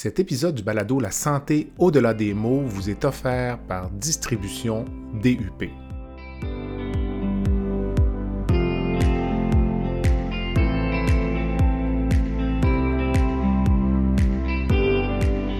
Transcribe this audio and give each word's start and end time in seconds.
Cet 0.00 0.20
épisode 0.20 0.54
du 0.54 0.62
balado 0.62 1.00
La 1.00 1.10
santé 1.10 1.72
au-delà 1.76 2.14
des 2.14 2.32
mots 2.32 2.62
vous 2.64 2.88
est 2.88 3.04
offert 3.04 3.58
par 3.58 3.90
Distribution 3.90 4.84
DUP. 5.20 5.72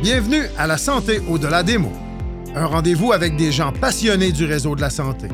Bienvenue 0.01 0.45
à 0.57 0.69
La 0.69 0.79
santé 0.79 1.19
au-delà 1.29 1.65
des 1.65 1.79
mots, 1.79 1.91
un 2.55 2.67
rendez-vous 2.67 3.13
avec 3.13 3.35
des 3.35 3.51
gens 3.51 3.73
passionnés 3.73 4.31
du 4.31 4.45
réseau 4.45 4.77
de 4.77 4.81
la 4.81 4.91
santé. 4.91 5.27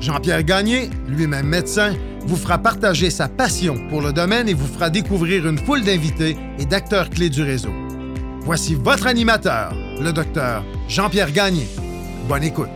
Jean-Pierre 0.00 0.42
Gagné, 0.42 0.90
lui-même 1.08 1.46
médecin, 1.46 1.94
vous 2.26 2.36
fera 2.36 2.58
partager 2.58 3.08
sa 3.08 3.26
passion 3.26 3.88
pour 3.88 4.02
le 4.02 4.12
domaine 4.12 4.50
et 4.50 4.54
vous 4.54 4.66
fera 4.66 4.90
découvrir 4.90 5.48
une 5.48 5.56
foule 5.56 5.82
d'invités 5.82 6.36
et 6.58 6.66
d'acteurs 6.66 7.08
clés 7.08 7.30
du 7.30 7.42
réseau. 7.42 7.72
Voici 8.44 8.74
votre 8.74 9.06
animateur, 9.06 9.72
le 9.98 10.12
docteur 10.12 10.62
Jean-Pierre 10.86 11.32
Gagné. 11.32 11.66
Bonne 12.28 12.44
écoute. 12.44 12.68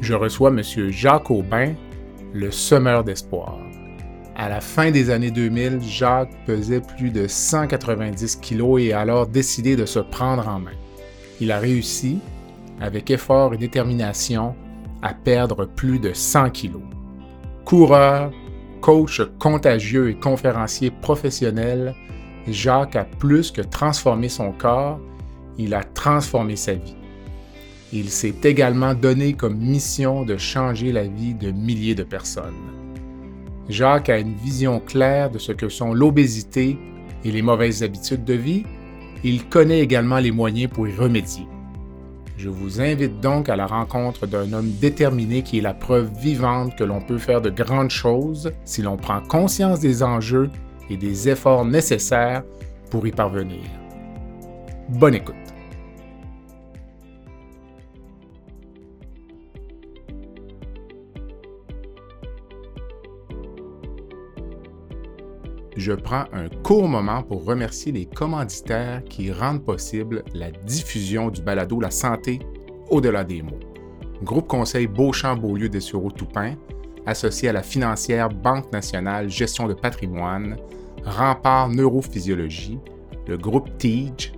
Je 0.00 0.14
reçois 0.14 0.50
M. 0.50 0.62
Jacques 0.90 1.30
Aubin, 1.30 1.74
le 2.32 2.50
semeur 2.50 3.04
d'espoir. 3.04 3.56
À 4.34 4.48
la 4.48 4.60
fin 4.60 4.90
des 4.90 5.10
années 5.10 5.30
2000, 5.30 5.80
Jacques 5.80 6.32
pesait 6.44 6.80
plus 6.80 7.10
de 7.10 7.28
190 7.28 8.34
kilos 8.40 8.82
et 8.82 8.92
a 8.92 8.98
alors 8.98 9.28
décidé 9.28 9.76
de 9.76 9.86
se 9.86 10.00
prendre 10.00 10.48
en 10.48 10.58
main. 10.58 10.76
Il 11.40 11.52
a 11.52 11.60
réussi, 11.60 12.18
avec 12.80 13.12
effort 13.12 13.54
et 13.54 13.58
détermination, 13.58 14.56
à 15.02 15.14
perdre 15.14 15.66
plus 15.66 16.00
de 16.00 16.12
100 16.12 16.50
kilos. 16.50 16.82
Coureur, 17.64 18.32
coach 18.80 19.22
contagieux 19.38 20.10
et 20.10 20.14
conférencier 20.14 20.90
professionnel, 20.90 21.94
Jacques 22.48 22.96
a 22.96 23.04
plus 23.04 23.50
que 23.50 23.62
transformé 23.62 24.28
son 24.28 24.52
corps, 24.52 25.00
il 25.58 25.74
a 25.74 25.82
transformé 25.82 26.56
sa 26.56 26.74
vie. 26.74 26.96
Il 27.92 28.10
s'est 28.10 28.34
également 28.44 28.94
donné 28.94 29.32
comme 29.32 29.56
mission 29.56 30.24
de 30.24 30.36
changer 30.36 30.92
la 30.92 31.04
vie 31.04 31.34
de 31.34 31.50
milliers 31.50 31.94
de 31.94 32.02
personnes. 32.02 32.54
Jacques 33.68 34.08
a 34.08 34.18
une 34.18 34.34
vision 34.34 34.80
claire 34.80 35.30
de 35.30 35.38
ce 35.38 35.52
que 35.52 35.68
sont 35.68 35.92
l'obésité 35.92 36.78
et 37.24 37.32
les 37.32 37.42
mauvaises 37.42 37.82
habitudes 37.82 38.24
de 38.24 38.34
vie. 38.34 38.64
Il 39.24 39.48
connaît 39.48 39.80
également 39.80 40.18
les 40.18 40.30
moyens 40.30 40.70
pour 40.72 40.86
y 40.86 40.94
remédier. 40.94 41.46
Je 42.36 42.50
vous 42.50 42.82
invite 42.82 43.20
donc 43.20 43.48
à 43.48 43.56
la 43.56 43.66
rencontre 43.66 44.26
d'un 44.26 44.52
homme 44.52 44.70
déterminé 44.78 45.42
qui 45.42 45.58
est 45.58 45.62
la 45.62 45.72
preuve 45.72 46.10
vivante 46.18 46.76
que 46.76 46.84
l'on 46.84 47.00
peut 47.00 47.18
faire 47.18 47.40
de 47.40 47.48
grandes 47.48 47.90
choses 47.90 48.52
si 48.64 48.82
l'on 48.82 48.98
prend 48.98 49.22
conscience 49.22 49.80
des 49.80 50.02
enjeux 50.02 50.50
et 50.90 50.98
des 50.98 51.30
efforts 51.30 51.64
nécessaires 51.64 52.42
pour 52.90 53.06
y 53.06 53.10
parvenir. 53.10 53.64
Bonne 54.88 55.14
écoute. 55.14 55.45
Je 65.76 65.92
prends 65.92 66.24
un 66.32 66.48
court 66.62 66.88
moment 66.88 67.22
pour 67.22 67.44
remercier 67.44 67.92
les 67.92 68.06
commanditaires 68.06 69.04
qui 69.04 69.30
rendent 69.30 69.64
possible 69.64 70.24
la 70.34 70.50
diffusion 70.50 71.28
du 71.28 71.42
balado 71.42 71.80
La 71.80 71.90
santé 71.90 72.40
au-delà 72.88 73.24
des 73.24 73.42
mots. 73.42 73.60
Groupe 74.22 74.48
Conseil 74.48 74.86
Beauchamp-Beaulieu 74.86 75.68
des 75.68 75.80
Toupin, 75.80 76.54
associé 77.04 77.50
à 77.50 77.52
la 77.52 77.62
financière 77.62 78.30
Banque 78.30 78.72
nationale 78.72 79.28
Gestion 79.28 79.68
de 79.68 79.74
patrimoine, 79.74 80.56
Rempart 81.04 81.68
Neurophysiologie, 81.68 82.78
le 83.28 83.36
groupe 83.36 83.76
TIGE, 83.76 84.32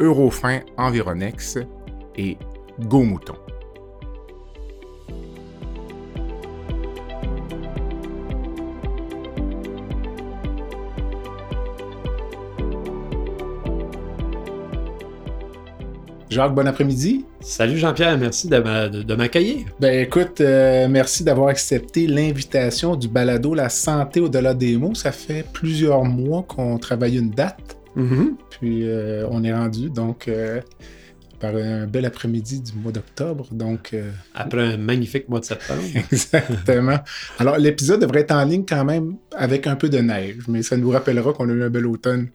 Eurofin 0.00 0.60
Environex 0.76 1.58
et 2.16 2.36
Go 2.80 3.02
Mouton. 3.02 3.36
Jacques, 16.36 16.54
bon 16.54 16.68
après-midi. 16.68 17.24
Salut 17.40 17.78
Jean-Pierre, 17.78 18.18
merci 18.18 18.46
de, 18.46 19.14
m'accueillir. 19.14 19.64
Ben 19.80 20.00
écoute, 20.00 20.42
euh, 20.42 20.86
merci 20.86 21.24
d'avoir 21.24 21.48
accepté 21.48 22.06
l'invitation 22.06 22.94
du 22.94 23.08
balado 23.08 23.54
La 23.54 23.70
santé 23.70 24.20
au-delà 24.20 24.52
des 24.52 24.76
mots. 24.76 24.94
Ça 24.94 25.12
fait 25.12 25.46
plusieurs 25.50 26.04
mois 26.04 26.42
qu'on 26.42 26.76
travaille 26.76 27.16
une 27.16 27.30
date. 27.30 27.78
Mm-hmm. 27.96 28.34
Puis 28.50 28.82
euh, 28.86 29.26
on 29.30 29.44
est 29.44 29.54
rendu 29.54 29.88
donc 29.88 30.28
euh, 30.28 30.60
par 31.40 31.56
un 31.56 31.86
bel 31.86 32.04
après-midi 32.04 32.60
du 32.60 32.74
mois 32.74 32.92
d'octobre. 32.92 33.48
Donc 33.50 33.96
après 34.34 34.74
un 34.74 34.76
magnifique 34.76 35.30
mois 35.30 35.40
de 35.40 35.46
septembre. 35.46 35.80
Exactement. 35.94 36.98
Alors 37.38 37.56
l'épisode 37.56 38.02
devrait 38.02 38.20
être 38.20 38.34
en 38.34 38.44
ligne 38.44 38.66
quand 38.68 38.84
même 38.84 39.16
avec 39.34 39.66
un 39.66 39.76
peu 39.76 39.88
de 39.88 40.00
neige, 40.00 40.42
mais 40.48 40.62
ça 40.62 40.76
nous 40.76 40.90
rappellera 40.90 41.32
qu'on 41.32 41.48
a 41.48 41.52
eu 41.54 41.62
un 41.62 41.70
bel 41.70 41.86
automne 41.86 42.28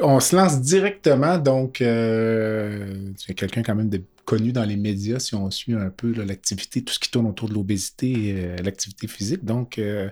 on 0.00 0.20
se 0.20 0.34
lance 0.34 0.60
directement, 0.60 1.38
donc 1.38 1.80
euh, 1.80 3.12
tu 3.18 3.32
es 3.32 3.34
quelqu'un 3.34 3.62
quand 3.62 3.74
même 3.74 3.90
de, 3.90 4.02
connu 4.24 4.52
dans 4.52 4.64
les 4.64 4.76
médias 4.76 5.18
si 5.18 5.34
on 5.34 5.50
suit 5.50 5.74
un 5.74 5.90
peu 5.90 6.12
l'activité, 6.12 6.82
tout 6.82 6.94
ce 6.94 6.98
qui 6.98 7.10
tourne 7.10 7.26
autour 7.26 7.48
de 7.48 7.54
l'obésité 7.54 8.10
et 8.10 8.44
euh, 8.44 8.56
l'activité 8.62 9.06
physique. 9.06 9.44
Donc, 9.44 9.78
euh, 9.78 10.10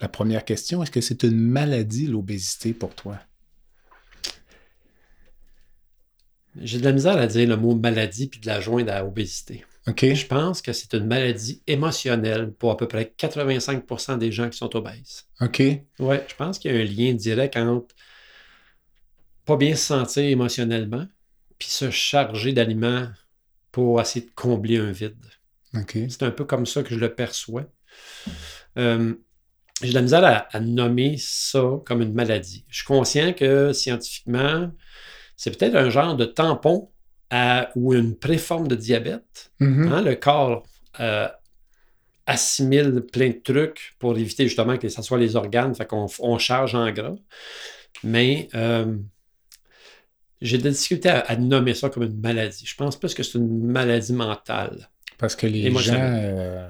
la 0.00 0.08
première 0.08 0.44
question, 0.44 0.82
est-ce 0.82 0.90
que 0.90 1.00
c'est 1.00 1.22
une 1.22 1.38
maladie, 1.38 2.06
l'obésité, 2.06 2.72
pour 2.72 2.94
toi? 2.94 3.18
J'ai 6.60 6.78
de 6.78 6.84
la 6.84 6.92
misère 6.92 7.16
à 7.16 7.26
dire 7.26 7.48
le 7.48 7.56
mot 7.56 7.74
maladie 7.74 8.28
puis 8.28 8.40
de 8.40 8.46
la 8.46 8.60
joindre 8.60 8.92
à 8.92 9.04
obésité. 9.04 9.64
OK. 9.86 10.14
Je 10.14 10.26
pense 10.26 10.62
que 10.62 10.72
c'est 10.72 10.94
une 10.94 11.06
maladie 11.06 11.62
émotionnelle 11.66 12.52
pour 12.52 12.70
à 12.70 12.76
peu 12.76 12.88
près 12.88 13.12
85% 13.18 14.18
des 14.18 14.32
gens 14.32 14.48
qui 14.48 14.56
sont 14.56 14.74
obèses. 14.76 15.26
OK. 15.40 15.60
Oui, 15.98 16.16
je 16.26 16.34
pense 16.36 16.58
qu'il 16.58 16.72
y 16.72 16.78
a 16.78 16.80
un 16.80 16.84
lien 16.84 17.12
direct 17.12 17.56
entre 17.56 17.94
pas 19.44 19.56
bien 19.56 19.74
se 19.74 19.86
sentir 19.86 20.24
émotionnellement, 20.24 21.06
puis 21.58 21.68
se 21.68 21.90
charger 21.90 22.52
d'aliments 22.52 23.08
pour 23.72 24.00
essayer 24.00 24.24
de 24.24 24.30
combler 24.34 24.78
un 24.78 24.92
vide. 24.92 25.16
C'est 25.92 26.22
un 26.22 26.30
peu 26.30 26.44
comme 26.44 26.66
ça 26.66 26.82
que 26.82 26.94
je 26.94 27.00
le 27.00 27.14
perçois. 27.14 27.64
Euh, 28.78 29.14
j'ai 29.82 29.88
de 29.88 29.94
la 29.94 30.02
misère 30.02 30.46
à, 30.50 30.60
nommer 30.60 31.16
ça 31.18 31.80
comme 31.84 32.00
une 32.00 32.14
maladie. 32.14 32.64
Je 32.68 32.76
suis 32.76 32.86
conscient 32.86 33.32
que 33.32 33.72
scientifiquement, 33.72 34.70
c'est 35.36 35.56
peut-être 35.56 35.74
un 35.74 35.90
genre 35.90 36.16
de 36.16 36.24
tampon 36.24 36.90
ou 37.74 37.94
une 37.94 38.16
préforme 38.16 38.68
de 38.68 38.76
diabète. 38.76 39.52
Mm-hmm. 39.60 39.88
Hein, 39.88 40.02
le 40.02 40.14
corps 40.14 40.62
euh, 41.00 41.28
assimile 42.26 43.02
plein 43.12 43.30
de 43.30 43.40
trucs 43.42 43.96
pour 43.98 44.16
éviter 44.16 44.44
justement 44.44 44.78
que 44.78 44.88
ce 44.88 45.02
soit 45.02 45.18
les 45.18 45.34
organes, 45.34 45.74
fait 45.74 45.86
qu'on 45.86 46.06
on 46.20 46.38
charge 46.38 46.74
en 46.76 46.90
gras. 46.92 47.16
Mais 48.04 48.48
euh, 48.54 48.96
j'ai 50.40 50.58
de 50.58 50.64
la 50.64 50.70
difficulté 50.70 51.08
à, 51.08 51.36
nommer 51.36 51.74
ça 51.74 51.88
comme 51.88 52.02
une 52.02 52.20
maladie. 52.20 52.64
Je 52.66 52.76
pense 52.76 52.98
plus 52.98 53.14
que 53.14 53.22
c'est 53.22 53.38
une 53.38 53.66
maladie 53.66 54.12
mentale. 54.12 54.90
Parce 55.18 55.36
que 55.36 55.46
les 55.46 55.72
gens, 55.72 55.94
euh, 55.96 56.68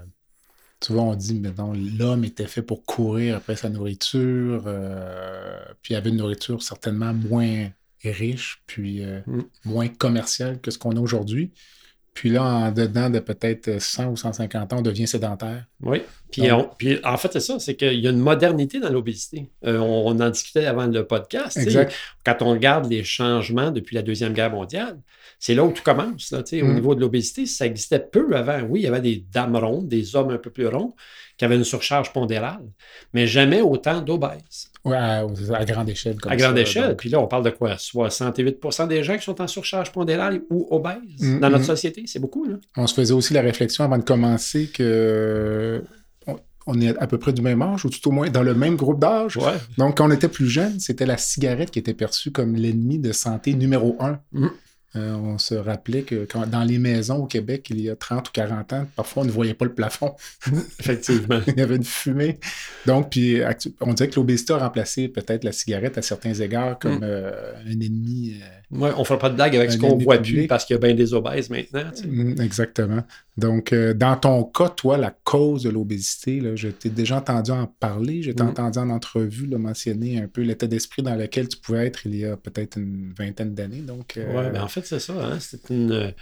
souvent 0.81 1.11
on 1.11 1.15
dit, 1.15 1.41
maintenant 1.41 1.73
l'homme 1.73 2.25
était 2.25 2.47
fait 2.47 2.63
pour 2.63 2.85
courir 2.85 3.37
après 3.37 3.57
sa 3.57 3.69
nourriture, 3.69 4.65
euh, 4.67 5.59
puis 5.83 5.95
il 5.95 5.97
avait 5.97 6.11
une 6.11 6.19
nourriture 6.19 6.63
certainement 6.63 7.15
moins 7.15 7.71
riche, 8.05 8.63
puis 8.67 9.03
euh, 9.03 9.21
mm. 9.27 9.43
moins 9.65 9.89
commerciale 9.89 10.61
que 10.61 10.71
ce 10.71 10.79
qu'on 10.79 10.97
a 10.97 11.01
aujourd'hui. 11.01 11.53
Puis 12.15 12.31
là, 12.31 12.45
en 12.45 12.73
dedans 12.73 13.11
de 13.11 13.19
peut-être 13.19 13.81
100 13.81 14.07
ou 14.07 14.17
150 14.17 14.73
ans, 14.73 14.77
on 14.79 14.83
devient 14.83 15.09
sédentaire. 15.09 15.65
Oui. 15.83 16.03
Puis, 16.31 16.49
en 17.05 17.17
fait, 17.17 17.33
c'est 17.33 17.41
ça, 17.41 17.59
c'est 17.59 17.75
qu'il 17.75 18.01
y 18.01 18.07
a 18.07 18.11
une 18.11 18.19
modernité 18.19 18.81
dans 18.81 18.91
l'obésité. 18.91 19.51
Euh, 19.65 19.79
on, 19.79 20.19
en 20.21 20.31
discutait 20.31 20.67
avant 20.67 20.87
le 20.87 21.07
podcast. 21.07 21.59
Quand 22.25 22.37
on 22.41 22.51
regarde 22.51 22.91
les 22.91 23.05
changements 23.05 23.71
depuis 23.71 23.95
la 23.95 24.03
Deuxième 24.03 24.33
Guerre 24.33 24.51
mondiale, 24.51 24.99
c'est 25.39 25.55
là 25.55 25.65
où 25.65 25.73
tout 25.73 25.83
commence. 25.83 26.33
Au 26.33 26.39
mm. 26.39 26.75
niveau 26.75 26.95
de 26.95 27.01
l'obésité, 27.01 27.47
ça 27.47 27.67
existait 27.67 28.01
peu 28.01 28.35
avant. 28.37 28.61
Oui, 28.63 28.81
il 28.81 28.85
y 28.85 28.87
avait 28.87 29.01
des 29.01 29.25
dames 29.33 29.57
rondes, 29.57 29.89
des 29.89 30.17
hommes 30.17 30.31
un 30.31 30.39
peu 30.39 30.51
plus 30.51 30.67
ronds, 30.67 30.95
qui 31.37 31.45
avaient 31.45 31.57
une 31.57 31.65
surcharge 31.65 32.13
pondérale, 32.13 32.65
mais 33.13 33.27
jamais 33.27 33.61
autant 33.61 34.01
d'obèses. 34.01 34.71
Oui, 34.85 34.95
à, 34.97 35.25
grande 35.65 35.89
échelle. 35.89 36.17
à 36.27 36.37
grande 36.37 36.59
échelle. 36.59 36.95
Puis 36.97 37.09
là, 37.09 37.19
on 37.19 37.27
parle 37.27 37.45
de 37.45 37.51
quoi? 37.51 37.75
68% 37.75 38.87
des 38.87 39.03
gens 39.03 39.17
qui 39.17 39.25
sont 39.25 39.41
en 39.41 39.47
surcharge 39.47 39.93
pondérale 39.93 40.43
ou 40.51 40.69
obèses 40.71 40.95
mm, 41.21 41.41
dans 41.41 41.49
notre 41.49 41.65
mm. 41.65 41.67
société. 41.67 42.05
C'est 42.07 42.19
beaucoup. 42.19 42.45
Là. 42.45 42.57
On 42.77 42.87
se 42.87 42.95
faisait 42.95 43.15
aussi 43.15 43.33
la 43.33 43.41
réflexion 43.41 43.85
avant 43.85 43.99
de 43.99 44.05
commencer 44.05 44.67
que 44.67 45.83
on 46.67 46.81
est 46.81 46.97
à 46.99 47.07
peu 47.07 47.19
près 47.19 47.33
du 47.33 47.43
même 47.43 47.61
âge, 47.63 47.85
ou 47.85 47.91
tout 47.91 48.09
au 48.09 48.11
moins 48.11 48.31
dans 48.31 48.43
le 48.43 48.55
même 48.55 48.77
groupe 48.77 48.99
d'âge. 48.99 49.39
Donc, 49.77 49.99
quand 49.99 50.09
on 50.09 50.11
était 50.11 50.29
plus 50.29 50.49
jeune, 50.49 50.81
c'était 50.81 51.07
la 51.07 51.19
cigarette 51.19 51.71
qui 51.71 51.79
était 51.79 51.95
perçue 51.95 52.31
comme 52.31 52.55
l'ennemi 52.55 52.99
de 52.99 53.13
santé 53.13 53.55
numéro 53.55 53.97
un. 54.01 54.19
Mm. 54.33 54.47
Euh, 54.97 55.15
on 55.15 55.39
se 55.39 55.55
rappelait 55.55 56.03
que 56.03 56.27
dans 56.47 56.63
les 56.63 56.79
maisons 56.79 57.17
au 57.17 57.27
Québec, 57.27 57.67
il 57.71 57.81
y 57.81 57.91
a 57.91 57.97
30 57.97 58.29
ou 58.29 58.33
40 58.33 58.73
ans, 58.73 58.87
parfois 58.95 59.25
on 59.25 59.27
ne 59.27 59.31
voyait 59.31 59.55
pas 59.55 59.65
le 59.65 59.75
plafond. 59.75 60.15
Effectivement. 60.81 61.41
il 61.49 61.59
y 61.59 61.61
avait 61.61 61.77
une 61.77 61.85
fumée. 61.85 62.39
Donc, 62.87 63.11
puis 63.11 63.41
on 63.81 63.93
dirait 63.93 64.09
que 64.09 64.17
l'obésité 64.17 64.53
a 64.53 64.59
remplacé 64.59 65.09
peut-être 65.09 65.43
la 65.43 65.53
cigarette 65.53 65.99
à 65.99 66.03
certains 66.03 66.35
égards 66.35 66.79
comme 66.79 66.99
mm. 66.99 67.05
euh, 67.05 67.55
un 67.67 67.81
ennemi. 67.81 68.37
Euh, 68.41 68.47
oui, 68.75 68.91
on 68.97 69.01
ne 69.01 69.05
fera 69.05 69.19
pas 69.19 69.31
de 69.31 69.37
blague 69.37 69.57
avec 69.57 69.73
ce 69.73 69.79
qu'on 69.79 69.97
voit 69.97 70.19
plus 70.19 70.47
parce 70.47 70.65
qu'il 70.65 70.75
y 70.75 70.77
a 70.77 70.81
bien 70.81 70.95
des 70.95 71.15
obèses 71.15 71.49
maintenant. 71.49 71.91
Mm, 72.07 72.41
exactement. 72.41 73.03
Donc, 73.37 73.75
dans 73.75 74.17
ton 74.17 74.45
cas, 74.45 74.69
toi, 74.69 74.97
la 74.99 75.11
cause 75.25 75.63
de 75.63 75.71
l'obésité, 75.71 76.43
je 76.55 76.69
t'ai 76.69 76.91
déjà 76.91 77.17
entendu 77.17 77.51
en 77.51 77.67
parler, 77.67 78.23
je 78.23 78.33
t'ai 78.33 78.43
mm. 78.43 78.49
entendu 78.49 78.79
en 78.79 78.91
entrevue 78.91 79.47
mentionner 79.57 80.21
un 80.21 80.29
peu 80.29 80.43
l'état 80.43 80.67
d'esprit 80.67 81.03
dans 81.03 81.15
lequel 81.15 81.49
tu 81.49 81.59
pouvais 81.59 81.87
être 81.87 82.07
il 82.07 82.17
y 82.17 82.25
a 82.25 82.37
peut-être 82.37 82.79
une 82.79 83.13
vingtaine 83.17 83.55
d'années. 83.55 83.81
Donc, 83.81 84.15
Oui, 84.17 84.51
ben 84.53 84.63
en 84.63 84.69
fait, 84.69 84.85
c'est 84.85 85.01
ça. 85.01 85.15
Hein? 85.15 85.39
C'est 85.41 85.71
une. 85.71 86.13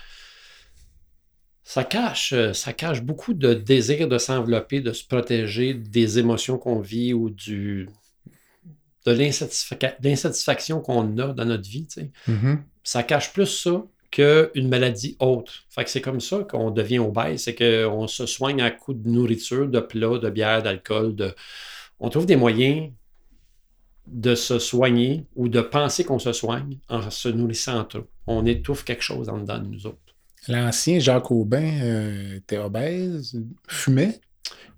Ça 1.65 1.85
cache, 1.85 2.35
ça 2.53 2.73
cache 2.73 3.03
beaucoup 3.03 3.35
de 3.35 3.55
désir 3.55 4.09
de 4.09 4.19
s'envelopper, 4.19 4.81
de 4.81 4.93
se 4.93 5.07
protéger 5.07 5.75
des 5.75 6.19
émotions 6.19 6.59
qu'on 6.59 6.81
vit 6.81 7.15
ou 7.15 7.31
du, 7.31 7.89
de 9.05 9.13
l'insatisfaction 10.03 10.81
qu'on 10.81 11.19
a 11.19 11.29
dans 11.29 11.45
notre 11.45 11.69
vie. 11.69 11.87
Mm-hmm. 12.29 12.59
Ça 12.85 13.03
cache 13.03 13.33
plus 13.33 13.47
ça 13.47 13.85
qu'une 14.11 14.69
maladie 14.69 15.17
autre. 15.19 15.65
Fait 15.71 15.85
que 15.85 15.91
c'est 15.91 16.03
comme 16.03 16.21
ça 16.21 16.45
qu'on 16.49 16.71
devient 16.71 16.99
obèse, 16.99 17.45
c'est 17.45 17.55
qu'on 17.55 18.07
se 18.07 18.27
soigne 18.27 18.63
à 18.63 18.71
coup 18.71 18.95
de 18.95 19.09
nourriture, 19.09 19.67
de 19.67 19.81
plats, 19.81 20.19
de 20.19 20.31
bière, 20.31 20.63
d'alcool. 20.63 21.17
De... 21.17 21.35
On 21.99 22.11
trouve 22.11 22.27
des 22.27 22.37
moyens 22.37 22.91
de 24.07 24.35
se 24.35 24.59
soigner 24.59 25.25
ou 25.35 25.49
de 25.49 25.61
penser 25.61 26.05
qu'on 26.05 26.19
se 26.19 26.33
soigne 26.33 26.79
en 26.89 27.11
se 27.11 27.29
nourrissant 27.29 27.85
trop. 27.85 28.07
On 28.27 28.45
étouffe 28.45 28.85
quelque 28.85 29.03
chose 29.03 29.29
en 29.29 29.39
dedans 29.39 29.59
de 29.59 29.67
nous 29.67 29.87
autres. 29.87 29.99
L'ancien 30.49 30.99
Jacques 30.99 31.31
Aubin 31.31 31.81
euh, 31.83 32.37
était 32.37 32.59
obèse, 32.59 33.41
fumait. 33.69 34.21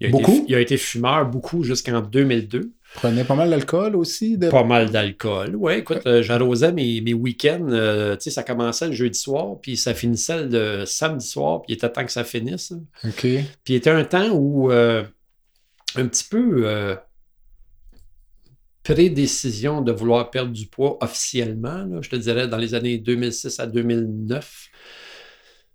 Il 0.01 0.09
a 0.09 0.11
beaucoup? 0.11 0.33
Été, 0.33 0.45
il 0.49 0.55
a 0.55 0.61
été 0.61 0.77
fumeur 0.77 1.27
beaucoup 1.27 1.65
jusqu'en 1.65 2.01
2002. 2.01 2.73
Prenait 2.95 3.25
pas 3.25 3.35
mal 3.35 3.51
d'alcool 3.51 3.97
aussi. 3.97 4.39
Pas 4.39 4.65
mal 4.65 4.91
d'alcool. 4.91 5.57
Oui, 5.57 5.75
écoute, 5.75 6.07
euh, 6.07 6.23
j'arrosais 6.23 6.73
mes, 6.73 7.01
mes 7.01 7.13
week-ends. 7.13 7.67
Euh, 7.69 8.15
tu 8.17 8.23
sais, 8.23 8.31
ça 8.31 8.43
commençait 8.43 8.87
le 8.87 8.93
jeudi 8.93 9.19
soir, 9.19 9.57
puis 9.61 9.77
ça 9.77 9.95
finissait 9.95 10.47
le 10.47 10.85
samedi 10.87 11.27
soir, 11.27 11.63
puis 11.63 11.73
il 11.73 11.77
était 11.77 11.91
temps 11.91 12.05
que 12.05 12.13
ça 12.13 12.25
finisse. 12.25 12.73
OK. 13.05 13.21
Puis 13.21 13.45
il 13.69 13.75
était 13.75 13.91
un 13.91 14.05
temps 14.05 14.31
où, 14.31 14.71
un 14.71 15.05
petit 15.95 16.25
peu 16.25 16.97
prédécision 18.85 19.81
de 19.81 19.91
vouloir 19.91 20.31
perdre 20.31 20.53
du 20.53 20.67
poids 20.67 21.03
officiellement, 21.03 22.01
je 22.01 22.11
te 22.11 22.17
dirais 22.17 22.47
dans 22.47 22.59
les 22.59 22.75
années 22.75 22.99
2006 22.99 23.59
à 23.59 23.67
2009. 23.67 24.69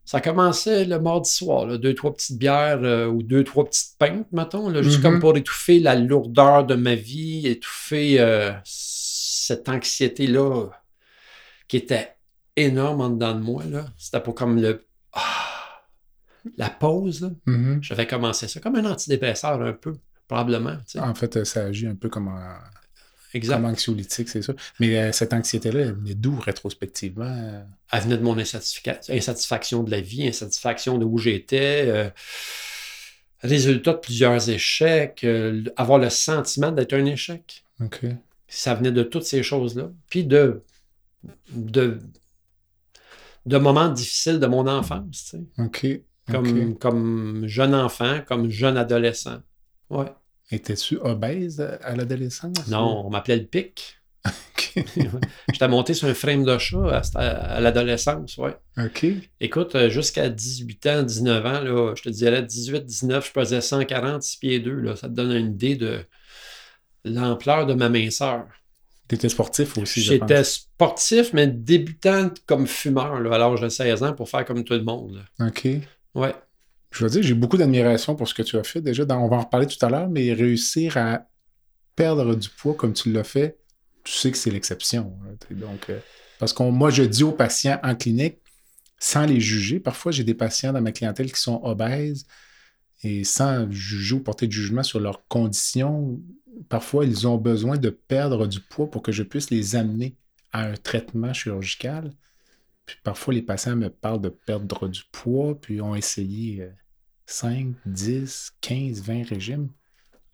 Ça 0.10 0.22
commençait 0.22 0.86
le 0.86 1.00
mardi 1.00 1.30
soir, 1.30 1.78
deux, 1.78 1.94
trois 1.94 2.12
petites 2.12 2.40
bières 2.40 2.82
euh, 2.82 3.06
ou 3.06 3.22
deux, 3.22 3.44
trois 3.44 3.66
petites 3.66 3.96
pintes, 4.00 4.26
mettons, 4.32 4.74
juste 4.82 5.04
comme 5.04 5.18
mm-hmm. 5.18 5.20
pour 5.20 5.38
étouffer 5.38 5.80
la 5.80 5.94
lourdeur 5.94 6.66
de 6.66 6.74
ma 6.74 6.96
vie, 6.96 7.46
étouffer 7.46 8.20
euh, 8.20 8.52
cette 8.64 9.70
anxiété-là 9.70 10.72
qui 11.68 11.78
était 11.78 12.16
énorme 12.56 13.02
en 13.02 13.10
dedans 13.12 13.36
de 13.36 13.42
moi. 13.42 13.62
C'était 14.00 14.20
pas 14.20 14.32
comme 14.32 14.60
le. 14.60 14.84
Ah, 15.14 15.84
la 16.58 16.72
pause. 16.72 17.32
Mm-hmm. 17.46 17.84
J'avais 17.84 18.08
commencé 18.08 18.48
ça 18.48 18.60
comme 18.60 18.78
un 18.78 18.86
antidépresseur 18.86 19.62
un 19.62 19.74
peu, 19.74 19.94
probablement. 20.28 20.78
En 20.98 21.14
fait, 21.14 21.46
ça 21.46 21.66
agit 21.66 21.86
un 21.86 21.94
peu 21.94 22.10
comme 22.10 22.30
un 22.30 22.58
Exact. 23.34 23.56
Comme 23.56 23.66
anxiolytique, 23.66 24.30
c'est 24.30 24.42
ça. 24.42 24.54
Mais 24.80 24.98
euh, 24.98 25.12
cette 25.12 25.34
anxiété-là, 25.34 25.82
elle 25.82 25.94
venait 25.94 26.16
d'où 26.16 26.40
rétrospectivement? 26.40 27.64
Elle 27.92 28.02
venait 28.02 28.18
de 28.18 28.24
mon 28.24 28.38
insatisfaction 28.38 29.84
de 29.84 29.92
la 29.92 30.02
vie, 30.02 30.28
insatisfaction 30.28 30.98
de 30.98 31.06
où 31.06 31.18
j'étais, 31.18 31.86
euh, 31.88 32.10
résultat 33.42 33.94
de 33.94 34.00
plusieurs 34.00 34.50
échecs, 34.50 35.22
euh, 35.24 35.64
avoir 35.76 36.00
le 36.00 36.10
sentiment 36.10 36.72
d'être 36.72 36.94
un 36.94 37.06
échec. 37.06 37.64
Ça 38.48 38.74
venait 38.74 38.92
de 38.92 39.04
toutes 39.04 39.26
ces 39.26 39.44
choses-là. 39.44 39.92
Puis 40.10 40.24
de, 40.24 40.64
de, 41.52 42.00
de 43.46 43.58
moments 43.58 43.90
difficiles 43.90 44.40
de 44.40 44.48
mon 44.48 44.68
enfance. 44.68 45.32
Tu 45.32 45.38
sais. 45.38 45.44
Comme, 46.32 46.78
comme 46.78 47.48
jeune 47.48 47.76
enfant, 47.76 48.22
comme 48.28 48.50
jeune 48.50 48.78
adolescent. 48.78 49.40
Ouais. 49.90 50.06
Étais-tu 50.52 50.98
obèse 50.98 51.62
à 51.62 51.96
l'adolescence? 51.96 52.68
Non, 52.68 53.06
on 53.06 53.10
m'appelait 53.10 53.38
le 53.38 53.46
pic. 53.46 54.00
J'étais 55.52 55.68
monté 55.68 55.94
sur 55.94 56.08
un 56.08 56.14
frame 56.14 56.44
de 56.44 56.58
chat 56.58 57.02
à, 57.16 57.60
l'adolescence, 57.60 58.38
ouais. 58.38 58.56
OK. 58.78 59.06
Écoute, 59.40 59.76
euh, 59.76 59.90
jusqu'à 59.90 60.30
18 60.30 60.88
ans, 60.88 61.04
19 61.04 61.46
ans, 61.46 61.62
là, 61.62 61.94
je 61.96 62.02
te 62.02 62.10
dirais 62.10 62.44
18, 62.44 62.86
19, 62.86 63.28
je 63.28 63.32
pesais 63.32 63.62
146 63.62 64.38
pieds 64.38 64.60
2. 64.60 64.72
Là. 64.72 64.96
Ça 64.96 65.08
te 65.08 65.14
donne 65.14 65.32
une 65.32 65.54
idée 65.54 65.76
de 65.76 66.00
l'ampleur 67.06 67.66
de 67.66 67.74
ma 67.74 67.90
minceur. 67.90 68.46
Tu 69.08 69.16
étais 69.16 69.30
sportif 69.30 69.78
aussi, 69.78 70.02
J'étais 70.02 70.44
sportif, 70.44 71.34
mais 71.34 71.48
débutant 71.48 72.30
comme 72.46 72.68
fumeur 72.68 73.20
là, 73.20 73.36
à 73.36 73.38
l'âge 73.40 73.62
de 73.62 73.70
16 73.70 74.04
ans 74.04 74.14
pour 74.14 74.30
faire 74.30 74.46
comme 74.46 74.64
tout 74.64 74.74
le 74.74 74.84
monde. 74.84 75.24
OK. 75.40 75.68
Ouais 76.14 76.36
je 76.92 77.04
veux 77.04 77.10
dire, 77.10 77.24
j'ai 77.24 77.34
beaucoup 77.34 77.58
d'admiration 77.58 78.16
pour 78.16 78.28
ce 78.28 78.34
que 78.34 78.42
tu 78.42 78.58
as 78.58 78.64
fait. 78.64 78.82
Déjà, 78.82 79.04
on 79.10 79.28
va 79.28 79.38
en 79.38 79.42
reparler 79.42 79.68
tout 79.68 79.84
à 79.86 79.90
l'heure, 79.90 80.10
mais 80.10 80.34
réussir 80.34 80.98
à 80.98 81.28
perdre 81.96 82.36
du 82.36 82.50
poids 82.50 82.74
comme 82.74 82.94
tu 82.94 83.12
l'as 83.12 83.24
fait, 83.24 83.60
tu 84.04 84.14
sais 84.14 84.32
que 84.32 84.38
c'est 84.38 84.52
l'exception. 84.52 85.14
Donc, 85.52 85.90
euh, 85.90 86.00
parce 86.40 86.54
que 86.54 86.64
moi, 86.64 86.90
je 86.90 87.04
dis 87.04 87.24
aux 87.24 87.32
patients 87.32 87.80
en 87.84 87.96
clinique, 87.96 88.38
sans 89.00 89.26
les 89.26 89.40
juger, 89.40 89.80
parfois 89.80 90.12
j'ai 90.12 90.24
des 90.24 90.34
patients 90.34 90.74
dans 90.74 90.82
ma 90.82 90.92
clientèle 90.92 91.32
qui 91.32 91.40
sont 91.40 91.62
obèses 91.64 92.26
et 93.04 93.24
sans 93.24 93.70
juger 93.72 94.16
ou 94.16 94.20
porter 94.20 94.48
de 94.48 94.52
jugement 94.52 94.84
sur 94.84 95.00
leurs 95.00 95.26
conditions, 95.28 96.20
parfois 96.68 97.06
ils 97.06 97.28
ont 97.28 97.38
besoin 97.38 97.78
de 97.78 97.90
perdre 97.90 98.48
du 98.48 98.60
poids 98.60 98.90
pour 98.90 99.02
que 99.02 99.12
je 99.12 99.24
puisse 99.24 99.52
les 99.52 99.76
amener 99.76 100.18
à 100.52 100.64
un 100.64 100.74
traitement 100.74 101.34
chirurgical. 101.34 102.12
Puis 102.86 102.98
parfois, 103.04 103.34
les 103.34 103.42
patients 103.42 103.76
me 103.76 103.90
parlent 103.90 104.22
de 104.22 104.30
perdre 104.30 104.88
du 104.88 105.04
poids, 105.12 105.60
puis 105.60 105.80
ont 105.82 105.96
essayé 105.96 106.70
5, 107.30 107.76
10, 107.86 108.54
15, 108.62 109.02
20 109.02 109.28
régimes. 109.28 109.70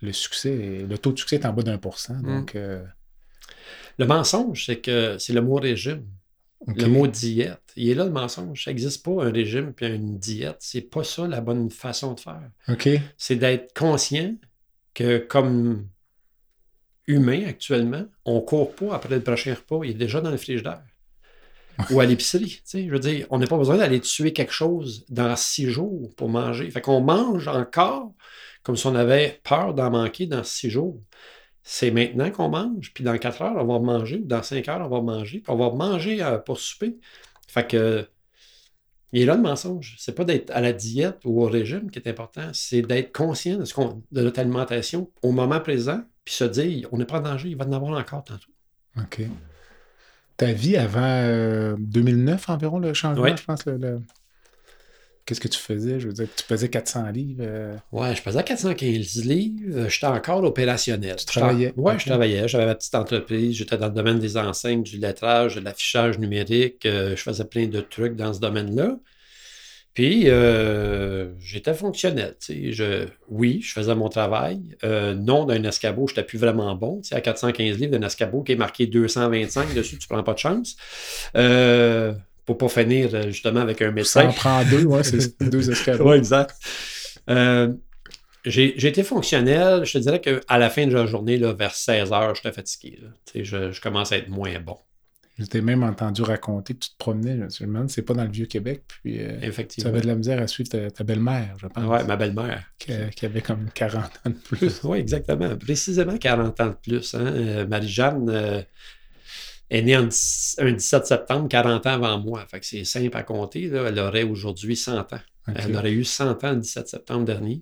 Le 0.02 0.14
succès, 0.14 0.86
le 0.88 0.98
taux 0.98 1.12
de 1.12 1.20
succès 1.20 1.36
est 1.36 1.46
en 1.46 1.52
bas 1.52 1.64
d'un 1.64 1.78
pour 1.78 2.00
cent. 2.00 2.20
Donc, 2.22 2.54
mm. 2.54 2.58
euh, 2.58 2.84
Le 3.98 4.06
mensonge, 4.06 4.66
c'est 4.66 4.80
que 4.80 5.18
c'est 5.18 5.34
le 5.34 5.42
mot 5.42 5.56
régime. 5.56 6.06
Le 6.68 6.88
mot 6.88 7.06
diète. 7.06 7.62
Il 7.76 7.90
est 7.90 7.96
là 7.96 8.06
le 8.06 8.12
mensonge. 8.12 8.64
Ça 8.64 8.72
n'existe 8.72 9.04
pas 9.04 9.26
un 9.26 9.32
régime 9.32 9.74
puis 9.74 9.88
une 9.88 10.18
diète. 10.18 10.58
C'est 10.60 10.82
pas 10.82 11.04
ça 11.04 11.28
la 11.28 11.42
bonne 11.42 11.70
façon 11.70 12.14
de 12.14 12.20
faire. 12.20 12.50
C'est 13.18 13.36
d'être 13.36 13.78
conscient 13.78 14.34
que 14.94 15.18
comme 15.18 15.88
humain 17.08 17.46
actuellement, 17.46 18.06
on 18.24 18.36
ne 18.36 18.40
court 18.40 18.74
pas 18.74 18.96
après 18.96 19.16
le 19.16 19.22
prochain 19.22 19.54
repas. 19.54 19.82
Il 19.84 19.92
est 19.92 19.96
déjà 19.96 20.22
dans 20.22 20.32
le 20.32 20.38
frigidaire 20.38 20.82
ou 21.92 22.00
à 22.00 22.06
l'épicerie. 22.06 22.62
Je 22.72 22.90
veux 22.90 23.00
dire, 23.00 23.28
on 23.30 23.38
n'a 23.38 23.48
pas 23.48 23.58
besoin 23.58 23.78
d'aller 23.78 24.00
tuer 24.00 24.34
quelque 24.34 24.54
chose 24.54 25.06
dans 25.10 25.36
six 25.36 25.70
jours 25.70 26.14
pour 26.16 26.30
manger. 26.30 26.70
Fait 26.72 26.82
qu'on 26.82 27.02
mange 27.02 27.48
encore 27.48 28.14
comme 28.66 28.76
si 28.76 28.88
on 28.88 28.96
avait 28.96 29.40
peur 29.44 29.76
d'en 29.76 29.92
manquer 29.92 30.26
dans 30.26 30.44
six 30.44 30.72
jours. 30.72 31.00
C'est 31.62 31.92
maintenant 31.92 32.32
qu'on 32.32 32.50
mange, 32.50 32.94
puis 32.94 33.04
dans 33.04 33.18
quatre 33.18 33.42
heures, 33.44 33.56
on 33.58 33.66
va 33.66 33.80
manger, 33.80 34.20
dans 34.20 34.44
cinq 34.44 34.68
heures, 34.68 34.82
on 34.82 34.90
va 34.90 35.02
manger, 35.02 35.40
puis 35.40 35.52
on 35.52 35.56
va 35.56 35.72
manger 35.72 36.22
euh, 36.24 36.38
pour 36.40 36.60
souper. 36.60 36.98
Fait 37.48 37.68
que 37.68 38.08
il 39.12 39.22
est 39.22 39.26
là 39.26 39.36
le 39.36 39.42
mensonge. 39.42 39.96
C'est 39.98 40.16
pas 40.16 40.26
d'être 40.26 40.52
à 40.52 40.62
la 40.62 40.74
diète 40.74 41.20
ou 41.26 41.44
au 41.44 41.48
régime 41.48 41.90
qui 41.90 42.00
est 42.00 42.10
important, 42.10 42.50
c'est 42.54 42.82
d'être 42.82 43.16
conscient 43.16 43.58
de, 43.58 43.66
ce 43.66 43.74
de 44.12 44.22
notre 44.22 44.40
alimentation 44.40 45.10
au 45.22 45.32
moment 45.32 45.60
présent, 45.60 46.02
puis 46.24 46.34
se 46.34 46.44
dire 46.44 46.90
on 46.92 46.98
n'est 46.98 47.06
pas 47.06 47.20
en 47.20 47.22
danger, 47.22 47.50
il 47.50 47.56
va 47.56 47.66
en 47.66 47.72
avoir 47.72 47.98
encore 48.00 48.24
tantôt. 48.24 48.52
OK 48.98 49.22
ta 50.38 50.52
vie 50.52 50.78
avant 50.78 51.76
2009 51.78 52.50
euh, 52.50 52.54
environ, 52.54 52.80
le 52.80 52.94
changement, 52.94 53.36
je 53.36 53.44
pense. 53.44 53.64
Qu'est-ce 55.26 55.42
que 55.42 55.48
tu 55.48 55.60
faisais? 55.60 56.00
Je 56.00 56.08
veux 56.08 56.14
dire, 56.14 56.28
tu 56.36 56.44
pesais 56.46 56.70
400 56.70 57.10
livres. 57.10 57.44
Euh. 57.44 57.76
Ouais, 57.92 58.16
je 58.16 58.22
pesais 58.22 58.44
415 58.44 59.26
livres. 59.26 59.76
Euh, 59.76 59.90
j'étais 59.90 60.06
encore 60.06 60.44
opérationnel. 60.44 61.16
Tu 61.16 61.26
travaillais? 61.26 61.74
Oui, 61.78 61.94
je 61.98 62.06
travaillais. 62.06 62.48
J'avais 62.48 62.68
ma 62.68 62.76
petite 62.76 62.94
entreprise. 62.94 63.56
J'étais 63.56 63.78
dans 63.78 63.88
le 63.88 63.94
domaine 63.94 64.20
des 64.20 64.38
enseignes, 64.38 64.84
du 64.84 64.98
lettrage, 64.98 65.56
de 65.56 65.62
l'affichage 65.62 66.20
numérique. 66.20 66.82
je 66.84 67.16
faisais 67.16 67.46
plein 67.46 67.68
de 67.68 67.82
trucs 67.82 68.16
dans 68.16 68.34
ce 68.34 68.40
domaine-là. 68.40 68.98
Puis, 69.96 70.30
euh, 70.30 71.30
j'étais 71.40 71.74
fonctionnel. 71.74 72.36
Je, 72.50 73.08
oui, 73.30 73.62
je 73.64 73.72
faisais 73.72 73.96
mon 73.96 74.10
travail. 74.10 74.60
Euh, 74.84 75.16
non, 75.16 75.46
d'un 75.46 75.64
escabeau, 75.64 76.06
je 76.08 76.12
n'étais 76.12 76.24
plus 76.24 76.38
vraiment 76.38 76.76
bon. 76.76 77.02
à 77.12 77.22
415 77.22 77.80
livres 77.80 77.98
d'un 77.98 78.06
escabeau 78.06 78.44
qui 78.44 78.52
est 78.52 78.58
marqué 78.58 78.88
225 78.88 79.74
dessus, 79.74 79.98
tu 79.98 80.06
ne 80.12 80.14
prends 80.14 80.24
pas 80.24 80.34
de 80.34 80.40
chance. 80.40 80.76
Euh, 81.38 82.14
pour 82.46 82.58
pas 82.58 82.68
finir 82.68 83.10
euh, 83.14 83.28
justement 83.28 83.62
avec 83.62 83.82
un 83.82 83.92
médecin. 83.92 84.24
Ça 84.24 84.28
en 84.28 84.34
prend 84.34 84.66
deux, 84.66 84.84
ouais, 84.84 85.04
c'est 85.04 85.42
deux 85.50 85.72
escabeaux. 85.72 86.12
oui, 86.12 86.18
exact. 86.18 86.58
j'ai 88.44 88.88
été 88.88 89.02
fonctionnel. 89.02 89.86
Je 89.86 89.94
te 89.94 89.98
dirais 90.00 90.20
qu'à 90.20 90.58
la 90.58 90.70
fin 90.70 90.88
de 90.88 90.94
la 90.94 91.06
journée, 91.06 91.38
là, 91.38 91.54
vers 91.54 91.74
16 91.74 92.12
heures, 92.12 92.36
j'étais 92.36 92.52
fatigué. 92.52 93.00
Je, 93.34 93.72
je 93.72 93.80
commence 93.80 94.12
à 94.12 94.18
être 94.18 94.28
moins 94.28 94.60
bon. 94.60 94.76
Je 95.38 95.44
t'ai 95.46 95.60
même 95.60 95.84
entendu 95.84 96.22
raconter 96.22 96.76
que 96.76 96.80
tu 96.80 96.90
te 96.92 96.98
promenais. 96.98 97.38
Je 97.50 97.64
me 97.66 97.68
demande 97.68 97.90
c'est 97.90 98.04
pas 98.04 98.14
dans 98.14 98.24
le 98.24 98.32
Vieux-Québec. 98.32 98.84
Puis, 98.88 99.20
euh, 99.20 99.38
Effectivement. 99.42 99.90
Tu 99.90 99.96
avais 99.96 100.02
de 100.02 100.08
la 100.08 100.16
misère 100.16 100.42
à 100.42 100.48
suivre 100.48 100.70
ta, 100.70 101.04
belle-mère, 101.04 101.56
je 101.58 101.68
pense. 101.68 101.84
Oui, 101.84 102.08
ma 102.08 102.16
belle-mère. 102.16 102.64
Qui, 102.80 103.26
avait 103.26 103.42
comme 103.42 103.70
40 103.74 104.04
ans 104.04 104.30
de 104.30 104.34
plus. 104.34 104.82
oui, 104.84 105.00
exactement. 105.00 105.58
Précisément 105.58 106.18
40 106.18 106.62
ans 106.62 106.68
de 106.68 106.78
plus. 106.82 107.16
Hein. 107.16 107.26
Euh, 107.26 107.68
Marie-Jeanne 107.68 108.30
euh, 108.30 108.62
est 109.70 109.82
née 109.82 109.96
un 109.96 110.06
17 110.06 111.06
septembre, 111.06 111.50
40 111.50 111.86
ans 111.86 111.90
avant 111.90 112.18
moi. 112.20 112.46
Fait 112.50 112.62
que 112.62 112.66
c'est 112.66 112.86
simple 112.86 113.18
à 113.18 113.24
compter. 113.24 113.66
Elle 113.66 114.00
aurait 114.00 114.24
aujourd'hui 114.24 114.78
100 114.78 115.00
ans. 115.00 115.20
Elle 115.54 115.76
aurait 115.76 115.92
eu 115.92 116.06
100 116.06 116.46
ans 116.46 116.52
le 116.52 116.58
17 116.58 116.88
septembre 116.88 117.26
dernier. 117.26 117.62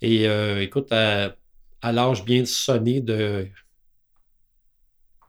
Et 0.00 0.26
écoute, 0.62 0.92
à, 0.92 1.34
à 1.82 1.92
l'âge 1.92 2.24
bien 2.24 2.44
sonné 2.44 3.00
de 3.00 3.48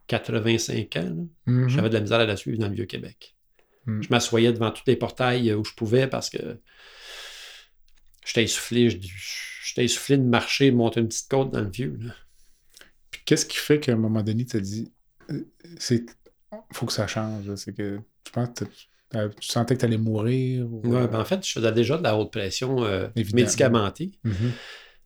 85 0.09 0.95
ans, 0.97 1.27
mm-hmm. 1.47 1.69
j'avais 1.69 1.89
de 1.89 1.93
la 1.93 2.01
misère 2.01 2.19
à 2.19 2.25
la 2.25 2.35
suivre 2.35 2.57
dans 2.57 2.67
le 2.67 2.73
Vieux-Québec. 2.73 3.35
Mm. 3.85 4.01
Je 4.01 4.09
m'assoyais 4.09 4.51
devant 4.51 4.71
tous 4.71 4.83
les 4.87 4.95
portails 4.95 5.53
où 5.53 5.63
je 5.63 5.73
pouvais 5.73 6.07
parce 6.07 6.29
que 6.29 6.59
j'étais 8.25 8.43
essoufflé, 8.43 8.89
j'étais 8.89 9.85
essoufflé 9.85 10.17
de 10.17 10.23
marcher, 10.23 10.71
de 10.71 10.75
monter 10.75 10.99
une 10.99 11.07
petite 11.07 11.29
côte 11.29 11.51
dans 11.51 11.61
le 11.61 11.69
Vieux. 11.69 11.97
Puis 13.11 13.21
qu'est-ce 13.23 13.45
qui 13.45 13.57
fait 13.57 13.79
qu'à 13.79 13.93
un 13.93 13.97
moment 13.97 14.23
donné, 14.23 14.45
tu 14.45 14.57
as 14.57 14.61
dit, 14.61 14.91
euh, 15.31 15.43
c'est 15.77 16.05
faut 16.73 16.87
que 16.87 16.93
ça 16.93 17.05
change? 17.05 17.53
C'est 17.55 17.73
que 17.73 17.99
tu 18.23 18.31
penses 18.31 18.49
que 18.49 18.65
tu 19.39 19.47
sentais 19.47 19.75
que 19.75 19.79
tu 19.79 19.85
allais 19.85 19.97
mourir? 19.99 20.67
Oui, 20.69 20.95
euh? 20.95 21.07
ben 21.07 21.19
en 21.19 21.25
fait, 21.25 21.45
je 21.45 21.51
faisais 21.51 21.71
déjà 21.71 21.97
de 21.97 22.03
la 22.03 22.17
haute 22.17 22.31
pression 22.31 22.83
euh, 22.83 23.07
médicamentée. 23.15 24.11
Mm-hmm. 24.25 24.51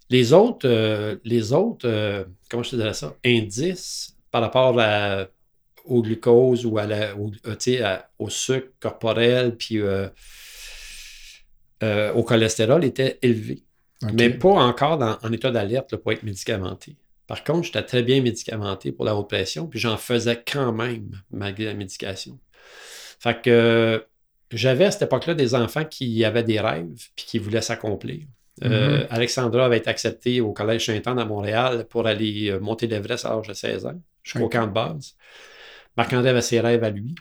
Les 0.09 0.31
autres, 0.31 1.19
les 1.23 1.51
autres 1.51 2.27
comment 2.49 2.63
je 2.63 2.71
te 2.71 2.75
dirais 2.77 2.93
ça, 2.93 3.17
indices 3.25 4.12
par 4.33 4.41
rapport 4.41 4.75
au 5.85 6.01
glucose 6.01 6.65
ou 6.65 6.79
à 6.79 6.87
la, 6.87 7.15
au, 7.15 7.31
euh, 7.45 7.97
au 8.17 8.29
sucre 8.29 8.69
corporel 8.79 9.55
puis 9.55 9.79
euh, 9.79 10.09
euh, 11.83 12.11
au 12.13 12.23
cholestérol 12.23 12.83
était 12.83 13.19
élevé. 13.21 13.61
Mais 14.11 14.31
pas 14.31 14.49
encore 14.49 14.99
en 15.21 15.31
état 15.31 15.51
d'alerte 15.51 15.95
pour 15.97 16.11
être 16.11 16.23
médicamenté. 16.23 16.95
Par 17.27 17.43
contre, 17.43 17.67
j'étais 17.67 17.83
très 17.83 18.01
bien 18.01 18.21
médicamenté 18.21 18.91
pour 18.91 19.05
la 19.05 19.15
haute 19.15 19.29
pression, 19.29 19.67
puis 19.67 19.79
j'en 19.79 19.97
faisais 19.97 20.43
quand 20.51 20.73
même 20.73 21.11
malgré 21.31 21.65
la 21.65 21.73
médication. 21.75 22.37
Fait 23.19 23.39
que 23.39 24.03
j'avais 24.51 24.85
à 24.85 24.91
cette 24.91 25.03
époque-là 25.03 25.35
des 25.35 25.53
enfants 25.53 25.85
qui 25.85 26.25
avaient 26.25 26.43
des 26.43 26.59
rêves 26.59 27.07
puis 27.15 27.25
qui 27.25 27.37
voulaient 27.37 27.61
s'accomplir. 27.61 28.25
Mm-hmm. 28.61 29.07
Alexandra 29.09 29.65
avait 29.65 29.77
été 29.77 29.89
acceptée 29.89 30.41
au 30.41 30.53
Collège 30.53 30.87
Saint-Anne 30.87 31.19
à 31.19 31.25
Montréal 31.25 31.85
pour 31.87 32.07
aller 32.07 32.57
monter 32.59 32.87
l'Everest 32.87 33.25
à 33.25 33.35
l'âge 33.35 33.47
de 33.47 33.53
16 33.53 33.85
ans 33.85 34.01
jusqu'au 34.23 34.49
camp 34.49 34.67
de 34.67 34.71
base. 34.71 35.15
Marc-André 35.97 36.29
avait 36.29 36.41
ses 36.41 36.59
rêves 36.59 36.83
à 36.83 36.89
lui. 36.89 37.15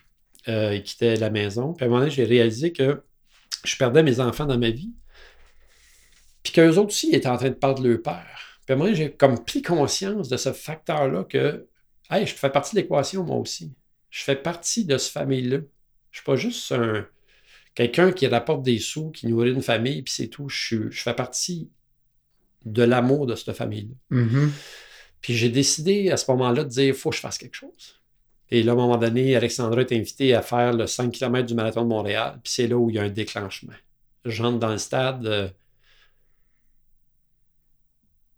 Euh, 0.49 0.75
il 0.75 0.83
quittait 0.83 1.17
la 1.17 1.31
maison. 1.31 1.73
Puis 1.75 1.85
à 1.85 1.87
un 1.87 1.91
moment 1.91 2.01
donné, 2.01 2.11
j'ai 2.11 2.25
réalisé 2.25 2.73
que 2.73 3.03
je 3.65 3.77
perdais 3.77 4.03
mes 4.03 4.21
enfants 4.21 4.47
dans 4.47 4.59
ma 4.59 4.71
vie. 4.71 4.93
Puis 6.43 6.53
qu'eux 6.53 6.77
autres 6.77 6.89
aussi 6.89 7.15
étaient 7.15 7.29
en 7.29 7.37
train 7.37 7.51
de 7.51 7.55
perdre 7.55 7.87
leur 7.87 8.03
père. 8.03 8.61
Puis 8.65 8.73
à 8.73 8.75
un 8.75 8.77
moment 8.77 8.91
donné, 8.91 8.97
j'ai 8.97 9.13
comme 9.13 9.45
pris 9.45 9.63
conscience 9.63 10.29
de 10.29 10.37
ce 10.37 10.53
facteur-là 10.53 11.25
que, 11.25 11.69
hey, 12.11 12.27
je 12.27 12.35
fais 12.35 12.51
partie 12.51 12.75
de 12.75 12.81
l'équation 12.81 13.25
moi 13.25 13.37
aussi. 13.37 13.73
Je 14.11 14.23
fais 14.25 14.37
partie 14.37 14.85
de 14.85 14.99
cette 14.99 15.13
famille-là. 15.13 15.59
Je 16.11 16.19
suis 16.19 16.25
pas 16.25 16.37
juste 16.37 16.73
un, 16.73 17.07
quelqu'un 17.75 18.13
qui 18.13 18.27
rapporte 18.27 18.63
des 18.63 18.79
sous, 18.79 19.11
qui 19.11 19.27
nourrit 19.27 19.53
une 19.53 19.63
famille, 19.63 20.03
puis 20.03 20.13
c'est 20.13 20.29
tout. 20.29 20.49
Je, 20.49 20.91
je, 20.91 21.03
fais 21.03 21.15
partie 21.15 21.71
de 22.65 22.83
l'amour 22.83 23.27
de 23.27 23.35
cette 23.35 23.55
famille-là. 23.55 24.19
Mm-hmm. 24.19 24.49
Puis 25.23 25.35
j'ai 25.35 25.49
décidé 25.49 26.11
à 26.11 26.17
ce 26.17 26.31
moment-là 26.33 26.65
de 26.65 26.69
dire, 26.69 26.85
il 26.87 26.95
faut 26.95 27.11
que 27.11 27.17
je 27.17 27.21
fasse 27.21 27.39
quelque 27.39 27.55
chose. 27.55 28.01
Et 28.51 28.63
là, 28.63 28.73
à 28.73 28.75
un 28.75 28.79
moment 28.79 28.99
donné, 28.99 29.35
Alexandra 29.35 29.81
est 29.81 29.93
invitée 29.93 30.35
à 30.35 30.43
faire 30.43 30.75
le 30.75 30.87
5 30.87 31.11
km 31.11 31.47
du 31.47 31.55
marathon 31.55 31.85
de 31.85 31.89
Montréal. 31.89 32.39
Puis 32.43 32.53
c'est 32.53 32.67
là 32.67 32.77
où 32.77 32.91
il 32.91 32.97
y 32.97 32.99
a 32.99 33.03
un 33.03 33.09
déclenchement. 33.09 33.73
J'entre 34.27 34.59
dans 34.59 34.73
le 34.73 34.79
stade. 34.79 35.27
Euh, 35.27 35.49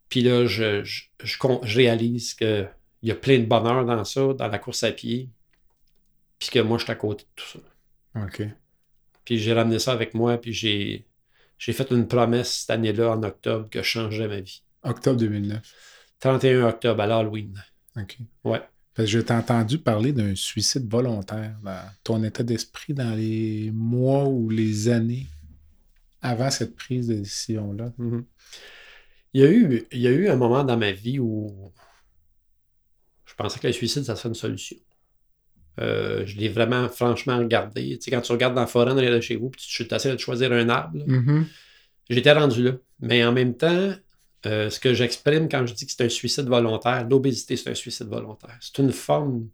puis 0.09 0.21
là, 0.21 0.47
je, 0.47 0.85
je, 0.85 1.39
réalise 1.75 2.35
qu'il 2.35 2.71
y 3.03 3.11
a 3.11 3.15
plein 3.17 3.39
de 3.39 3.47
bonheur 3.47 3.85
dans 3.85 4.05
ça, 4.05 4.33
dans 4.35 4.47
la 4.47 4.59
course 4.59 4.85
à 4.85 4.93
pied. 4.93 5.31
Puis 6.39 6.51
que 6.51 6.61
moi, 6.61 6.79
je 6.79 6.85
suis 6.85 6.93
à 6.93 6.97
côté 6.97 7.25
de 7.25 7.43
tout 7.43 7.59
ça. 7.59 8.23
OK. 8.25 8.43
Puis 9.25 9.39
j'ai 9.39 9.55
ramené 9.55 9.79
ça 9.79 9.93
avec 9.93 10.15
moi. 10.15 10.37
Puis 10.37 10.53
j'ai, 10.53 11.07
j'ai 11.59 11.73
fait 11.73 11.91
une 11.91 12.07
promesse 12.07 12.61
cette 12.61 12.71
année-là, 12.71 13.13
en 13.13 13.23
octobre, 13.23 13.69
que 13.71 13.83
je 13.83 13.89
changerais 13.89 14.29
ma 14.29 14.41
vie. 14.41 14.63
Octobre 14.83 15.19
2009. 15.19 15.94
31 16.25 16.69
octobre, 16.69 17.03
à 17.03 17.07
l'Halloween. 17.07 17.63
OK. 17.99 18.17
Ouais. 18.45 18.63
Parce 18.95 19.07
que 19.11 19.13
je 19.13 19.19
t'ai 19.19 19.35
entendu 19.35 19.79
parler 19.79 20.13
d'un 20.13 20.35
suicide 20.35 20.91
volontaire 20.91 21.55
dans 21.63 21.83
ton 22.03 22.25
état 22.25 22.43
d'esprit 22.43 22.95
dans 22.95 23.15
les 23.15 23.71
mois 23.75 24.25
ou 24.25 24.49
les 24.49 24.89
années 24.89 25.27
avant 26.23 26.51
cette 26.51 26.77
prise 26.77 27.09
de 27.09 27.17
décision-là. 27.17 27.93
Mm-hmm. 27.99 28.25
il, 29.35 29.41
y 29.43 29.45
a 29.45 29.51
eu, 29.51 29.87
il 29.93 30.01
y 30.01 30.07
a 30.07 30.13
eu 30.13 30.29
un 30.29 30.37
moment 30.37 30.65
dans 30.65 30.79
ma 30.79 30.93
vie 30.93 31.19
où 31.19 31.53
je 33.27 33.35
pensais 33.35 33.61
que 33.61 33.67
le 33.67 33.75
suicide, 33.75 34.05
ça 34.05 34.17
serait 34.17 34.31
une 34.31 34.35
solution. 34.35 34.79
Euh, 35.81 36.25
je 36.25 36.39
l'ai 36.39 36.49
vraiment 36.49 36.89
franchement 36.89 37.37
regardé. 37.37 37.99
Tu 37.99 38.05
sais, 38.05 38.11
quand 38.11 38.23
tu 38.23 38.33
regardes 38.33 38.55
dans 38.55 38.63
la 38.63 38.67
forêt 38.67 38.95
derrière 38.95 39.13
de 39.13 39.21
chez 39.21 39.37
vous, 39.37 39.51
puis 39.51 39.61
tu 39.61 39.83
essaies 39.95 40.13
de 40.13 40.19
choisir 40.19 40.53
un 40.53 40.71
arbre, 40.71 41.05
mm-hmm. 41.05 41.45
j'étais 42.09 42.33
rendu 42.33 42.63
là. 42.63 42.73
Mais 43.01 43.23
en 43.25 43.33
même 43.33 43.55
temps, 43.55 43.95
euh, 44.47 44.71
ce 44.71 44.81
que 44.81 44.95
j'exprime 44.95 45.49
quand 45.49 45.67
je 45.67 45.75
dis 45.75 45.87
que 45.87 45.93
c'est 45.93 46.05
un 46.05 46.09
suicide 46.09 46.47
volontaire, 46.47 47.07
l'obésité, 47.09 47.57
c'est 47.57 47.71
un 47.71 47.75
suicide 47.75 48.09
volontaire. 48.09 48.57
C'est 48.61 48.79
une 48.79 48.93
forme. 48.93 49.49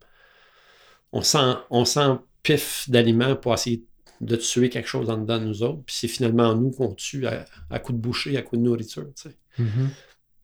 On 1.13 1.23
sent, 1.23 1.55
on 1.71 1.85
sent 1.85 2.19
pif 2.43 2.89
d'aliments 2.89 3.37
pour 3.37 3.55
essayer 3.55 3.85
de 4.21 4.37
tuer 4.37 4.69
quelque 4.69 4.89
chose 4.89 5.11
en 5.11 5.19
dedans 5.19 5.39
de 5.39 5.45
nous 5.45 5.63
autres. 5.63 5.83
Puis 5.85 5.97
c'est 5.99 6.09
finalement 6.09 6.55
nous 6.55 6.71
qu'on 6.71 6.95
tue 6.95 7.27
à, 7.27 7.45
à 7.71 7.79
coup 7.79 7.93
de 7.93 7.99
boucher, 7.99 8.37
à 8.37 8.43
coup 8.43 8.57
de 8.57 8.63
nourriture. 8.63 9.07
Tu 9.17 9.29
sais. 9.29 9.37
Mm-hmm. 9.59 9.89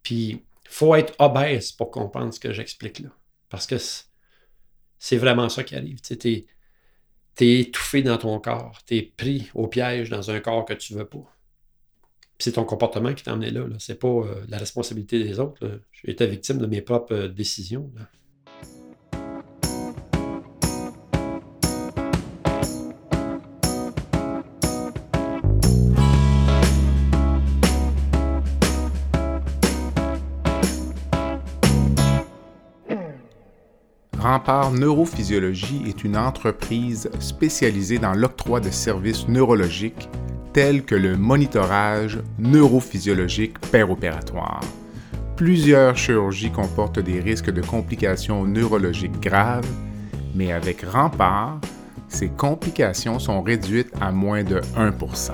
Puis 0.02 0.28
il 0.30 0.40
faut 0.68 0.94
être 0.94 1.14
obèse 1.18 1.72
pour 1.72 1.90
comprendre 1.90 2.32
ce 2.32 2.40
que 2.40 2.52
j'explique 2.52 3.00
là. 3.00 3.10
Parce 3.48 3.66
que 3.66 3.76
c'est 4.98 5.16
vraiment 5.16 5.48
ça 5.48 5.62
qui 5.62 5.76
arrive. 5.76 6.00
Tu 6.00 6.16
sais, 6.20 6.46
es 7.40 7.60
étouffé 7.60 8.02
dans 8.02 8.18
ton 8.18 8.40
corps. 8.40 8.80
Tu 8.86 8.96
es 8.96 9.02
pris 9.02 9.50
au 9.54 9.68
piège 9.68 10.08
dans 10.08 10.30
un 10.30 10.40
corps 10.40 10.64
que 10.64 10.74
tu 10.74 10.94
veux 10.94 11.06
pas 11.06 11.35
c'est 12.38 12.52
ton 12.52 12.64
comportement 12.64 13.14
qui 13.14 13.24
t'a 13.24 13.32
amené 13.32 13.50
là. 13.50 13.64
Ce 13.78 13.92
n'est 13.92 13.98
pas 13.98 14.08
euh, 14.08 14.44
la 14.48 14.58
responsabilité 14.58 15.22
des 15.22 15.40
autres. 15.40 15.80
J'ai 15.92 16.10
été 16.10 16.26
victime 16.26 16.58
de 16.58 16.66
mes 16.66 16.82
propres 16.82 17.14
euh, 17.14 17.28
décisions. 17.28 17.90
Rempart 34.18 34.72
Neurophysiologie 34.72 35.84
est 35.86 36.02
une 36.02 36.16
entreprise 36.16 37.08
spécialisée 37.20 37.98
dans 37.98 38.12
l'octroi 38.12 38.58
de 38.58 38.70
services 38.70 39.28
neurologiques 39.28 40.08
tels 40.56 40.84
que 40.84 40.94
le 40.94 41.18
monitorage 41.18 42.18
neurophysiologique 42.38 43.56
opératoire. 43.90 44.62
Plusieurs 45.36 45.98
chirurgies 45.98 46.50
comportent 46.50 46.98
des 46.98 47.20
risques 47.20 47.50
de 47.50 47.60
complications 47.60 48.46
neurologiques 48.46 49.20
graves, 49.20 49.68
mais 50.34 50.52
avec 50.52 50.80
Rempart, 50.80 51.60
ces 52.08 52.28
complications 52.28 53.18
sont 53.18 53.42
réduites 53.42 53.92
à 54.00 54.12
moins 54.12 54.44
de 54.44 54.62
1% 54.78 55.32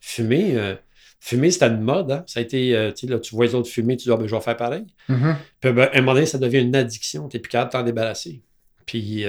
Fumer, 0.00 0.56
euh, 0.56 0.76
fumer 1.18 1.50
c'était 1.50 1.66
une 1.66 1.80
mode. 1.80 2.12
Hein. 2.12 2.24
Ça 2.26 2.40
a 2.40 2.42
été, 2.42 2.76
euh, 2.76 2.92
tu 2.92 3.06
tu 3.20 3.34
vois 3.34 3.46
les 3.46 3.54
autres 3.54 3.68
fumer, 3.68 3.96
tu 3.96 4.08
dis, 4.08 4.16
ben, 4.16 4.26
je 4.26 4.34
vais 4.34 4.40
faire 4.40 4.56
pareil. 4.56 4.86
Mm-hmm. 5.08 5.36
Puis, 5.60 5.72
ben, 5.72 5.88
à 5.92 5.96
un 5.96 6.00
moment 6.00 6.14
donné, 6.14 6.26
ça 6.26 6.38
devient 6.38 6.60
une 6.60 6.76
addiction. 6.76 7.28
Tu 7.28 7.36
n'es 7.36 7.40
plus 7.40 7.50
capable 7.50 7.72
de 7.72 7.78
t'en 7.78 7.82
débarrasser. 7.84 8.42
Puis, 8.86 9.24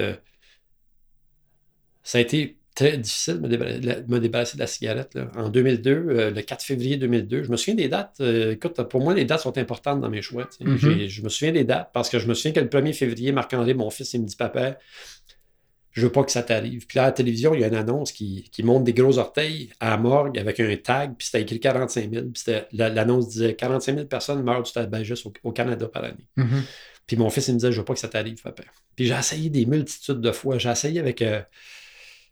ça 2.03 2.19
a 2.19 2.21
été 2.21 2.57
très 2.75 2.97
difficile 2.97 3.41
de 3.41 4.05
me 4.07 4.19
débarrasser 4.19 4.55
de 4.55 4.61
la 4.61 4.67
cigarette. 4.67 5.17
En 5.35 5.49
2002, 5.49 5.91
euh, 5.91 6.31
le 6.31 6.41
4 6.41 6.63
février 6.63 6.97
2002, 6.97 7.43
je 7.43 7.51
me 7.51 7.57
souviens 7.57 7.75
des 7.75 7.87
dates. 7.87 8.15
Euh, 8.21 8.53
écoute, 8.53 8.81
pour 8.83 9.01
moi, 9.01 9.13
les 9.13 9.25
dates 9.25 9.41
sont 9.41 9.57
importantes 9.57 10.01
dans 10.01 10.09
mes 10.09 10.21
choix. 10.21 10.47
Mm-hmm. 10.59 11.07
Je 11.07 11.21
me 11.21 11.29
souviens 11.29 11.51
des 11.51 11.63
dates 11.63 11.91
parce 11.93 12.09
que 12.09 12.19
je 12.19 12.27
me 12.27 12.33
souviens 12.33 12.51
que 12.51 12.59
le 12.59 12.67
1er 12.67 12.93
février, 12.93 13.31
Marc-André, 13.31 13.73
mon 13.73 13.89
fils, 13.89 14.13
il 14.13 14.21
me 14.21 14.27
dit 14.27 14.35
Papa, 14.35 14.77
je 15.91 16.01
veux 16.01 16.11
pas 16.11 16.23
que 16.23 16.31
ça 16.31 16.41
t'arrive. 16.41 16.87
Puis 16.87 16.97
là, 16.97 17.03
à 17.03 17.05
la 17.07 17.11
télévision, 17.11 17.53
il 17.53 17.61
y 17.61 17.63
a 17.63 17.67
une 17.67 17.75
annonce 17.75 18.11
qui, 18.11 18.49
montre 18.63 18.83
des 18.83 18.93
gros 18.93 19.19
orteils 19.19 19.69
à 19.79 19.91
la 19.91 19.97
morgue 19.97 20.39
avec 20.39 20.59
un 20.59 20.75
tag, 20.77 21.13
puis 21.15 21.27
c'était 21.27 21.43
écrit 21.43 21.59
45 21.59 22.11
000. 22.11 22.25
Puis 22.33 22.53
l'annonce 22.71 23.29
disait 23.29 23.55
45 23.55 23.95
000 23.95 24.07
personnes 24.07 24.41
meurent 24.41 24.63
du 24.63 24.71
tabagisme 24.71 25.29
au, 25.29 25.49
au 25.49 25.51
Canada 25.51 25.87
par 25.87 26.05
année. 26.05 26.27
Mm-hmm. 26.37 26.63
Puis 27.05 27.17
mon 27.17 27.29
fils, 27.29 27.47
il 27.49 27.53
me 27.53 27.59
disait 27.59 27.71
Je 27.71 27.79
veux 27.79 27.85
pas 27.85 27.93
que 27.93 27.99
ça 27.99 28.07
t'arrive, 28.07 28.41
papa. 28.41 28.63
Puis 28.95 29.05
j'ai 29.05 29.13
essayé 29.13 29.49
des 29.51 29.65
multitudes 29.67 30.21
de 30.21 30.31
fois. 30.31 30.57
J'ai 30.57 30.69
essayé 30.69 30.99
avec. 30.99 31.21
Euh, 31.21 31.41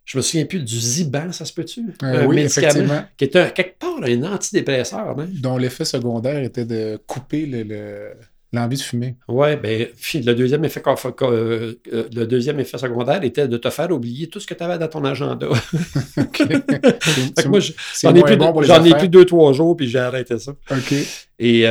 je 0.05 0.17
me 0.17 0.21
souviens 0.21 0.45
plus 0.45 0.59
du 0.59 0.79
Ziban, 0.79 1.31
ça 1.31 1.45
se 1.45 1.53
peut-tu? 1.53 1.85
Euh, 2.03 2.25
oui, 2.25 2.39
effectivement. 2.39 3.03
Qui 3.17 3.25
était 3.25 3.51
quelque 3.51 3.77
part 3.79 3.99
un 4.03 4.23
antidépresseur. 4.23 5.15
Dont 5.41 5.57
l'effet 5.57 5.85
secondaire 5.85 6.43
était 6.43 6.65
de 6.65 6.99
couper 7.05 7.45
le, 7.45 8.13
l'envie 8.51 8.77
de 8.77 8.81
fumer. 8.81 9.15
Oui, 9.27 9.49
le 9.61 10.33
deuxième, 10.33 10.65
effet, 10.65 10.81
euh, 10.85 11.73
euh, 11.93 12.09
le 12.13 12.25
deuxième 12.25 12.59
effet 12.59 12.77
secondaire 12.77 13.23
était 13.23 13.47
de 13.47 13.57
te 13.57 13.69
faire 13.69 13.91
oublier 13.91 14.27
tout 14.27 14.39
ce 14.39 14.47
que 14.47 14.53
tu 14.53 14.63
avais 14.63 14.77
dans 14.77 14.87
ton 14.87 15.05
agenda. 15.05 15.47
moi, 17.47 17.59
j'en 17.59 18.15
ai, 18.15 18.23
plus, 18.23 18.65
j'en 18.65 18.83
ai 18.83 18.93
plus 18.95 19.09
deux, 19.09 19.25
trois 19.25 19.53
jours, 19.53 19.77
puis 19.77 19.87
j'ai 19.87 19.99
arrêté 19.99 20.39
ça. 20.39 20.51
OK. 20.71 20.93
Et 21.39 21.65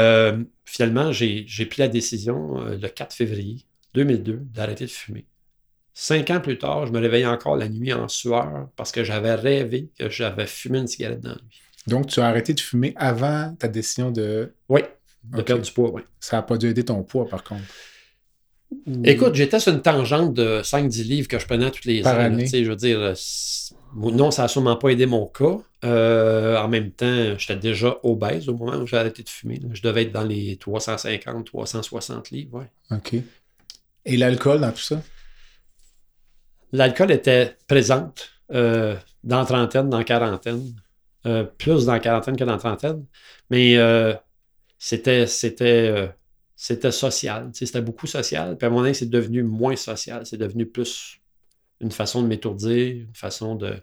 finalement, 0.65 1.13
j'ai, 1.13 1.45
j'ai 1.47 1.67
pris 1.67 1.83
la 1.83 1.89
décision 1.89 2.55
le 2.65 2.89
4 2.89 3.13
février 3.13 3.67
2002 3.95 4.41
d'arrêter 4.55 4.85
de 4.85 4.91
fumer. 4.91 5.27
Cinq 5.95 6.31
ans 6.31 6.41
plus 6.41 6.59
tard, 6.59 6.87
je 6.87 6.93
me 6.93 7.01
réveillais 7.01 7.27
encore 7.27 7.57
la 7.57 7.69
nuit 7.69 7.93
en 7.93 8.09
sueur 8.09 8.69
parce 8.77 8.93
que 8.93 9.05
j'avais 9.05 9.35
rêvé 9.35 9.91
que 9.99 10.09
j'avais 10.09 10.47
fumé 10.47 10.79
une 10.79 10.87
cigarette 10.87 11.21
dans 11.21 11.31
la 11.31 11.37
nuit. 11.37 11.61
Donc, 11.87 12.07
tu 12.07 12.21
as 12.21 12.27
arrêté 12.27 12.55
de 12.55 12.61
fumer 12.61 12.93
avant 12.97 13.55
ta 13.59 13.69
décision 13.69 14.11
de. 14.11 14.55
Oui, 14.69 14.83
de 15.25 15.43
perdre 15.43 15.63
du 15.63 15.73
poids, 15.73 15.91
oui. 15.93 16.03
Ça 16.21 16.37
n'a 16.37 16.43
pas 16.43 16.57
dû 16.57 16.69
aider 16.69 16.85
ton 16.85 17.03
poids, 17.03 17.29
par 17.29 17.45
contre. 17.45 17.65
Écoute, 19.05 19.35
j'étais 19.35 19.59
sur 19.59 19.73
une 19.73 19.83
tangente 19.83 20.33
de 20.35 20.61
5-10 20.63 21.03
livres 21.05 21.29
que 21.29 21.39
je 21.39 21.47
prenais 21.47 21.71
toutes 21.71 21.85
les 21.85 22.03
par 22.03 22.19
Année. 22.19 22.47
je 22.47 22.71
veux 22.71 22.77
dire, 22.77 23.01
euh, 23.01 23.15
non, 23.97 24.31
ça 24.31 24.43
n'a 24.43 24.49
sûrement 24.49 24.77
pas 24.77 24.91
aidé 24.91 25.07
mon 25.07 25.27
cas. 25.27 25.59
Euh, 25.85 26.57
en 26.57 26.69
même 26.69 26.91
temps, 26.93 27.37
j'étais 27.37 27.57
déjà 27.57 27.99
obèse 28.03 28.49
au 28.49 28.55
moment 28.55 28.77
où 28.77 28.87
j'ai 28.87 28.97
arrêté 28.97 29.23
de 29.23 29.29
fumer. 29.29 29.61
Je 29.73 29.83
devais 29.83 30.03
être 30.03 30.13
dans 30.13 30.25
les 30.25 30.57
350, 30.57 31.47
360 31.47 32.31
livres, 32.31 32.61
oui. 32.61 32.97
OK. 32.97 33.15
Et 34.05 34.17
l'alcool 34.17 34.61
dans 34.61 34.73
tout 34.73 34.79
ça? 34.79 35.03
L'alcool 36.73 37.11
était 37.11 37.57
présente 37.67 38.31
euh, 38.53 38.97
dans 39.25 39.41
la 39.41 39.45
trentaine, 39.45 39.89
dans 39.89 39.99
la 39.99 40.05
quarantaine, 40.05 40.75
euh, 41.27 41.45
plus 41.45 41.87
dans 41.87 41.93
la 41.93 42.01
quarantaine 42.01 42.37
que 42.37 42.45
dans 42.45 42.53
la 42.53 42.59
trentaine, 42.59 43.05
mais 43.51 43.77
euh, 43.77 44.15
c'était, 44.79 45.27
c'était, 45.27 46.11
c'était 46.57 46.93
social, 46.93 47.51
c'était 47.53 47.83
beaucoup 47.83 48.07
social. 48.07 48.57
Puis 48.57 48.67
à 48.67 48.71
moment 48.71 48.83
donné, 48.83 48.95
c'est 48.95 49.11
devenu 49.11 49.43
moins 49.43 49.77
social, 49.77 50.25
c'est 50.25 50.39
devenu 50.39 50.67
plus 50.67 51.19
une 51.81 51.91
façon 51.91 52.23
de 52.23 52.29
m'étourdir, 52.29 52.97
une 52.97 53.15
façon 53.15 53.55
de, 53.55 53.75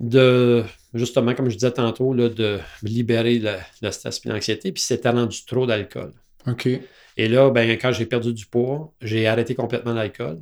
de 0.00 0.64
justement, 0.94 1.34
comme 1.34 1.48
je 1.48 1.54
disais 1.54 1.72
tantôt, 1.72 2.12
là, 2.14 2.28
de 2.28 2.58
libérer 2.82 3.38
le, 3.38 3.90
stress 3.90 4.20
et 4.24 4.28
l'anxiété, 4.28 4.72
puis 4.72 4.82
c'était 4.82 5.10
rendu 5.10 5.44
trop 5.44 5.66
d'alcool. 5.66 6.12
OK. 6.46 6.68
Et 7.16 7.28
là, 7.28 7.50
ben, 7.50 7.70
quand 7.78 7.92
j'ai 7.92 8.06
perdu 8.06 8.32
du 8.32 8.46
poids, 8.46 8.92
j'ai 9.00 9.26
arrêté 9.26 9.54
complètement 9.54 9.94
l'alcool. 9.94 10.40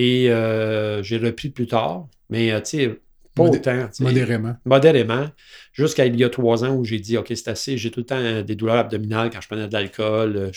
Et 0.00 0.30
euh, 0.30 1.02
j'ai 1.02 1.18
repris 1.18 1.50
plus 1.50 1.66
tard, 1.66 2.08
mais 2.30 2.52
euh, 2.52 2.60
tu 2.60 2.78
sais, 2.78 3.00
pas 3.34 3.42
autant. 3.42 3.86
Modérément. 4.00 4.56
Modérément. 4.64 5.26
Jusqu'à 5.74 6.06
il 6.06 6.18
y 6.18 6.24
a 6.24 6.30
trois 6.30 6.64
ans 6.64 6.74
où 6.74 6.86
j'ai 6.86 6.98
dit, 6.98 7.18
OK, 7.18 7.26
c'est 7.28 7.48
assez. 7.48 7.76
J'ai 7.76 7.90
tout 7.90 8.00
le 8.00 8.06
temps 8.06 8.16
euh, 8.16 8.42
des 8.42 8.54
douleurs 8.54 8.76
abdominales 8.76 9.28
quand 9.28 9.42
je 9.42 9.46
prenais 9.46 9.68
de 9.68 9.72
l'alcool. 9.74 10.52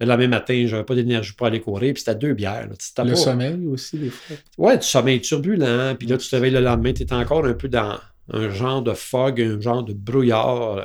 Le 0.00 0.06
lendemain 0.06 0.28
matin, 0.28 0.64
je 0.66 0.72
n'avais 0.72 0.86
pas 0.86 0.94
d'énergie 0.94 1.34
pour 1.34 1.46
aller 1.46 1.60
courir. 1.60 1.92
Puis 1.92 2.02
c'était 2.02 2.18
deux 2.18 2.32
bières. 2.32 2.66
le 3.04 3.14
sommeil 3.14 3.66
aussi, 3.66 3.98
des 3.98 4.08
fois. 4.08 4.36
Ouais, 4.56 4.78
du 4.78 4.86
sommeil 4.86 5.20
turbulent. 5.20 5.94
Puis 5.98 6.08
là, 6.08 6.16
tu 6.16 6.26
te 6.26 6.34
réveilles 6.34 6.52
le 6.52 6.60
lendemain, 6.60 6.94
tu 6.94 7.02
es 7.02 7.12
encore 7.12 7.44
un 7.44 7.52
peu 7.52 7.68
dans 7.68 8.00
un 8.32 8.48
genre 8.48 8.80
de 8.80 8.94
fog, 8.94 9.38
un 9.38 9.60
genre 9.60 9.82
de 9.82 9.92
brouillard. 9.92 10.82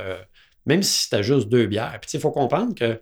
même 0.66 0.84
si 0.84 1.06
c'était 1.06 1.24
juste 1.24 1.48
deux 1.48 1.68
bières. 1.68 1.98
Puis 2.02 2.12
il 2.16 2.20
faut 2.20 2.32
comprendre 2.32 2.76
que 2.76 3.00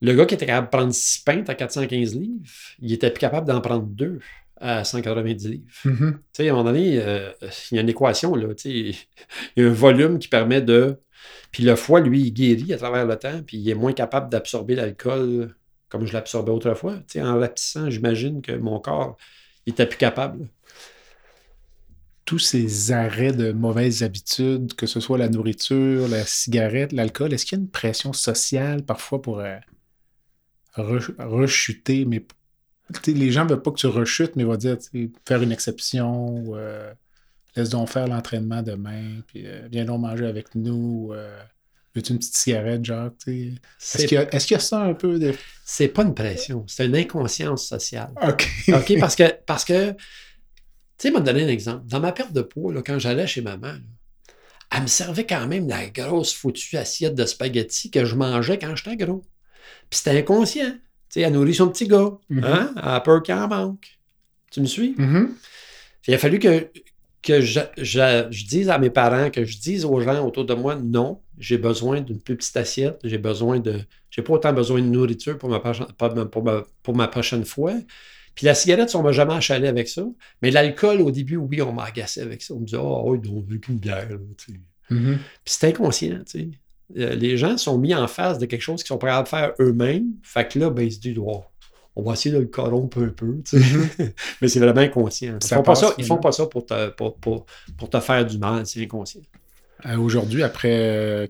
le 0.00 0.14
gars 0.14 0.26
qui 0.26 0.34
était 0.34 0.46
capable 0.46 0.68
de 0.68 0.70
prendre 0.70 0.94
6 0.94 1.20
pintes 1.20 1.50
à 1.50 1.54
415 1.54 2.14
livres, 2.14 2.44
il 2.80 2.92
était 2.92 3.10
plus 3.10 3.20
capable 3.20 3.46
d'en 3.46 3.60
prendre 3.60 3.84
deux 3.84 4.20
à 4.56 4.84
190 4.84 5.48
livres. 5.48 5.64
Mm-hmm. 5.84 6.12
Tu 6.12 6.18
sais, 6.32 6.48
à 6.48 6.52
un 6.52 6.56
moment 6.56 6.70
donné, 6.70 7.00
euh, 7.00 7.30
il 7.70 7.76
y 7.76 7.78
a 7.78 7.82
une 7.82 7.88
équation, 7.88 8.34
là. 8.34 8.48
Il 8.64 8.94
y 9.56 9.62
a 9.62 9.66
un 9.66 9.72
volume 9.72 10.18
qui 10.18 10.28
permet 10.28 10.62
de. 10.62 10.96
Puis 11.50 11.64
le 11.64 11.76
foie, 11.76 12.00
lui, 12.00 12.20
il 12.22 12.32
guérit 12.32 12.72
à 12.72 12.78
travers 12.78 13.06
le 13.06 13.16
temps, 13.16 13.42
puis 13.46 13.58
il 13.58 13.68
est 13.68 13.74
moins 13.74 13.92
capable 13.92 14.30
d'absorber 14.30 14.74
l'alcool 14.74 15.54
comme 15.90 16.06
je 16.06 16.12
l'absorbais 16.12 16.52
autrefois. 16.52 16.96
Tu 16.98 17.14
sais, 17.14 17.22
en 17.22 17.38
rapetissant, 17.38 17.90
j'imagine 17.90 18.40
que 18.40 18.52
mon 18.52 18.78
corps, 18.78 19.16
il 19.66 19.72
était 19.72 19.86
plus 19.86 19.98
capable. 19.98 20.48
Tous 22.24 22.38
ces 22.38 22.92
arrêts 22.92 23.32
de 23.32 23.50
mauvaises 23.50 24.04
habitudes, 24.04 24.74
que 24.74 24.86
ce 24.86 25.00
soit 25.00 25.18
la 25.18 25.28
nourriture, 25.28 26.06
la 26.08 26.24
cigarette, 26.24 26.92
l'alcool, 26.92 27.32
est-ce 27.32 27.44
qu'il 27.44 27.58
y 27.58 27.60
a 27.60 27.64
une 27.64 27.70
pression 27.70 28.12
sociale 28.12 28.84
parfois 28.84 29.20
pour. 29.20 29.40
Euh, 29.40 29.56
rechuter, 30.76 32.04
mais 32.04 32.24
les 33.06 33.30
gens 33.30 33.44
ne 33.44 33.50
veulent 33.50 33.62
pas 33.62 33.70
que 33.70 33.78
tu 33.78 33.86
rechutes, 33.86 34.36
mais 34.36 34.42
ils 34.42 34.46
vont 34.46 34.56
dire 34.56 34.78
faire 35.26 35.42
une 35.42 35.52
exception, 35.52 36.44
euh, 36.54 36.92
laisse 37.56 37.70
donc 37.70 37.88
faire 37.88 38.06
l'entraînement 38.06 38.62
demain, 38.62 39.20
puis 39.26 39.46
euh, 39.46 39.68
viens 39.70 39.84
donc 39.84 40.00
manger 40.00 40.26
avec 40.26 40.54
nous. 40.54 41.10
Euh, 41.12 41.38
veux-tu 41.94 42.12
une 42.12 42.18
petite 42.18 42.36
cigarette, 42.36 42.84
Jacques? 42.84 43.14
Est-ce 43.26 44.06
qu'il 44.06 44.16
y, 44.16 44.56
a 44.56 44.60
ça 44.60 44.82
un 44.82 44.94
peu 44.94 45.18
de. 45.18 45.34
C'est 45.64 45.88
pas 45.88 46.02
une 46.02 46.14
pression, 46.14 46.64
c'est 46.66 46.86
une 46.86 46.96
inconscience 46.96 47.66
sociale. 47.66 48.12
OK. 48.22 48.48
OK, 48.68 48.98
parce 48.98 49.16
que, 49.16 49.24
parce 49.46 49.64
que 49.64 49.92
tu 51.00 51.08
sais, 51.08 51.10
m'a 51.10 51.20
donné 51.20 51.44
un 51.44 51.48
exemple. 51.48 51.86
Dans 51.86 52.00
ma 52.00 52.12
perte 52.12 52.32
de 52.32 52.42
poids, 52.42 52.74
quand 52.82 52.98
j'allais 52.98 53.26
chez 53.26 53.40
maman, 53.40 53.74
elle 54.70 54.82
me 54.82 54.86
servait 54.86 55.26
quand 55.26 55.46
même 55.46 55.66
la 55.66 55.88
grosse 55.88 56.32
foutue 56.32 56.76
assiette 56.76 57.14
de 57.14 57.24
spaghettis 57.24 57.90
que 57.90 58.04
je 58.04 58.14
mangeais 58.14 58.58
quand 58.58 58.76
j'étais 58.76 58.96
gros. 58.96 59.22
Puis 59.88 59.98
c'était 59.98 60.18
inconscient. 60.18 60.70
Tu 60.72 60.78
sais, 61.08 61.20
elle 61.22 61.32
nourrit 61.32 61.54
son 61.54 61.68
petit 61.68 61.88
gars. 61.88 62.12
Mm-hmm. 62.30 62.44
hein? 62.44 62.72
Elle 62.76 62.82
a 62.88 63.00
peur 63.00 63.22
qu'il 63.22 63.34
en 63.34 63.48
manque. 63.48 63.98
Tu 64.50 64.60
me 64.60 64.66
suis? 64.66 64.94
Mm-hmm. 64.94 65.28
Il 66.08 66.14
a 66.14 66.18
fallu 66.18 66.38
que, 66.38 66.68
que 67.22 67.40
je, 67.40 67.60
je, 67.76 68.46
dise 68.46 68.70
à 68.70 68.78
mes 68.78 68.90
parents, 68.90 69.30
que 69.30 69.44
je 69.44 69.58
dise 69.58 69.84
aux 69.84 70.00
gens 70.00 70.26
autour 70.26 70.44
de 70.44 70.54
moi, 70.54 70.76
non, 70.76 71.20
j'ai 71.38 71.58
besoin 71.58 72.00
d'une 72.00 72.20
plus 72.20 72.36
petite 72.36 72.56
assiette, 72.56 72.98
j'ai 73.04 73.18
besoin 73.18 73.58
de. 73.60 73.80
J'ai 74.10 74.22
pas 74.22 74.32
autant 74.32 74.52
besoin 74.52 74.80
de 74.80 74.86
nourriture 74.86 75.38
pour 75.38 75.48
ma, 75.48 75.60
pour 75.60 76.44
ma, 76.44 76.64
pour 76.82 76.96
ma 76.96 77.08
prochaine 77.08 77.44
fois. 77.44 77.74
Puis 78.34 78.46
la 78.46 78.54
cigarette, 78.54 78.94
on 78.94 79.02
m'a 79.02 79.12
jamais 79.12 79.34
achalé 79.34 79.68
avec 79.68 79.88
ça. 79.88 80.04
Mais 80.42 80.50
l'alcool, 80.50 81.00
au 81.00 81.10
début, 81.10 81.36
oui, 81.36 81.60
on 81.62 81.72
m'a 81.72 81.84
agacé 81.84 82.20
avec 82.20 82.42
ça. 82.42 82.54
On 82.54 82.60
me 82.60 82.64
disait, 82.64 82.78
oh, 82.80 83.04
oui, 83.06 83.20
on 83.30 83.40
veut 83.40 83.58
qu'une 83.58 83.78
bière. 83.78 84.08
tu 84.38 84.52
sais. 84.52 84.60
Mm-hmm. 84.90 85.16
Puis 85.16 85.22
c'est 85.44 85.68
inconscient. 85.68 86.18
Tu 86.24 86.38
sais. 86.38 86.48
Euh, 86.96 87.14
les 87.14 87.36
gens 87.36 87.56
sont 87.56 87.78
mis 87.78 87.94
en 87.94 88.08
face 88.08 88.38
de 88.38 88.46
quelque 88.46 88.62
chose 88.62 88.82
qu'ils 88.82 88.88
sont 88.88 88.98
prêts 88.98 89.10
à 89.10 89.24
faire 89.24 89.52
eux-mêmes. 89.60 90.12
Fait 90.22 90.48
que 90.48 90.58
là, 90.58 90.70
ben, 90.70 90.82
ils 90.82 90.92
se 90.92 91.00
disent, 91.00 91.18
on 91.96 92.02
va 92.02 92.12
essayer 92.12 92.34
de 92.34 92.40
le 92.40 92.46
corrompre 92.46 92.98
un 92.98 93.08
peu. 93.08 93.40
Mm-hmm. 93.52 94.12
Mais 94.42 94.48
c'est 94.48 94.60
vraiment 94.60 94.80
inconscient. 94.80 95.38
Ils 95.40 95.44
ne 95.44 95.56
font, 95.56 95.62
pas 95.62 95.74
ça, 95.74 95.94
ils 95.98 96.04
font 96.04 96.18
pas 96.18 96.32
ça 96.32 96.46
pour 96.46 96.66
te, 96.66 96.90
pour, 96.90 97.16
pour, 97.16 97.46
pour 97.76 97.90
te 97.90 98.00
faire 98.00 98.24
du 98.24 98.38
mal, 98.38 98.66
c'est 98.66 98.82
inconscient. 98.82 99.22
Euh, 99.86 99.96
Aujourd'hui, 99.96 100.42
après 100.42 100.68
euh, 100.72 101.26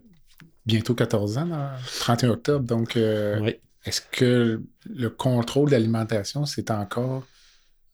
bientôt 0.66 0.94
14 0.94 1.38
ans, 1.38 1.48
31 2.00 2.30
octobre, 2.30 2.64
donc 2.64 2.96
euh, 2.96 3.52
est-ce 3.84 4.00
que 4.00 4.62
le 4.88 5.10
contrôle 5.10 5.66
de 5.66 5.72
l'alimentation, 5.72 6.46
c'est 6.46 6.70
encore 6.70 7.24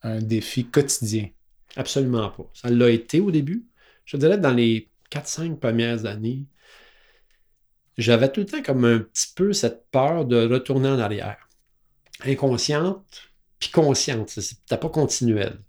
un 0.03 0.19
défi 0.19 0.65
quotidien? 0.65 1.27
Absolument 1.75 2.29
pas. 2.29 2.49
Ça 2.53 2.69
l'a 2.69 2.89
été 2.89 3.19
au 3.19 3.31
début. 3.31 3.65
Je 4.05 4.17
dirais 4.17 4.37
que 4.37 4.41
dans 4.41 4.53
les 4.53 4.89
4-5 5.11 5.57
premières 5.57 6.05
années, 6.05 6.45
j'avais 7.97 8.31
tout 8.31 8.41
le 8.41 8.45
temps 8.45 8.61
comme 8.61 8.85
un 8.85 8.99
petit 8.99 9.27
peu 9.35 9.53
cette 9.53 9.89
peur 9.91 10.25
de 10.25 10.47
retourner 10.47 10.89
en 10.89 10.99
arrière. 10.99 11.49
Inconsciente, 12.25 13.31
puis 13.59 13.69
consciente. 13.69 14.29
C'était 14.29 14.77
pas 14.77 14.89
continuel. 14.89 15.59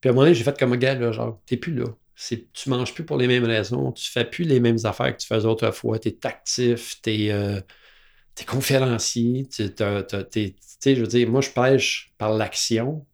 Puis 0.00 0.08
à 0.08 0.12
un 0.12 0.14
moment 0.14 0.24
donné, 0.24 0.34
j'ai 0.34 0.44
fait 0.44 0.58
comme, 0.58 0.76
gars, 0.76 0.94
là, 0.94 1.12
genre, 1.12 1.40
t'es 1.46 1.56
plus 1.56 1.74
là. 1.74 1.86
C'est, 2.14 2.52
tu 2.52 2.68
manges 2.68 2.92
plus 2.92 3.04
pour 3.04 3.16
les 3.16 3.26
mêmes 3.26 3.44
raisons, 3.44 3.92
tu 3.92 4.10
fais 4.10 4.26
plus 4.26 4.44
les 4.44 4.60
mêmes 4.60 4.78
affaires 4.84 5.16
que 5.16 5.22
tu 5.22 5.26
faisais 5.26 5.46
autrefois, 5.46 5.96
euh, 5.96 5.98
tu 5.98 6.08
es 6.08 6.26
actif, 6.26 7.00
tu 7.02 7.10
es, 7.10 8.44
conférencier, 8.46 9.48
je 9.50 11.00
veux 11.00 11.06
dire, 11.06 11.30
moi, 11.30 11.40
je 11.40 11.50
pêche 11.50 12.12
par 12.18 12.34
l'action, 12.34 13.06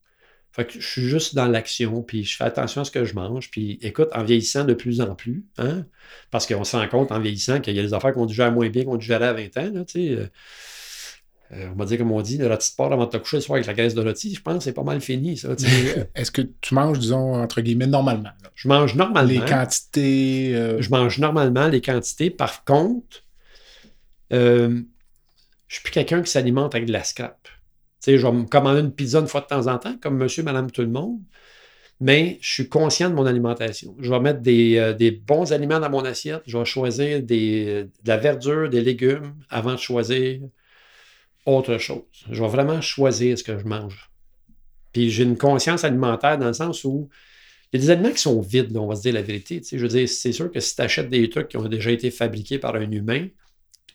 fait 0.57 0.65
que 0.65 0.81
je 0.81 0.87
suis 0.89 1.03
juste 1.03 1.35
dans 1.35 1.49
l'action, 1.49 2.01
puis 2.01 2.25
je 2.25 2.35
fais 2.35 2.45
attention 2.45 2.81
à 2.81 2.85
ce 2.87 2.91
que 2.91 3.05
je 3.05 3.15
mange. 3.15 3.51
Puis 3.51 3.79
écoute, 3.83 4.09
en 4.15 4.25
vieillissant 4.25 4.65
de 4.65 4.73
plus 4.73 5.03
en 5.03 5.15
plus, 5.15 5.45
hein, 5.59 5.85
parce 6.31 6.47
qu'on 6.47 6.65
se 6.65 6.75
rend 6.75 6.89
compte 6.89 7.13
en 7.13 7.21
vieillissant 7.21 7.61
qu'il 7.61 7.77
y 7.77 7.79
a 7.79 7.83
des 7.83 7.93
affaires 7.93 8.15
qu'on 8.15 8.25
digère 8.25 8.51
moins 8.51 8.71
bien 8.71 8.87
qu'on 8.87 8.97
digérait 8.97 9.27
à 9.27 9.35
20 9.35 9.45
ans. 9.59 9.71
Là, 9.75 9.85
euh, 9.97 10.27
euh, 11.53 11.69
on 11.75 11.77
va 11.77 11.85
dire, 11.85 11.99
comme 11.99 12.11
on 12.11 12.23
dit, 12.23 12.39
le 12.39 12.49
rôti 12.49 12.71
de 12.71 12.75
porc 12.75 12.91
avant 12.91 13.05
de 13.05 13.11
te 13.11 13.19
coucher 13.19 13.37
le 13.37 13.43
soir 13.43 13.57
avec 13.57 13.67
la 13.67 13.75
graisse 13.75 13.95
de 13.95 14.01
rôti, 14.01 14.35
je 14.35 14.41
pense 14.41 14.57
que 14.57 14.65
c'est 14.65 14.73
pas 14.73 14.83
mal 14.83 15.03
fini. 15.03 15.37
ça. 15.37 15.49
Euh, 15.49 16.05
est-ce 16.15 16.31
que 16.31 16.41
tu 16.63 16.75
manges, 16.75 17.01
disons, 17.01 17.35
entre 17.35 17.61
guillemets, 17.61 17.87
normalement? 17.87 18.31
Je 18.55 18.67
mange 18.67 18.95
normalement. 18.95 19.29
Les 19.29 19.41
quantités. 19.41 20.55
Euh, 20.55 20.81
je 20.81 20.89
mange 20.89 21.19
normalement 21.19 21.69
les 21.69 21.83
quantités. 21.83 22.31
Par 22.31 22.65
contre, 22.65 23.25
euh, 24.33 24.81
je 25.69 25.75
suis 25.75 25.83
plus 25.83 25.93
quelqu'un 25.93 26.23
qui 26.23 26.31
s'alimente 26.31 26.75
avec 26.75 26.87
de 26.87 26.93
la 26.95 27.05
scrap 27.05 27.47
je 28.07 28.27
vais 28.27 28.33
me 28.33 28.45
commander 28.45 28.81
une 28.81 28.93
pizza 28.93 29.19
une 29.19 29.27
fois 29.27 29.41
de 29.41 29.47
temps 29.47 29.67
en 29.67 29.79
temps, 29.79 29.97
comme 30.01 30.17
monsieur, 30.17 30.43
madame, 30.43 30.71
tout 30.71 30.83
le 30.83 30.89
monde. 30.89 31.21
Mais 31.99 32.39
je 32.43 32.53
suis 32.53 32.69
conscient 32.69 33.09
de 33.09 33.15
mon 33.15 33.25
alimentation. 33.25 33.97
Je 33.99 34.11
vais 34.11 34.21
mettre 34.21 34.41
des, 34.41 34.77
euh, 34.77 35.11
bons 35.27 35.53
aliments 35.53 35.81
dans 35.81 35.91
mon 35.91 36.05
assiette. 36.05 36.43
Je 36.47 36.59
vais 36.59 36.65
choisir 36.65 37.23
de 37.23 37.89
la 38.05 38.17
verdure, 38.19 38.69
des 38.69 38.83
légumes 38.83 39.35
avant 39.49 39.73
de 39.73 39.79
choisir 39.79 40.41
autre 41.47 41.79
chose. 41.79 42.03
Je 42.31 42.43
vais 42.43 42.49
vraiment 42.49 42.81
choisir 42.81 43.39
ce 43.39 43.45
que 43.45 43.59
je 43.59 43.65
mange. 43.65 44.11
Puis 44.93 45.11
j'ai 45.11 45.23
une 45.23 45.39
conscience 45.39 45.85
alimentaire 45.85 46.39
dans 46.39 46.49
le 46.49 46.53
sens 46.53 46.85
où 46.85 47.09
il 47.73 47.81
y 47.81 47.83
a 47.83 47.87
des 47.87 47.91
aliments 47.91 48.13
qui 48.13 48.21
sont 48.21 48.41
vides, 48.41 48.77
on 48.77 48.87
va 48.87 48.95
se 48.95 49.03
dire 49.03 49.15
la 49.15 49.23
vérité. 49.23 49.61
Tu 49.61 49.67
sais. 49.67 49.79
Je 49.79 49.83
veux 49.83 49.89
dire, 49.89 50.09
c'est 50.09 50.33
sûr 50.33 50.51
que 50.51 50.61
si 50.61 50.77
tu 50.77 50.83
achètes 50.83 51.09
des 51.09 51.29
trucs 51.31 51.49
qui 51.49 51.57
ont 51.57 51.69
déjà 51.69 51.91
été 51.91 52.11
fabriqués 52.11 52.59
par 52.59 52.77
un 52.77 52.91
humain, 52.91 53.29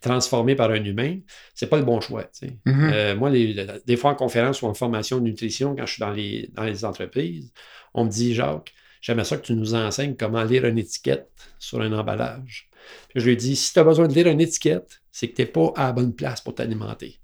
transformé 0.01 0.55
par 0.55 0.71
un 0.71 0.83
humain, 0.83 1.19
c'est 1.53 1.67
pas 1.67 1.77
le 1.77 1.83
bon 1.83 2.01
choix. 2.01 2.29
Euh, 2.67 3.15
moi, 3.15 3.31
des 3.31 3.97
fois 3.97 4.11
en 4.11 4.15
conférence 4.15 4.61
ou 4.61 4.65
en 4.65 4.73
formation 4.73 5.19
de 5.19 5.23
nutrition, 5.23 5.75
quand 5.75 5.85
je 5.85 5.93
suis 5.93 5.99
dans 5.99 6.11
les, 6.11 6.49
dans 6.53 6.63
les 6.63 6.83
entreprises, 6.83 7.51
on 7.93 8.05
me 8.05 8.09
dit, 8.09 8.33
Jacques, 8.33 8.73
j'aimerais 9.01 9.25
ça 9.25 9.37
que 9.37 9.43
tu 9.43 9.53
nous 9.53 9.75
enseignes 9.75 10.15
comment 10.15 10.43
lire 10.43 10.65
une 10.65 10.77
étiquette 10.77 11.29
sur 11.59 11.81
un 11.81 11.93
emballage. 11.93 12.69
Puis 13.09 13.21
je 13.21 13.29
lui 13.29 13.37
dis, 13.37 13.55
si 13.55 13.73
tu 13.73 13.79
as 13.79 13.83
besoin 13.83 14.07
de 14.07 14.13
lire 14.13 14.27
une 14.27 14.41
étiquette, 14.41 15.01
c'est 15.11 15.27
que 15.27 15.35
tu 15.35 15.41
n'es 15.43 15.47
pas 15.47 15.71
à 15.75 15.87
la 15.87 15.91
bonne 15.93 16.13
place 16.13 16.41
pour 16.41 16.55
t'alimenter. 16.55 17.19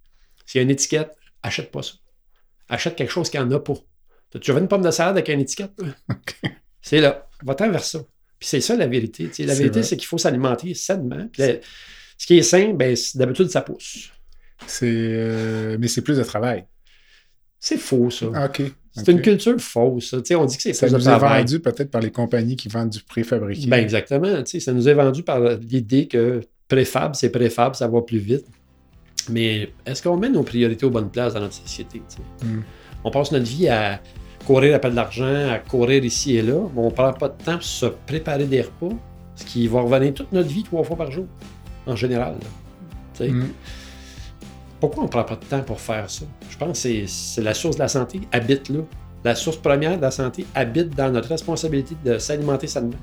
S'il 0.46 0.60
y 0.60 0.62
a 0.62 0.64
une 0.64 0.72
étiquette, 0.72 1.12
achète 1.42 1.72
pas 1.72 1.82
ça. 1.82 1.94
Achète 2.70 2.96
quelque 2.96 3.12
chose 3.12 3.30
qui 3.30 3.38
n'en 3.38 3.50
a 3.52 3.60
pas. 3.60 3.76
Tu 4.40 4.52
veux 4.52 4.60
une 4.60 4.68
pomme 4.68 4.82
de 4.82 4.92
salade 4.92 5.16
avec 5.16 5.30
une 5.30 5.40
étiquette? 5.40 5.72
C'est 6.82 7.02
là. 7.02 7.28
Va-t'en 7.44 7.72
vers 7.72 7.84
ça. 7.84 8.00
Puis 8.40 8.48
c'est 8.50 8.62
ça 8.62 8.76
la 8.76 8.88
vérité. 8.88 9.30
La 9.40 9.56
vérité, 9.56 9.82
c'est 9.84 9.98
qu'il 9.98 10.06
faut 10.06 10.18
s'alimenter 10.18 10.74
sainement. 10.74 11.28
Ce 12.18 12.26
qui 12.26 12.38
est 12.38 12.44
sain, 12.44 12.74
ben, 12.74 12.96
d'habitude, 13.16 13.50
ça 13.50 13.62
pousse. 13.62 14.12
C'est, 14.66 14.88
euh, 14.90 15.78
mais 15.80 15.88
c'est 15.88 16.02
plus 16.02 16.18
de 16.18 16.24
travail. 16.24 16.66
C'est 17.60 17.78
faux, 17.78 18.10
ça. 18.10 18.28
Ah, 18.34 18.46
OK. 18.46 18.62
C'est 18.94 19.12
une 19.12 19.22
culture 19.22 19.60
fausse. 19.60 20.16
T'sais, 20.24 20.36
on 20.36 20.46
dit 20.46 20.58
que 20.58 20.64
c'est 20.64 20.74
Ça 20.74 20.90
nous 20.90 21.08
est 21.08 21.18
vendu 21.18 21.60
peut-être 21.60 21.92
par 21.92 22.02
les 22.02 22.12
compagnies 22.12 22.56
qui 22.56 22.68
vendent 22.68 22.90
du 22.90 23.02
préfabriqué. 23.02 23.68
Ben 23.68 23.78
exactement. 23.78 24.44
Ça 24.46 24.74
nous 24.74 24.90
est 24.90 24.94
vendu 24.94 25.22
par 25.22 25.40
l'idée 25.40 26.08
que 26.08 26.42
préfab, 26.68 27.16
c'est 27.16 27.30
préfab, 27.30 27.76
ça 27.76 27.88
va 27.88 28.02
plus 28.02 28.18
vite. 28.18 28.46
Mais 29.30 29.70
est-ce 29.86 30.02
qu'on 30.02 30.18
met 30.18 30.30
nos 30.30 30.44
priorités 30.44 30.86
aux 30.86 30.90
bonnes 30.90 31.12
places 31.12 31.34
dans 31.34 31.42
notre 31.42 31.54
société? 31.54 32.02
Hmm. 32.44 32.62
On 33.04 33.12
passe 33.12 33.32
notre 33.32 33.46
vie 33.46 33.68
à 33.68 34.02
courir 34.46 34.76
après 34.76 34.90
de 34.90 34.96
l'argent, 34.96 35.50
à 35.50 35.60
courir 35.60 36.04
ici 36.04 36.38
et 36.38 36.42
là. 36.42 36.60
mais 36.74 36.82
On 36.82 36.86
ne 36.86 36.92
prend 36.92 37.14
pas 37.14 37.30
de 37.30 37.44
temps 37.44 37.56
pour 37.56 37.64
se 37.64 37.86
préparer 37.86 38.46
des 38.46 38.62
repas, 38.62 38.96
ce 39.36 39.46
qui 39.46 39.68
va 39.68 39.82
revenir 39.82 40.14
toute 40.14 40.32
notre 40.32 40.50
vie 40.50 40.64
trois 40.64 40.84
fois 40.84 40.96
par 40.96 41.12
jour 41.12 41.28
en 41.88 41.96
général. 41.96 42.36
Mm. 43.20 43.46
Pourquoi 44.80 45.04
on 45.04 45.08
prend 45.08 45.24
pas 45.24 45.36
de 45.36 45.46
temps 45.46 45.62
pour 45.62 45.80
faire 45.80 46.10
ça? 46.10 46.26
Je 46.50 46.58
pense 46.58 46.84
que 46.84 47.06
c'est 47.08 47.42
la 47.42 47.54
source 47.54 47.78
de 47.78 47.82
la 47.82 47.88
santé 47.88 48.22
habite 48.32 48.70
là. 48.70 48.80
La 49.24 49.36
source 49.36 49.58
première 49.58 49.98
de 49.98 50.02
la 50.02 50.12
santé 50.12 50.46
habite 50.54 50.96
dans 50.96 51.12
notre 51.12 51.30
responsabilité 51.30 51.96
de 52.06 52.18
s'alimenter 52.20 52.68
sainement. 52.68 52.98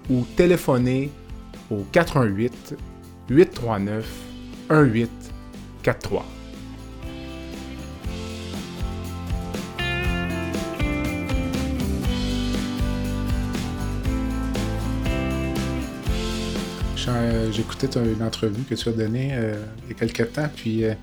ou 0.10 0.26
téléphonez 0.36 1.12
au 1.70 1.84
88 1.92 2.76
839 3.30 4.06
1843. 4.70 6.39
Euh, 17.08 17.52
j'écoutais 17.52 17.88
une 18.00 18.24
entrevue 18.24 18.64
que 18.64 18.76
tu 18.76 18.90
as 18.90 18.92
donnée 18.92 19.30
euh, 19.34 19.56
il 19.86 19.90
y 19.90 19.92
a 19.92 19.96
quelques 19.96 20.34
temps, 20.34 20.50
puis 20.56 20.84
euh, 20.84 20.94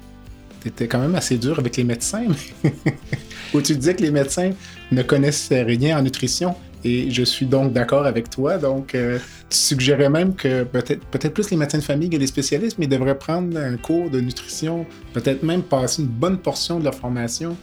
tu 0.60 0.68
étais 0.68 0.88
quand 0.88 0.98
même 0.98 1.14
assez 1.14 1.38
dur 1.38 1.58
avec 1.58 1.76
les 1.76 1.84
médecins, 1.84 2.26
où 3.54 3.60
tu 3.60 3.76
disais 3.76 3.94
que 3.94 4.02
les 4.02 4.10
médecins 4.10 4.50
ne 4.92 5.02
connaissent 5.02 5.50
rien 5.50 5.98
en 5.98 6.02
nutrition. 6.02 6.54
Et 6.84 7.10
je 7.10 7.22
suis 7.24 7.46
donc 7.46 7.72
d'accord 7.72 8.06
avec 8.06 8.30
toi. 8.30 8.58
Donc, 8.58 8.94
euh, 8.94 9.18
tu 9.50 9.56
suggérais 9.56 10.08
même 10.08 10.34
que 10.34 10.62
peut-être 10.62 11.04
peut-être 11.06 11.34
plus 11.34 11.50
les 11.50 11.56
médecins 11.56 11.78
de 11.78 11.82
famille 11.82 12.10
que 12.10 12.16
les 12.16 12.26
spécialistes, 12.26 12.78
mais 12.78 12.84
ils 12.84 12.90
devraient 12.90 13.18
prendre 13.18 13.58
un 13.58 13.76
cours 13.76 14.10
de 14.10 14.20
nutrition, 14.20 14.86
peut-être 15.12 15.42
même 15.42 15.62
passer 15.62 16.02
une 16.02 16.08
bonne 16.08 16.38
portion 16.38 16.78
de 16.78 16.84
leur 16.84 16.94
formation 16.94 17.56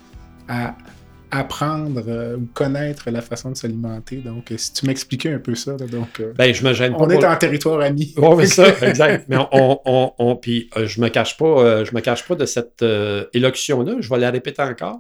à 0.49 0.75
apprendre 1.33 2.03
euh, 2.07 2.37
ou 2.37 2.47
connaître 2.53 3.09
la 3.09 3.21
façon 3.21 3.51
de 3.51 3.55
s'alimenter. 3.57 4.17
Donc, 4.17 4.51
euh, 4.51 4.57
si 4.57 4.73
tu 4.73 4.85
m'expliquais 4.85 5.33
un 5.33 5.39
peu 5.39 5.55
ça, 5.55 5.73
donc. 5.73 6.19
Euh, 6.19 6.33
ben, 6.37 6.53
je 6.53 6.63
me 6.63 6.73
gêne 6.73 6.93
pas. 6.93 6.99
On 6.99 7.09
est 7.09 7.25
en 7.25 7.35
territoire 7.35 7.81
ami. 7.81 8.13
Oui, 8.17 8.35
mais 8.37 8.45
ça, 8.45 8.67
exact. 8.87 9.25
Mais 9.27 9.37
on, 9.51 9.79
on, 9.85 10.13
on, 10.17 10.35
puis 10.35 10.69
je 10.75 11.01
me 11.01 11.09
cache 11.09 11.37
pas, 11.37 11.83
je 11.83 11.93
me 11.93 12.01
cache 12.01 12.27
pas 12.27 12.35
de 12.35 12.45
cette 12.45 12.83
élocution-là. 13.33 13.95
Je 13.99 14.09
vais 14.09 14.19
la 14.19 14.31
répéter 14.31 14.61
encore. 14.61 14.99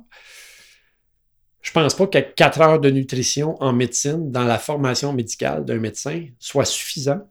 Je 1.61 1.71
pense 1.71 1.95
pas 1.95 2.07
que 2.07 2.17
quatre 2.17 2.59
heures 2.59 2.79
de 2.79 2.89
nutrition 2.89 3.61
en 3.63 3.71
médecine, 3.71 4.31
dans 4.31 4.43
la 4.43 4.57
formation 4.57 5.13
médicale 5.13 5.63
d'un 5.63 5.77
médecin, 5.77 6.25
soit 6.37 6.65
suffisant 6.65 7.21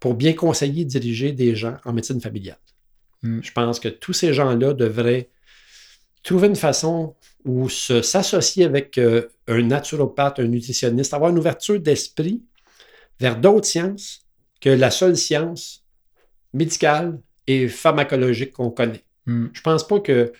pour 0.00 0.14
bien 0.14 0.32
conseiller 0.32 0.82
et 0.82 0.86
diriger 0.86 1.32
des 1.32 1.54
gens 1.54 1.76
en 1.84 1.92
médecine 1.92 2.20
familiale. 2.20 2.58
Hmm. 3.22 3.40
Je 3.42 3.52
pense 3.52 3.80
que 3.80 3.88
tous 3.88 4.12
ces 4.12 4.32
gens-là 4.32 4.72
devraient 4.72 5.28
trouver 6.26 6.48
une 6.48 6.56
façon 6.56 7.14
où 7.44 7.68
s'associer 7.68 8.64
avec 8.64 8.98
euh, 8.98 9.28
un 9.46 9.62
naturopathe, 9.62 10.40
un 10.40 10.48
nutritionniste, 10.48 11.14
avoir 11.14 11.30
une 11.30 11.38
ouverture 11.38 11.78
d'esprit 11.78 12.42
vers 13.20 13.38
d'autres 13.38 13.66
sciences 13.66 14.26
que 14.60 14.68
la 14.68 14.90
seule 14.90 15.16
science 15.16 15.84
médicale 16.52 17.20
et 17.46 17.68
pharmacologique 17.68 18.52
qu'on 18.52 18.70
connaît. 18.70 19.04
Hmm. 19.26 19.46
Je 19.52 19.60
pense 19.60 19.86
pas 19.86 20.00
que 20.00 20.32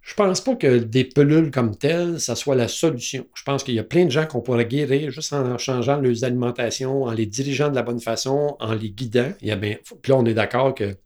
je 0.00 0.14
pense 0.14 0.40
pas 0.40 0.56
que 0.56 0.78
des 0.78 1.04
pelules 1.04 1.50
comme 1.50 1.76
telles, 1.76 2.20
ça 2.20 2.34
soit 2.34 2.56
la 2.56 2.68
solution. 2.68 3.26
Je 3.34 3.42
pense 3.42 3.62
qu'il 3.62 3.74
y 3.74 3.78
a 3.78 3.84
plein 3.84 4.06
de 4.06 4.10
gens 4.10 4.26
qu'on 4.26 4.40
pourrait 4.40 4.66
guérir 4.66 5.10
juste 5.10 5.32
en 5.32 5.58
changeant 5.58 6.00
leurs 6.00 6.24
alimentations, 6.24 7.04
en 7.04 7.12
les 7.12 7.26
dirigeant 7.26 7.68
de 7.68 7.74
la 7.74 7.82
bonne 7.82 8.00
façon, 8.00 8.56
en 8.58 8.74
les 8.74 8.90
guidant. 8.90 9.32
Et 9.42 9.54
bien, 9.56 9.76
là, 10.08 10.16
on 10.16 10.24
est 10.24 10.34
d'accord 10.34 10.74
que 10.74 10.96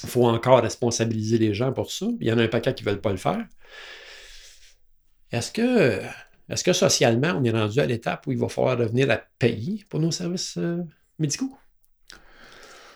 qu'il 0.00 0.08
faut 0.08 0.26
encore 0.26 0.62
responsabiliser 0.62 1.38
les 1.38 1.54
gens 1.54 1.72
pour 1.72 1.90
ça. 1.90 2.06
Il 2.20 2.26
y 2.26 2.32
en 2.32 2.38
a 2.38 2.42
un 2.42 2.48
paquet 2.48 2.74
qui 2.74 2.84
ne 2.84 2.90
veulent 2.90 3.00
pas 3.00 3.10
le 3.10 3.16
faire. 3.16 3.44
Est-ce 5.30 5.52
que, 5.52 6.00
est 6.48 6.62
que 6.62 6.72
socialement, 6.72 7.34
on 7.38 7.44
est 7.44 7.50
rendu 7.50 7.80
à 7.80 7.86
l'étape 7.86 8.26
où 8.26 8.32
il 8.32 8.38
va 8.38 8.48
falloir 8.48 8.78
revenir 8.78 9.10
à 9.10 9.18
payer 9.38 9.84
pour 9.88 10.00
nos 10.00 10.10
services 10.10 10.56
euh, 10.58 10.82
médicaux? 11.18 11.56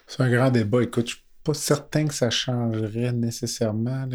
C'est 0.07 0.23
un 0.23 0.31
grand 0.31 0.51
débat. 0.51 0.83
Écoute, 0.83 1.11
je 1.11 1.17
pas 1.43 1.55
certain 1.55 2.07
que 2.07 2.15
ça 2.15 2.31
changerait 2.31 3.13
nécessairement. 3.13 4.09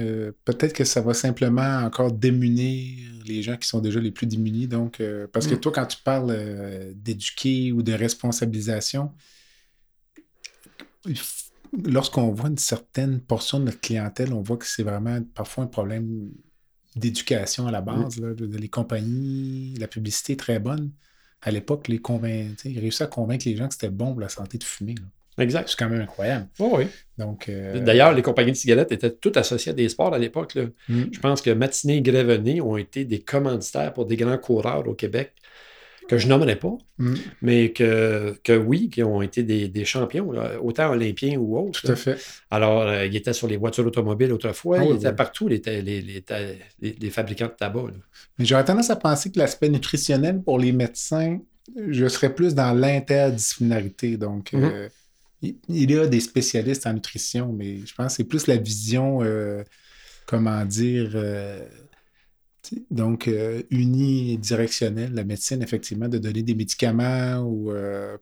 Peut-être 0.45 0.73
que 0.73 0.86
ça 0.86 1.02
va 1.02 1.13
simplement 1.13 1.80
encore 1.80 2.12
démunir 2.12 3.12
les 3.26 3.43
gens 3.43 3.58
qui 3.58 3.67
sont 3.67 3.80
déjà 3.80 4.00
les 4.00 4.12
plus 4.12 4.28
démunis. 4.28 4.67
Donc, 4.67 5.02
euh, 5.02 5.28
parce 5.32 5.47
que 5.47 5.56
mm. 5.56 5.60
toi, 5.60 5.71
quand 5.73 5.86
tu 5.86 5.97
parles 6.04 6.32
euh, 6.32 6.93
d'éduquer 6.95 7.71
ou 7.71 7.82
de 7.82 7.93
responsabilisation, 7.93 9.12
lorsqu'on 11.86 12.32
voit 12.32 12.50
une 12.50 12.58
certaine 12.58 13.20
portion 13.20 13.60
de 13.60 13.66
notre 13.66 13.82
clientèle, 13.82 14.34
on 14.34 14.42
voit 14.42 14.58
que 14.58 14.66
c'est 14.66 14.84
vraiment 14.84 15.20
parfois 15.34 15.64
un 15.66 15.68
problème 15.68 16.32
d'éducation 16.96 17.68
à 17.68 17.72
la 17.72 17.82
base. 17.82 18.20
les 18.20 18.70
compagnies, 18.70 19.76
la 19.80 19.88
publicité 19.88 20.34
est 20.34 20.38
très 20.38 20.60
bonne. 20.60 20.92
À 21.42 21.52
l'époque, 21.52 21.88
les 21.88 22.02
ils 22.66 22.80
réussissaient 22.80 23.04
à 23.04 23.08
convaincre 23.08 23.48
les 23.48 23.56
gens 23.56 23.68
que 23.68 23.74
c'était 23.74 23.90
bon 23.90 24.12
pour 24.12 24.22
la 24.22 24.30
santé 24.30 24.58
de 24.58 24.64
fumer. 24.64 24.96
Exact. 25.38 25.70
C'est 25.70 25.78
quand 25.78 25.90
même 25.90 26.02
incroyable. 26.02 26.48
oui. 26.60 26.88
Donc, 27.20 27.48
euh, 27.48 27.80
D'ailleurs, 27.80 28.14
les 28.14 28.24
compagnies 28.24 28.54
de 28.54 28.58
cigarettes 28.58 28.92
étaient 28.92 29.12
toutes 29.12 29.38
associées 29.38 29.72
à 29.72 29.76
des 29.76 29.88
sports 29.88 30.14
à 30.14 30.18
l'époque. 30.18 30.58
Mm. 30.90 31.04
Je 31.12 31.20
pense 31.20 31.42
que 31.42 31.52
Matinée 31.52 31.98
et 31.98 32.02
Grévenet 32.02 32.60
ont 32.60 32.78
été 32.78 33.06
des 33.06 33.20
commanditaires 33.20 33.94
pour 33.94 34.08
des 34.08 34.16
grands 34.16 34.38
coureurs 34.40 34.88
au 34.88 34.96
Québec 34.96 35.34
que 36.08 36.17
je 36.17 36.28
nommerai 36.28 36.56
pas, 36.56 36.78
mm. 36.98 37.13
mais 37.41 37.72
que, 37.72 38.36
que 38.43 38.58
oui, 38.58 38.89
qui 38.89 39.04
ont 39.04 39.22
été 39.22 39.43
des, 39.43 39.86
champions, 39.86 40.32
autant 40.62 40.91
olympiens 40.91 41.38
ou 41.38 41.58
autres. 41.58 41.82
Tout 41.82 41.91
à 41.91 41.96
fait. 41.96 42.17
Alors, 42.50 42.84
euh, 42.84 43.06
ils 43.06 43.15
étaient 43.15 43.34
sur 43.34 43.48
les 43.48 43.58
voitures 43.58 43.86
automobiles 43.86 44.32
autrefois, 44.32 44.80
ah 44.80 44.86
ils 44.86 44.96
étaient 44.96 45.13
partout, 45.13 45.48
les, 45.48 45.62
les, 45.62 47.10
fabricants 47.10 47.48
de 47.48 47.52
tabac. 47.52 47.84
Mais 48.38 48.46
j'aurais 48.46 48.65
tendance 48.65 48.89
à 48.89 48.96
penser 48.96 49.32
que 49.32 49.39
l'aspect 49.39 49.70
nutritionnel 49.70 50.41
pour 50.41 50.60
les 50.60 50.72
médecins, 50.72 51.39
je 51.89 52.08
serais 52.08 52.34
plus 52.34 52.56
dans 52.56 52.74
l'interdisciplinarité. 52.74 54.17
Donc, 54.17 54.52
mm-hmm. 54.52 54.72
euh, 54.74 54.89
il 55.41 55.91
y 55.91 55.98
a 55.98 56.08
des 56.08 56.20
spécialistes 56.20 56.88
en 56.88 56.93
nutrition, 56.93 57.54
mais 57.54 57.80
je 57.86 57.93
pense 57.93 58.13
que 58.13 58.17
c'est 58.17 58.24
plus 58.24 58.48
la 58.48 58.58
vision, 58.58 59.20
euh, 59.22 59.63
comment 60.26 60.65
dire, 60.65 61.12
euh, 61.15 61.63
donc 62.92 63.28
euh, 63.28 63.62
unidirectionnelle, 63.70 65.14
la 65.14 65.24
médecine, 65.24 65.62
effectivement, 65.62 66.08
de 66.08 66.18
donner 66.18 66.44
des 66.44 66.56
médicaments 66.56 67.40
ou 67.40 67.72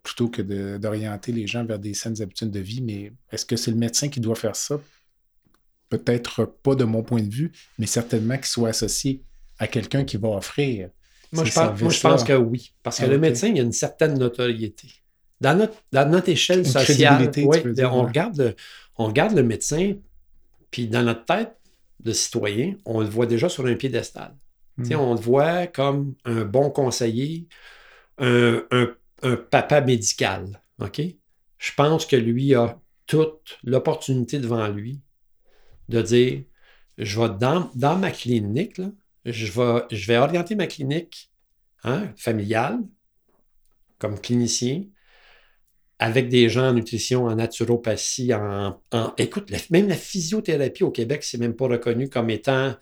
plutôt 0.03 0.29
que 0.29 0.41
d'orienter 0.77 1.31
les 1.31 1.47
gens 1.47 1.65
vers 1.65 1.79
des 1.79 1.93
saines 1.93 2.21
habitudes 2.21 2.51
de 2.51 2.59
vie. 2.59 2.81
Mais 2.81 3.11
est-ce 3.31 3.45
que 3.45 3.55
c'est 3.55 3.71
le 3.71 3.77
médecin 3.77 4.09
qui 4.09 4.19
doit 4.19 4.35
faire 4.35 4.55
ça? 4.55 4.79
Peut-être 5.89 6.45
pas 6.45 6.75
de 6.75 6.83
mon 6.83 7.03
point 7.03 7.21
de 7.21 7.29
vue, 7.29 7.51
mais 7.77 7.85
certainement 7.85 8.35
qu'il 8.35 8.47
soit 8.47 8.69
associé 8.69 9.21
à 9.59 9.67
quelqu'un 9.67 10.03
qui 10.03 10.17
va 10.17 10.29
offrir. 10.29 10.89
Moi, 11.31 11.43
je 11.43 11.51
pense, 11.51 11.81
moi 11.81 11.91
je 11.91 11.99
pense, 11.99 12.23
que 12.23 12.33
oui, 12.33 12.73
parce 12.83 12.99
que 12.99 13.05
ah, 13.05 13.07
le 13.07 13.17
médecin, 13.17 13.47
il 13.47 13.59
a 13.59 13.63
une 13.63 13.71
certaine 13.71 14.17
notoriété. 14.17 14.89
Dans 15.41 15.57
notre, 15.57 15.75
dans 15.91 16.09
notre 16.09 16.29
échelle 16.29 16.65
sociale, 16.65 17.31
on, 17.37 18.03
regarde 18.03 18.37
le, 18.37 18.55
on 18.97 19.07
regarde 19.07 19.35
le 19.35 19.43
médecin, 19.43 19.95
puis 20.71 20.87
dans 20.87 21.03
notre 21.03 21.25
tête 21.25 21.55
de 22.05 22.11
citoyen, 22.11 22.75
on 22.85 23.01
le 23.01 23.07
voit 23.07 23.25
déjà 23.25 23.49
sur 23.49 23.65
un 23.65 23.75
piédestal. 23.75 24.35
Hmm. 24.77 24.93
On 24.93 25.15
le 25.15 25.19
voit 25.19 25.67
comme 25.67 26.15
un 26.23 26.45
bon 26.45 26.69
conseiller, 26.69 27.47
un, 28.19 28.67
papa 29.49 29.81
médical. 29.81 30.61
OK? 30.79 31.01
Je 31.57 31.71
pense 31.75 32.05
que 32.05 32.15
lui 32.15 32.53
a 32.53 32.79
toute 33.07 33.57
l'opportunité 33.63 34.39
devant 34.39 34.67
lui 34.67 35.01
de 35.89 36.01
dire 36.01 36.43
je 36.97 37.19
vais 37.19 37.29
dans, 37.39 37.71
dans 37.75 37.97
ma 37.97 38.11
clinique, 38.11 38.81
je, 39.25 39.51
vais, 39.51 39.83
je 39.91 40.07
vais 40.07 40.17
orienter 40.17 40.55
ma 40.55 40.67
clinique 40.67 41.31
hein, 41.83 42.13
familiale 42.15 42.79
comme 43.99 44.19
clinicien 44.19 44.83
avec 45.99 46.29
des 46.29 46.49
gens 46.49 46.69
en 46.69 46.73
nutrition, 46.73 47.25
en 47.25 47.35
naturopathie, 47.35 48.33
en. 48.33 48.79
écoute, 49.17 49.51
même 49.69 49.87
la 49.87 49.95
physiothérapie 49.95 50.83
au 50.83 50.91
Québec, 50.91 51.23
c'est 51.23 51.37
même 51.37 51.55
pas 51.55 51.67
reconnu 51.67 52.09
comme 52.09 52.29
étant 52.29 52.75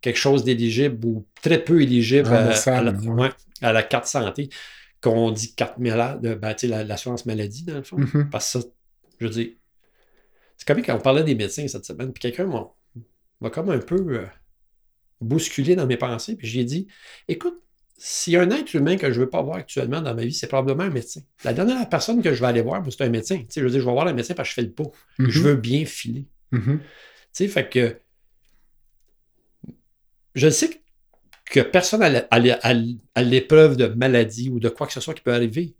quelque 0.00 0.18
chose 0.18 0.44
d'éligible 0.44 1.04
ou 1.04 1.26
très 1.42 1.62
peu 1.62 1.82
éligible 1.82 2.28
à, 2.28 3.72
la, 3.72 3.82
carte 3.82 4.06
santé. 4.06 4.48
Qu'on 5.00 5.30
dit 5.30 5.54
carte 5.54 5.78
malade, 5.78 6.38
ben, 6.40 6.54
l'assurance 6.84 7.24
maladie, 7.26 7.64
dans 7.64 7.76
le 7.76 7.82
fond. 7.82 7.98
Mm-hmm. 7.98 8.28
Parce 8.28 8.52
que 8.52 8.60
ça, 8.60 8.66
je 9.18 9.26
veux 9.26 9.32
dire, 9.32 9.48
c'est 10.56 10.66
comme 10.66 10.82
quand 10.82 10.94
on 10.94 11.00
parlait 11.00 11.24
des 11.24 11.34
médecins 11.34 11.66
cette 11.68 11.86
semaine, 11.86 12.12
puis 12.12 12.20
quelqu'un 12.20 12.46
m'a 13.40 13.50
comme 13.50 13.70
un 13.70 13.78
peu 13.78 13.96
euh, 14.10 14.26
bousculé 15.20 15.74
dans 15.74 15.86
mes 15.86 15.96
pensées, 15.96 16.36
puis 16.36 16.46
j'ai 16.46 16.64
dit 16.64 16.86
écoute, 17.28 17.62
s'il 18.02 18.32
y 18.32 18.36
a 18.36 18.40
un 18.40 18.50
être 18.50 18.72
humain 18.72 18.96
que 18.96 19.12
je 19.12 19.20
ne 19.20 19.24
veux 19.24 19.28
pas 19.28 19.42
voir 19.42 19.58
actuellement 19.58 20.00
dans 20.00 20.14
ma 20.14 20.24
vie, 20.24 20.32
c'est 20.32 20.46
probablement 20.46 20.84
un 20.84 20.90
médecin. 20.90 21.20
La 21.44 21.52
dernière 21.52 21.86
personne 21.86 22.22
que 22.22 22.32
je 22.32 22.40
vais 22.40 22.46
aller 22.46 22.62
voir, 22.62 22.82
c'est 22.90 23.02
un 23.02 23.10
médecin. 23.10 23.42
je 23.54 23.60
veux 23.60 23.68
dire, 23.68 23.80
je 23.80 23.84
vais 23.84 23.92
voir 23.92 24.06
le 24.06 24.14
médecin 24.14 24.32
parce 24.32 24.48
que 24.48 24.52
je 24.52 24.54
fais 24.54 24.66
le 24.66 24.72
pot. 24.72 24.90
Je 25.18 25.24
mm-hmm. 25.24 25.42
veux 25.42 25.54
bien 25.56 25.84
filer. 25.84 26.24
Mm-hmm. 26.50 26.78
Tu 26.78 26.84
sais, 27.32 27.48
fait 27.48 27.68
que 27.68 27.98
je 30.34 30.48
sais 30.48 30.82
que 31.44 31.60
personne 31.60 32.02
à 32.02 33.22
l'épreuve 33.22 33.76
de 33.76 33.88
maladie 33.88 34.48
ou 34.48 34.60
de 34.60 34.70
quoi 34.70 34.86
que 34.86 34.94
ce 34.94 35.00
soit 35.00 35.12
qui 35.12 35.20
peut 35.20 35.34
arriver. 35.34 35.74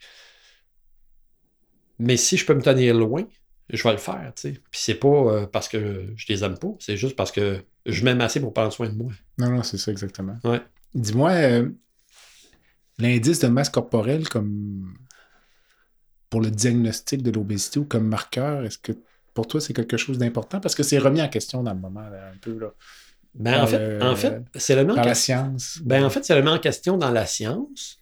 Mais 1.98 2.18
si 2.18 2.36
je 2.36 2.44
peux 2.44 2.54
me 2.54 2.60
tenir 2.60 2.94
loin, 2.94 3.26
je 3.70 3.82
vais 3.82 3.92
le 3.92 3.98
faire. 3.98 4.30
Puis 4.34 4.60
c'est 4.72 4.94
pas 4.94 5.08
euh, 5.08 5.46
parce 5.46 5.68
que 5.68 6.12
je 6.16 6.26
les 6.28 6.44
aime 6.44 6.58
pas, 6.58 6.74
c'est 6.80 6.98
juste 6.98 7.16
parce 7.16 7.32
que 7.32 7.64
je 7.86 8.04
m'aime 8.04 8.20
assez 8.20 8.40
pour 8.40 8.52
prendre 8.52 8.74
soin 8.74 8.90
de 8.90 8.94
moi. 8.94 9.10
Non, 9.38 9.48
non, 9.48 9.62
c'est 9.62 9.78
ça 9.78 9.90
exactement. 9.90 10.36
Ouais. 10.44 10.60
Dis-moi, 10.94 11.30
euh, 11.30 11.70
l'indice 13.00 13.38
de 13.40 13.48
masse 13.48 13.70
corporelle 13.70 14.28
comme 14.28 14.94
pour 16.28 16.40
le 16.40 16.50
diagnostic 16.50 17.22
de 17.22 17.30
l'obésité 17.30 17.80
ou 17.80 17.84
comme 17.84 18.06
marqueur, 18.06 18.64
est-ce 18.64 18.78
que 18.78 18.92
pour 19.34 19.46
toi 19.46 19.60
c'est 19.60 19.72
quelque 19.72 19.96
chose 19.96 20.18
d'important? 20.18 20.60
Parce 20.60 20.74
que 20.74 20.82
c'est 20.82 20.98
remis 20.98 21.20
en 21.20 21.28
question 21.28 21.62
dans 21.62 21.74
le 21.74 21.80
moment, 21.80 22.00
un 22.00 22.36
peu. 22.40 22.58
Là. 22.58 22.72
Ben, 23.34 23.62
en, 23.62 23.66
fait, 23.66 24.02
en 24.02 24.16
fait, 24.16 24.42
c'est 24.56 24.74
le 24.76 24.84
Dans 24.84 24.96
la 24.96 25.14
science. 25.14 25.78
Ben, 25.84 26.04
en 26.04 26.10
fait, 26.10 26.24
c'est 26.24 26.34
remis 26.34 26.48
en 26.48 26.58
question 26.58 26.96
dans 26.96 27.10
la 27.10 27.26
science. 27.26 27.98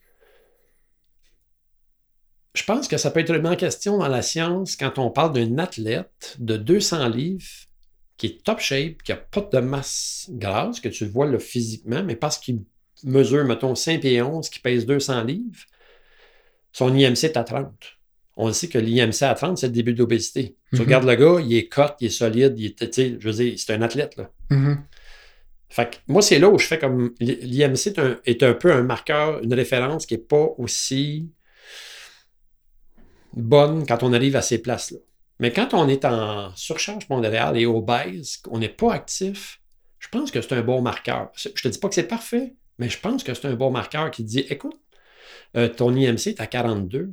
Je 2.55 2.65
pense 2.65 2.89
que 2.89 2.97
ça 2.97 3.11
peut 3.11 3.21
être 3.21 3.33
remis 3.33 3.49
en 3.49 3.57
question 3.57 3.99
dans 3.99 4.09
la 4.09 4.23
science 4.23 4.75
quand 4.75 4.99
on 4.99 5.11
parle 5.11 5.33
d'un 5.33 5.59
athlète 5.59 6.37
de 6.39 6.57
200 6.57 7.09
livres 7.09 7.45
qui 8.17 8.27
est 8.27 8.43
top 8.43 8.59
shape, 8.59 9.03
qui 9.03 9.13
n'a 9.13 9.19
pas 9.19 9.43
de 9.43 9.61
masse 9.61 10.27
grasse, 10.31 10.81
que 10.81 10.89
tu 10.89 11.07
vois 11.07 11.27
là, 11.27 11.39
physiquement, 11.39 12.03
mais 12.03 12.17
parce 12.17 12.39
qu'il 12.39 12.65
mesure, 13.05 13.45
mettons, 13.45 13.75
5 13.75 14.01
pieds 14.01 14.23
11, 14.23 14.49
qui 14.49 14.61
pèse 14.61 14.87
200 14.87 15.25
livres, 15.25 15.65
son 16.73 16.95
IMC 16.95 17.25
est 17.25 17.37
à 17.37 17.45
30. 17.45 17.73
On 18.37 18.53
sait 18.53 18.69
que 18.69 18.79
l'IMC 18.79 19.23
à 19.23 19.35
30, 19.35 19.59
c'est 19.59 19.67
le 19.67 19.73
début 19.73 19.93
de 19.93 19.99
l'obésité. 19.99 20.57
Tu 20.71 20.77
mhm. 20.77 20.83
regardes 20.83 21.05
le 21.09 21.15
gars, 21.17 21.41
il 21.41 21.57
est 21.57 21.69
cut, 21.69 21.81
il 22.01 22.07
est 22.07 22.11
solide, 22.11 22.55
il 22.57 22.67
est, 22.67 23.21
je 23.21 23.29
veux 23.29 23.33
dire, 23.33 23.55
c'est 23.57 23.75
un 23.75 23.83
athlète. 23.83 24.17
Là. 24.17 24.31
Mhm. 24.51 24.85
Fait 25.69 25.91
que 25.91 25.97
moi, 26.07 26.23
c'est 26.23 26.39
là 26.39 26.49
où 26.49 26.59
je 26.59 26.67
fais 26.67 26.79
comme. 26.79 27.13
L'IMC 27.21 27.93
est 28.25 28.43
un, 28.43 28.55
peu 28.55 28.73
un 28.73 28.83
marqueur, 28.83 29.43
une 29.43 29.53
référence 29.53 30.07
qui 30.07 30.15
n'est 30.15 30.21
pas 30.21 30.55
aussi 30.57 31.31
bonne 33.33 33.87
quand 33.87 34.03
on 34.03 34.13
arrive 34.13 34.37
à 34.37 34.43
ces 34.43 34.59
places-là. 34.59 34.99
Mais 35.41 35.53
quand 35.53 35.75
on 35.75 35.89
est 35.89 36.05
en 36.05 36.55
surcharge 36.57 37.07
pondérale 37.07 37.59
et 37.59 37.67
obèse, 37.67 38.39
on 38.51 38.59
n'est 38.59 38.69
pas 38.69 38.95
actif, 38.95 39.61
je 39.99 40.09
pense 40.09 40.31
que 40.31 40.41
c'est 40.41 40.55
un 40.55 40.63
bon 40.63 40.81
marqueur. 40.81 41.31
Je 41.35 41.49
ne 41.49 41.55
te 41.55 41.69
dis 41.69 41.79
pas 41.79 41.89
que 41.89 41.95
c'est 41.95 42.09
parfait, 42.09 42.55
mais 42.79 42.89
je 42.89 42.99
pense 42.99 43.25
que 43.25 43.35
c'est 43.35 43.47
un 43.47 43.55
bon 43.55 43.71
marqueur 43.71 44.11
qui 44.11 44.25
dit 44.25 44.41
écoute, 44.41 44.79
euh, 45.57 45.69
ton 45.69 45.95
IMC 45.95 46.29
est 46.29 46.41
à 46.41 46.47
42. 46.47 47.13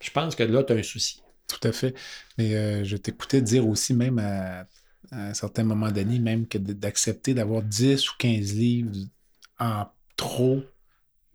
Je 0.00 0.10
pense 0.10 0.34
que 0.34 0.42
là, 0.42 0.62
tu 0.62 0.72
as 0.72 0.76
un 0.76 0.82
souci. 0.82 1.22
Tout 1.48 1.68
à 1.68 1.72
fait. 1.72 1.94
Mais 2.38 2.54
euh, 2.54 2.84
je 2.84 2.96
t'écoutais 2.96 3.42
dire 3.42 3.66
aussi, 3.68 3.94
même 3.94 4.18
à, 4.18 4.66
un 5.12 5.34
certain 5.34 5.64
moment 5.64 5.90
donné, 5.90 6.18
même 6.18 6.46
que 6.48 6.58
d'accepter 6.58 7.34
d'avoir 7.34 7.62
10 7.62 8.10
ou 8.10 8.12
15 8.18 8.54
livres 8.54 8.92
en 9.58 9.86
trop, 10.16 10.62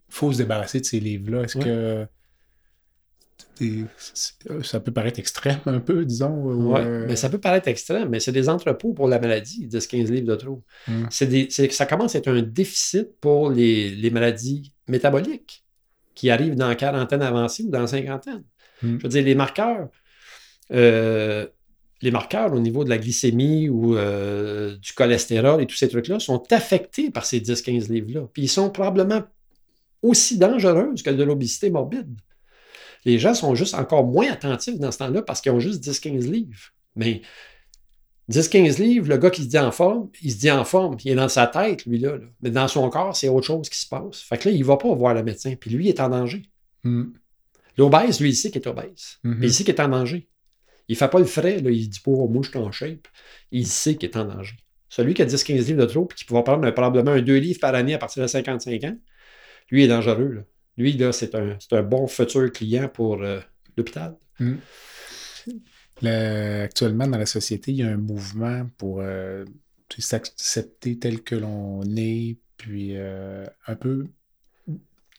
il 0.10 0.14
faut 0.14 0.34
se 0.34 0.40
débarrasser 0.40 0.82
de 0.82 0.86
ces 0.86 1.00
livres-là. 1.00 1.44
Est-ce 1.44 1.58
que 1.58 2.08
ça 4.64 4.80
peut 4.80 4.92
paraître 4.92 5.20
extrême 5.20 5.60
un 5.66 5.80
peu, 5.80 6.06
disons. 6.06 6.34
Oui, 6.34 6.80
euh, 6.80 7.06
mais 7.08 7.16
ça 7.16 7.30
peut 7.30 7.40
paraître 7.40 7.68
extrême, 7.68 8.10
mais 8.10 8.20
c'est 8.20 8.32
des 8.32 8.50
entrepôts 8.50 8.94
pour 8.94 9.08
la 9.08 9.20
maladie, 9.20 9.68
10-15 9.68 10.12
livres 10.12 10.28
de 10.28 10.36
trop. 10.36 10.64
C'est 11.10 11.52
ça 11.72 11.86
commence 11.86 12.16
à 12.16 12.20
être 12.20 12.30
un 12.30 12.42
déficit 12.42 13.10
pour 13.20 13.50
les, 13.50 14.10
maladies 14.12 14.74
métaboliques 14.88 15.64
qui 16.16 16.30
arrivent 16.30 16.56
dans 16.56 16.68
la 16.68 16.76
quarantaine 16.76 17.22
avancée 17.22 17.64
ou 17.64 17.70
dans 17.70 17.82
la 17.82 17.88
cinquantaine. 17.88 18.44
Hmm. 18.82 18.98
Je 18.98 19.04
veux 19.04 19.10
dire, 19.10 19.24
les 19.24 19.36
marqueurs, 19.36 19.90
euh, 20.74 21.48
les 22.02 22.12
marqueurs 22.12 22.54
au 22.54 22.60
niveau 22.60 22.84
de 22.84 22.90
la 22.90 22.98
glycémie 22.98 23.70
ou 23.70 23.96
euh, 23.96 24.76
du 24.78 24.94
cholestérol 24.94 25.62
et 25.62 25.66
tous 25.66 25.76
ces 25.76 25.90
trucs-là 25.90 26.20
sont 26.20 26.44
affectés 26.52 27.12
par 27.12 27.26
ces 27.26 27.40
10-15 27.40 27.92
livres-là. 27.92 28.28
Puis 28.34 28.44
ils 28.44 28.50
sont 28.50 28.70
probablement 28.70 29.24
aussi 30.02 30.38
dangereuses 30.38 31.04
que 31.04 31.10
de 31.10 31.24
l'obésité 31.24 31.70
morbide. 31.70 32.20
Les 33.06 33.20
gens 33.20 33.34
sont 33.34 33.56
juste 33.56 33.74
encore 33.74 34.06
moins 34.06 34.32
attentifs 34.32 34.78
dans 34.78 34.92
ce 34.92 34.98
temps-là 35.00 35.22
parce 35.22 35.42
qu'ils 35.42 35.52
ont 35.52 35.60
juste 35.60 35.84
10-15 35.84 36.30
livres. 36.30 36.60
Mais 36.96 37.22
10-15 38.30 38.80
livres, 38.80 39.10
le 39.10 39.18
gars 39.18 39.30
qui 39.30 39.44
se 39.44 39.48
dit 39.48 39.58
en 39.58 39.72
forme, 39.72 40.10
il 40.22 40.32
se 40.32 40.38
dit 40.38 40.52
en 40.52 40.64
forme, 40.64 40.98
il 41.04 41.12
est 41.12 41.16
dans 41.16 41.30
sa 41.30 41.48
tête, 41.48 41.86
lui, 41.86 41.98
là. 41.98 42.18
Mais 42.42 42.52
dans 42.52 42.68
son 42.68 42.90
corps, 42.90 43.16
c'est 43.16 43.30
autre 43.30 43.48
chose 43.48 43.70
qui 43.70 43.80
se 43.80 43.88
passe. 43.88 44.22
Fait 44.22 44.38
que 44.38 44.50
là, 44.50 44.56
il 44.56 44.60
ne 44.60 44.66
va 44.66 44.78
pas 44.78 44.94
voir 44.94 45.14
le 45.14 45.24
médecin, 45.24 45.56
puis 45.60 45.72
lui, 45.72 45.86
il 45.86 45.90
est 45.90 46.00
en 46.00 46.10
danger. 46.10 46.44
Mm. 46.84 47.06
L'obèse, 47.78 48.20
lui, 48.20 48.30
il 48.30 48.36
sait 48.36 48.52
qu'il 48.52 48.62
est 48.62 48.68
obèse. 48.68 49.20
Mais 49.24 49.48
il 49.48 49.54
sait 49.54 49.64
qu'il 49.64 49.74
est 49.74 49.82
en 49.82 49.88
danger. 49.88 50.28
Il 50.88 50.94
ne 50.94 50.98
fait 50.98 51.08
pas 51.08 51.20
le 51.20 51.26
frais, 51.26 51.60
là, 51.60 51.72
il 51.72 51.90
dit 51.90 52.00
pas, 52.00 52.12
oh, 52.12 52.28
moi, 52.28 52.42
je 52.44 52.50
suis 52.50 52.60
en 52.60 52.72
shape. 52.72 53.08
Il 53.52 53.66
sait 53.66 53.96
qu'il 53.96 54.10
est 54.10 54.18
en 54.18 54.26
danger. 54.26 54.58
Celui 54.90 55.14
qui 55.14 55.22
a 55.22 55.26
10-15 55.26 55.66
livres 55.66 55.82
de 55.82 55.86
trop, 55.86 56.06
puis 56.06 56.18
qui 56.18 56.34
va 56.34 56.44
prendre 56.44 56.70
probablement 56.72 57.12
un 57.12 57.22
2 57.22 57.38
livres 57.38 57.60
par 57.60 57.74
année 57.74 57.94
à 57.94 57.98
partir 57.98 58.22
de 58.22 58.28
55 58.28 58.84
ans, 58.84 58.98
lui, 59.72 59.82
il 59.82 59.86
est 59.86 59.88
dangereux. 59.88 60.44
Lui, 60.78 60.94
là, 60.94 61.12
c'est 61.12 61.36
un, 61.36 61.58
un, 61.72 61.84
bon 61.84 62.08
futur 62.08 62.52
client 62.52 62.88
pour 62.88 63.22
euh, 63.22 63.40
l'hôpital. 63.76 64.16
Mm. 64.40 64.56
actuellement, 66.04 67.08
dans 67.08 67.18
la 67.18 67.26
société, 67.26 67.72
il 67.72 67.78
y 67.78 67.84
a 67.84 67.88
un 67.88 67.98
mouvement 67.98 68.70
pour 68.78 69.02
euh, 69.02 69.46
s'accepter 69.98 70.98
tel 70.98 71.22
que 71.22 71.36
l'on 71.36 71.84
est, 71.98 72.38
puis 72.58 72.96
euh, 72.96 73.46
un 73.68 73.76
peu 73.76 74.08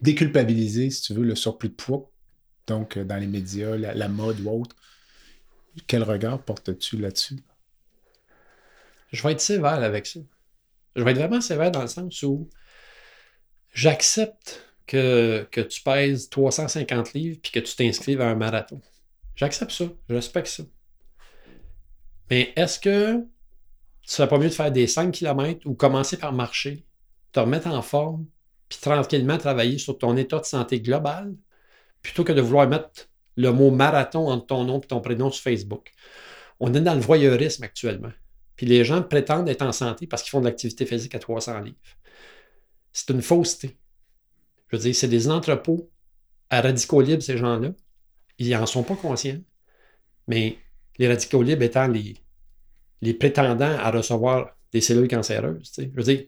déculpabiliser, 0.00 0.90
si 0.90 1.02
tu 1.02 1.14
veux, 1.14 1.24
le 1.24 1.34
surplus 1.34 1.68
de 1.68 1.74
poids. 1.74 2.10
Donc, 2.66 2.98
dans 2.98 3.16
les 3.16 3.26
médias, 3.26 3.76
la 3.76 4.08
mode 4.08 4.40
ou 4.40 4.50
autre. 4.50 4.76
Quel 5.86 6.02
regard 6.02 6.42
portes-tu 6.42 6.96
là-dessus? 6.96 7.36
Je 9.12 9.22
vais 9.22 9.32
être 9.32 9.40
sévère 9.40 9.82
avec 9.82 10.06
ça. 10.06 10.20
Je 10.96 11.02
vais 11.02 11.12
être 11.12 11.18
vraiment 11.18 11.40
sévère 11.40 11.70
dans 11.70 11.82
le 11.82 11.88
sens 11.88 12.22
où 12.22 12.48
j'accepte 13.72 14.69
que, 14.90 15.62
tu 15.62 15.82
pèses 15.82 16.28
350 16.30 17.12
livres 17.14 17.38
puis 17.42 17.52
que 17.52 17.60
tu 17.60 17.76
t'inscrives 17.76 18.20
à 18.20 18.28
un 18.28 18.34
marathon. 18.34 18.80
J'accepte 19.36 19.70
ça. 19.70 19.84
Je 20.08 20.14
respecte 20.14 20.48
ça. 20.48 20.64
Mais 22.30 22.52
est-ce 22.56 22.78
que 22.78 23.24
ce 24.02 24.16
serait 24.16 24.28
pas 24.28 24.38
mieux 24.38 24.48
de 24.48 24.54
faire 24.54 24.72
des 24.72 24.86
5 24.86 25.12
km 25.12 25.66
ou 25.66 25.74
commencer 25.74 26.16
par 26.16 26.32
marcher, 26.32 26.84
te 27.32 27.40
remettre 27.40 27.68
en 27.68 27.82
forme, 27.82 28.26
puis 28.68 28.78
tranquillement 28.80 29.38
travailler 29.38 29.78
sur 29.78 29.98
ton 29.98 30.16
état 30.16 30.38
de 30.38 30.44
santé 30.44 30.80
global, 30.80 31.34
plutôt 32.02 32.24
que 32.24 32.32
de 32.32 32.40
vouloir 32.40 32.68
mettre 32.68 33.08
le 33.36 33.52
mot 33.52 33.70
marathon 33.70 34.28
entre 34.28 34.46
ton 34.46 34.64
nom 34.64 34.80
et 34.80 34.86
ton 34.86 35.00
prénom 35.00 35.30
sur 35.30 35.42
Facebook? 35.42 35.92
On 36.58 36.74
est 36.74 36.80
dans 36.80 36.94
le 36.94 37.00
voyeurisme 37.00 37.62
actuellement. 37.62 38.12
Puis 38.56 38.66
les 38.66 38.84
gens 38.84 39.02
prétendent 39.02 39.48
être 39.48 39.62
en 39.62 39.72
santé 39.72 40.06
parce 40.06 40.22
qu'ils 40.22 40.30
font 40.30 40.40
de 40.40 40.46
l'activité 40.46 40.84
physique 40.84 41.14
à 41.14 41.18
300 41.18 41.60
livres. 41.60 41.76
C'est 42.92 43.10
une 43.10 43.22
fausseté. 43.22 43.79
Je 44.70 44.76
veux 44.76 44.82
dire, 44.82 44.94
c'est 44.94 45.08
des 45.08 45.28
entrepôts 45.28 45.90
à 46.48 46.60
radicaux 46.60 47.00
libres, 47.00 47.22
ces 47.22 47.36
gens-là. 47.36 47.72
Ils 48.38 48.50
n'en 48.50 48.66
sont 48.66 48.82
pas 48.82 48.96
conscients. 48.96 49.40
Mais 50.26 50.58
les 50.98 51.08
radicaux 51.08 51.42
libres 51.42 51.62
étant 51.62 51.88
les, 51.88 52.16
les 53.02 53.14
prétendants 53.14 53.76
à 53.78 53.90
recevoir 53.90 54.56
des 54.72 54.80
cellules 54.80 55.08
cancéreuses. 55.08 55.72
Je 55.76 55.88
veux 55.92 56.02
dire, 56.02 56.24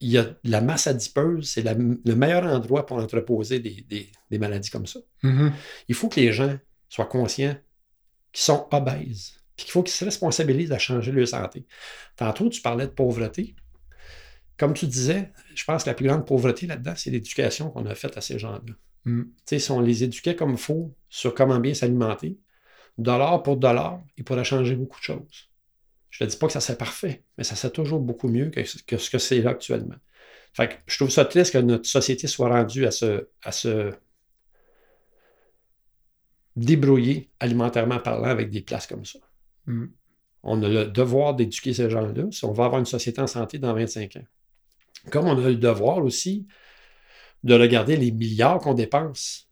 il 0.00 0.10
y 0.10 0.18
a 0.18 0.26
la 0.44 0.60
masse 0.60 0.86
adipeuse, 0.86 1.48
c'est 1.48 1.62
le 1.62 2.14
meilleur 2.14 2.44
endroit 2.44 2.86
pour 2.86 2.98
entreposer 2.98 3.58
des, 3.58 4.38
maladies 4.38 4.70
comme 4.70 4.86
ça. 4.86 5.00
Mm-hmm. 5.24 5.52
Il 5.88 5.94
faut 5.94 6.08
que 6.08 6.20
les 6.20 6.32
gens 6.32 6.56
soient 6.88 7.06
conscients 7.06 7.56
qu'ils 8.32 8.42
sont 8.42 8.68
obèses, 8.70 9.40
puis 9.56 9.64
qu'il 9.64 9.72
faut 9.72 9.82
qu'ils 9.82 9.94
se 9.94 10.04
responsabilisent 10.04 10.72
à 10.72 10.78
changer 10.78 11.10
leur 11.10 11.26
santé. 11.26 11.66
Tantôt, 12.16 12.48
tu 12.48 12.60
parlais 12.60 12.86
de 12.86 12.92
pauvreté. 12.92 13.56
Comme 14.58 14.74
tu 14.74 14.86
disais, 14.86 15.32
je 15.54 15.64
pense 15.64 15.84
que 15.84 15.90
la 15.90 15.94
plus 15.94 16.06
grande 16.06 16.26
pauvreté 16.26 16.66
là-dedans, 16.66 16.94
c'est 16.96 17.10
l'éducation 17.10 17.70
qu'on 17.70 17.86
a 17.86 17.94
faite 17.94 18.16
à 18.16 18.20
ces 18.20 18.38
gens-là. 18.38 18.74
Mm. 19.04 19.22
Si 19.46 19.70
on 19.70 19.80
les 19.80 20.04
éduquait 20.04 20.34
comme 20.34 20.52
il 20.52 20.58
faut 20.58 20.94
sur 21.08 21.34
comment 21.34 21.60
bien 21.60 21.74
s'alimenter, 21.74 22.38
dollar 22.98 23.42
pour 23.42 23.56
dollar, 23.56 24.02
il 24.16 24.24
pourrait 24.24 24.44
changer 24.44 24.74
beaucoup 24.74 24.98
de 24.98 25.04
choses. 25.04 25.48
Je 26.10 26.24
ne 26.24 26.28
dis 26.28 26.36
pas 26.36 26.48
que 26.48 26.52
ça 26.52 26.60
serait 26.60 26.76
parfait, 26.76 27.22
mais 27.36 27.44
ça 27.44 27.54
serait 27.54 27.72
toujours 27.72 28.00
beaucoup 28.00 28.28
mieux 28.28 28.50
que, 28.50 28.64
ce 28.64 29.10
que 29.10 29.18
c'est 29.18 29.40
là 29.40 29.50
actuellement. 29.50 29.96
Fait 30.52 30.80
je 30.86 30.96
trouve 30.96 31.10
ça 31.10 31.24
triste 31.24 31.52
que 31.52 31.58
notre 31.58 31.88
société 31.88 32.26
soit 32.26 32.48
rendue 32.48 32.86
à 32.86 32.90
se, 32.90 33.28
à 33.44 33.52
se 33.52 33.92
débrouiller 36.56 37.30
alimentairement 37.38 38.00
parlant 38.00 38.28
avec 38.28 38.50
des 38.50 38.62
places 38.62 38.88
comme 38.88 39.04
ça. 39.04 39.20
Mm. 39.66 39.86
On 40.42 40.62
a 40.62 40.68
le 40.68 40.86
devoir 40.86 41.34
d'éduquer 41.34 41.74
ces 41.74 41.88
gens-là 41.90 42.24
si 42.32 42.44
on 42.44 42.52
va 42.52 42.64
avoir 42.64 42.80
une 42.80 42.86
société 42.86 43.20
en 43.20 43.26
santé 43.28 43.58
dans 43.58 43.74
25 43.74 44.16
ans. 44.16 44.24
Comme 45.10 45.26
on 45.26 45.44
a 45.44 45.48
le 45.48 45.56
devoir 45.56 45.98
aussi 45.98 46.46
de 47.44 47.54
regarder 47.54 47.96
les 47.96 48.10
milliards 48.10 48.58
qu'on 48.58 48.74
dépense 48.74 49.48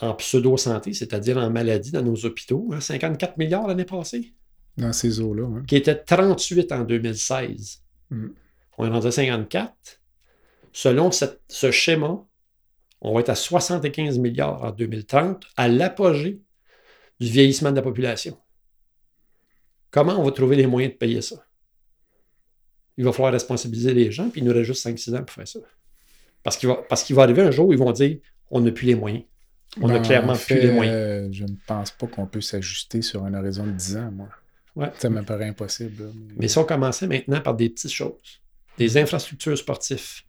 en 0.00 0.14
pseudo-santé, 0.14 0.94
c'est-à-dire 0.94 1.36
en 1.36 1.50
maladie 1.50 1.90
dans 1.90 2.02
nos 2.02 2.24
hôpitaux. 2.24 2.70
54 2.78 3.30
hein, 3.30 3.34
milliards 3.36 3.66
l'année 3.68 3.84
passée. 3.84 4.32
Dans 4.76 4.92
ces 4.92 5.20
eaux-là. 5.20 5.44
Hein. 5.44 5.62
Qui 5.66 5.76
était 5.76 5.96
38 5.96 6.72
en 6.72 6.84
2016. 6.84 7.82
Mm. 8.10 8.28
On 8.78 8.86
est 8.86 8.88
rendu 8.88 9.06
à 9.06 9.10
54. 9.10 9.74
Selon 10.72 11.10
ce 11.12 11.70
schéma, 11.70 12.24
on 13.00 13.14
va 13.14 13.20
être 13.20 13.30
à 13.30 13.34
75 13.34 14.18
milliards 14.18 14.62
en 14.62 14.70
2030, 14.70 15.44
à 15.56 15.68
l'apogée 15.68 16.40
du 17.18 17.28
vieillissement 17.28 17.70
de 17.70 17.76
la 17.76 17.82
population. 17.82 18.38
Comment 19.90 20.18
on 20.18 20.24
va 20.24 20.30
trouver 20.30 20.56
les 20.56 20.66
moyens 20.66 20.94
de 20.94 20.98
payer 20.98 21.20
ça? 21.20 21.44
Il 22.96 23.04
va 23.04 23.12
falloir 23.12 23.32
responsabiliser 23.32 23.94
les 23.94 24.10
gens, 24.10 24.28
puis 24.30 24.40
il 24.40 24.46
nous 24.46 24.52
reste 24.52 24.64
juste 24.64 24.86
5-6 24.86 25.16
ans 25.16 25.22
pour 25.24 25.30
faire 25.30 25.48
ça. 25.48 25.60
Parce 26.42 26.56
qu'il 26.56 26.68
va, 26.68 26.76
parce 26.88 27.02
qu'il 27.02 27.16
va 27.16 27.22
arriver 27.22 27.42
un 27.42 27.50
jour 27.50 27.68
où 27.68 27.72
ils 27.72 27.78
vont 27.78 27.92
dire 27.92 28.18
on 28.50 28.60
n'a 28.60 28.72
plus 28.72 28.86
les 28.86 28.94
moyens. 28.94 29.24
On 29.80 29.86
n'a 29.86 29.98
ben, 29.98 30.02
clairement 30.02 30.34
plus 30.34 30.58
les 30.58 30.72
moyens. 30.72 31.32
Je 31.32 31.44
ne 31.44 31.54
pense 31.66 31.92
pas 31.92 32.06
qu'on 32.06 32.26
peut 32.26 32.40
s'ajuster 32.40 33.02
sur 33.02 33.24
un 33.24 33.34
horizon 33.34 33.66
de 33.66 33.72
10 33.72 33.96
ans, 33.96 34.10
moi. 34.10 34.28
Ça 34.98 35.10
me 35.10 35.22
paraît 35.22 35.48
impossible. 35.48 36.12
mais... 36.36 36.48
si 36.48 36.58
on 36.58 36.64
commençait 36.64 37.06
maintenant 37.06 37.40
par 37.40 37.54
des 37.54 37.68
petites 37.68 37.92
choses, 37.92 38.40
des 38.78 38.96
infrastructures 38.96 39.58
sportives, 39.58 40.22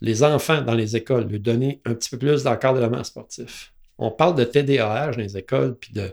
les 0.00 0.22
enfants 0.22 0.62
dans 0.62 0.74
les 0.74 0.96
écoles, 0.96 1.26
lui 1.26 1.40
donner 1.40 1.80
un 1.84 1.94
petit 1.94 2.10
peu 2.10 2.18
plus 2.18 2.42
d'encadrement 2.42 3.04
sportif. 3.04 3.72
On 3.96 4.10
parle 4.10 4.34
de 4.34 4.44
TDAH 4.44 5.12
dans 5.12 5.18
les 5.18 5.36
écoles, 5.36 5.76
puis 5.76 5.92
de, 5.92 6.12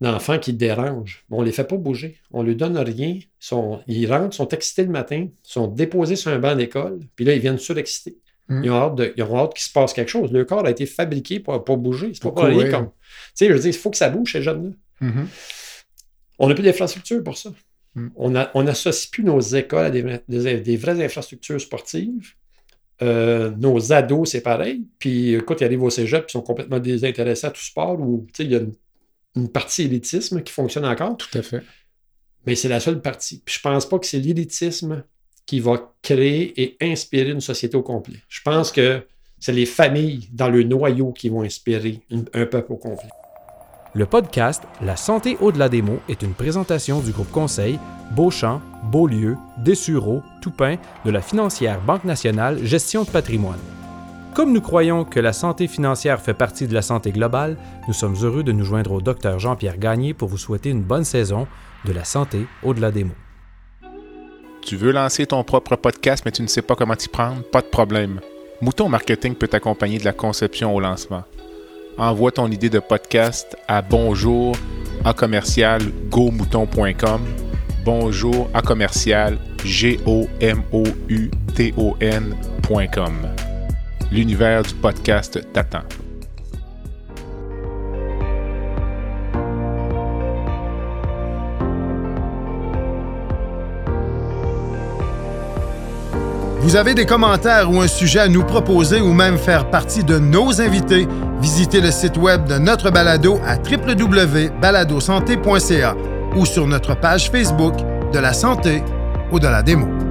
d'enfants 0.00 0.38
qui 0.38 0.52
dérangent. 0.52 1.24
On 1.30 1.40
ne 1.40 1.46
les 1.46 1.52
fait 1.52 1.64
pas 1.64 1.76
bouger. 1.76 2.18
On 2.30 2.42
ne 2.42 2.48
lui 2.48 2.56
donne 2.56 2.78
rien. 2.78 3.08
Ils, 3.08 3.28
sont, 3.38 3.80
ils 3.86 4.10
rentrent, 4.10 4.34
sont 4.34 4.48
excités 4.48 4.84
le 4.84 4.90
matin, 4.90 5.28
sont 5.42 5.66
déposés 5.66 6.16
sur 6.16 6.30
un 6.30 6.38
banc 6.38 6.54
d'école, 6.54 7.00
puis 7.16 7.24
là, 7.24 7.34
ils 7.34 7.40
viennent 7.40 7.58
surexcités. 7.58 8.18
Mmh. 8.48 8.64
Ils, 8.64 8.70
ont 8.70 8.76
hâte 8.76 8.94
de, 8.94 9.12
ils 9.16 9.22
ont 9.22 9.36
hâte 9.36 9.54
qu'il 9.54 9.64
se 9.64 9.72
passe 9.72 9.92
quelque 9.92 10.08
chose. 10.08 10.32
Le 10.32 10.44
corps 10.44 10.64
a 10.64 10.70
été 10.70 10.86
fabriqué 10.86 11.40
pour, 11.40 11.62
pour 11.64 11.76
bouger. 11.76 12.12
C'est 12.14 12.22
pas 12.22 12.30
pour 12.30 12.44
comme. 12.44 12.60
Tu 12.60 12.64
sais, 13.34 13.48
je 13.48 13.52
veux 13.52 13.58
dire, 13.58 13.70
il 13.70 13.76
faut 13.76 13.90
que 13.90 13.96
ça 13.96 14.08
bouge, 14.08 14.32
ces 14.32 14.42
jeunes-là. 14.42 14.70
Mmh. 15.00 15.24
On 16.38 16.48
n'a 16.48 16.54
plus 16.54 16.64
d'infrastructures 16.64 17.22
pour 17.22 17.36
ça. 17.36 17.50
Hmm. 17.94 18.08
On 18.16 18.62
n'associe 18.62 19.10
plus 19.10 19.24
nos 19.24 19.40
écoles 19.40 19.86
à 19.86 19.90
des, 19.90 20.76
vraies 20.76 21.04
infrastructures 21.04 21.60
sportives. 21.60 22.34
Euh, 23.00 23.50
nos 23.56 23.92
ados, 23.92 24.30
c'est 24.30 24.40
pareil. 24.40 24.86
Puis 24.98 25.36
quand 25.46 25.60
ils 25.60 25.64
arrivent 25.64 25.82
au 25.82 25.90
cégep, 25.90 26.26
ils 26.28 26.32
sont 26.32 26.42
complètement 26.42 26.78
désintéressés 26.78 27.46
à 27.46 27.50
tout 27.50 27.62
sport 27.62 28.00
où 28.00 28.26
il 28.38 28.50
y 28.50 28.56
a 28.56 28.58
une, 28.58 28.72
partie 29.46 29.82
élitisme 29.82 30.42
qui 30.42 30.52
fonctionne 30.52 30.84
encore. 30.84 31.16
Tout 31.16 31.38
à 31.38 31.42
fait. 31.42 31.62
Mais 32.46 32.54
c'est 32.54 32.68
la 32.68 32.80
seule 32.80 33.00
partie. 33.00 33.42
Puis 33.44 33.56
je 33.56 33.60
pense 33.60 33.88
pas 33.88 33.98
que 33.98 34.06
c'est 34.06 34.18
l'élitisme 34.18 35.04
qui 35.46 35.60
va 35.60 35.94
créer 36.02 36.60
et 36.60 36.76
inspirer 36.80 37.30
une 37.30 37.40
société 37.40 37.76
au 37.76 37.82
complet. 37.82 38.16
Je 38.28 38.40
pense 38.42 38.72
que 38.72 39.02
c'est 39.38 39.52
les 39.52 39.66
familles 39.66 40.28
dans 40.32 40.48
le 40.48 40.62
noyau 40.62 41.12
qui 41.12 41.28
vont 41.28 41.42
inspirer 41.42 42.00
un 42.10 42.46
peuple 42.46 42.72
au 42.72 42.76
complet. 42.76 43.08
Le 43.94 44.04
podcast 44.04 44.62
La 44.82 44.96
santé 44.96 45.36
au-delà 45.40 45.68
des 45.68 45.80
mots 45.80 46.00
est 46.08 46.22
une 46.22 46.34
présentation 46.34 47.00
du 47.00 47.12
groupe 47.12 47.30
conseil 47.30 47.78
Beauchamp, 48.14 48.60
Beaulieu, 48.90 49.36
Dessureau, 49.64 50.22
Toupin 50.42 50.76
de 51.04 51.10
la 51.10 51.22
financière 51.22 51.80
Banque 51.80 52.04
nationale 52.04 52.64
Gestion 52.64 53.04
de 53.04 53.10
patrimoine. 53.10 53.77
Comme 54.38 54.52
nous 54.52 54.60
croyons 54.60 55.04
que 55.04 55.18
la 55.18 55.32
santé 55.32 55.66
financière 55.66 56.20
fait 56.20 56.32
partie 56.32 56.68
de 56.68 56.72
la 56.72 56.80
santé 56.80 57.10
globale, 57.10 57.56
nous 57.88 57.92
sommes 57.92 58.14
heureux 58.22 58.44
de 58.44 58.52
nous 58.52 58.64
joindre 58.64 58.92
au 58.92 59.00
docteur 59.00 59.40
Jean-Pierre 59.40 59.78
Gagné 59.78 60.14
pour 60.14 60.28
vous 60.28 60.38
souhaiter 60.38 60.70
une 60.70 60.84
bonne 60.84 61.02
saison 61.02 61.48
de 61.84 61.92
la 61.92 62.04
santé 62.04 62.46
au-delà 62.62 62.92
des 62.92 63.02
mots. 63.02 63.16
Tu 64.62 64.76
veux 64.76 64.92
lancer 64.92 65.26
ton 65.26 65.42
propre 65.42 65.74
podcast 65.74 66.22
mais 66.24 66.30
tu 66.30 66.42
ne 66.42 66.46
sais 66.46 66.62
pas 66.62 66.76
comment 66.76 66.94
t'y 66.94 67.08
prendre? 67.08 67.42
Pas 67.50 67.62
de 67.62 67.66
problème. 67.66 68.20
Mouton 68.60 68.88
Marketing 68.88 69.34
peut 69.34 69.48
t'accompagner 69.48 69.98
de 69.98 70.04
la 70.04 70.12
conception 70.12 70.72
au 70.72 70.78
lancement 70.78 71.24
envoie 71.98 72.30
ton 72.30 72.48
idée 72.48 72.70
de 72.70 72.78
podcast 72.78 73.56
à 73.66 73.82
bonjour 73.82 74.54
à 75.04 75.14
commercial 75.14 75.82
bonjour 77.84 78.48
à 78.54 78.62
commercial 78.62 79.36
g 79.64 79.98
l'univers 84.10 84.62
du 84.62 84.74
podcast 84.74 85.40
t'attend. 85.52 85.82
Vous 96.60 96.74
avez 96.76 96.92
des 96.92 97.06
commentaires 97.06 97.70
ou 97.70 97.80
un 97.80 97.86
sujet 97.88 98.20
à 98.20 98.28
nous 98.28 98.44
proposer 98.44 99.00
ou 99.00 99.14
même 99.14 99.38
faire 99.38 99.70
partie 99.70 100.04
de 100.04 100.18
nos 100.18 100.60
invités, 100.60 101.08
visitez 101.40 101.80
le 101.80 101.90
site 101.90 102.18
web 102.18 102.46
de 102.46 102.58
notre 102.58 102.90
balado 102.90 103.40
à 103.46 103.56
www.baladosanté.ca 103.56 105.96
ou 106.36 106.44
sur 106.44 106.66
notre 106.66 106.94
page 106.94 107.30
Facebook 107.30 107.72
de 108.12 108.18
la 108.18 108.34
santé 108.34 108.82
ou 109.32 109.40
de 109.40 109.46
la 109.46 109.62
démo. 109.62 110.07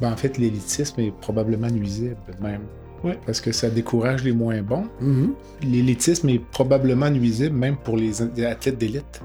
Ben, 0.00 0.12
en 0.12 0.16
fait, 0.16 0.38
l'élitisme 0.38 1.00
est 1.00 1.10
probablement 1.10 1.68
nuisible 1.68 2.16
même. 2.40 2.62
Parce 3.24 3.40
que 3.40 3.52
ça 3.52 3.70
décourage 3.70 4.24
les 4.24 4.32
moins 4.32 4.62
bons. 4.62 4.88
Mm-hmm. 5.00 5.30
L'élitisme 5.62 6.28
est 6.28 6.38
probablement 6.38 7.10
nuisible 7.10 7.54
même 7.54 7.76
pour 7.76 7.96
les, 7.96 8.22
athlètes 8.44 8.78
d'élite. 8.78 9.22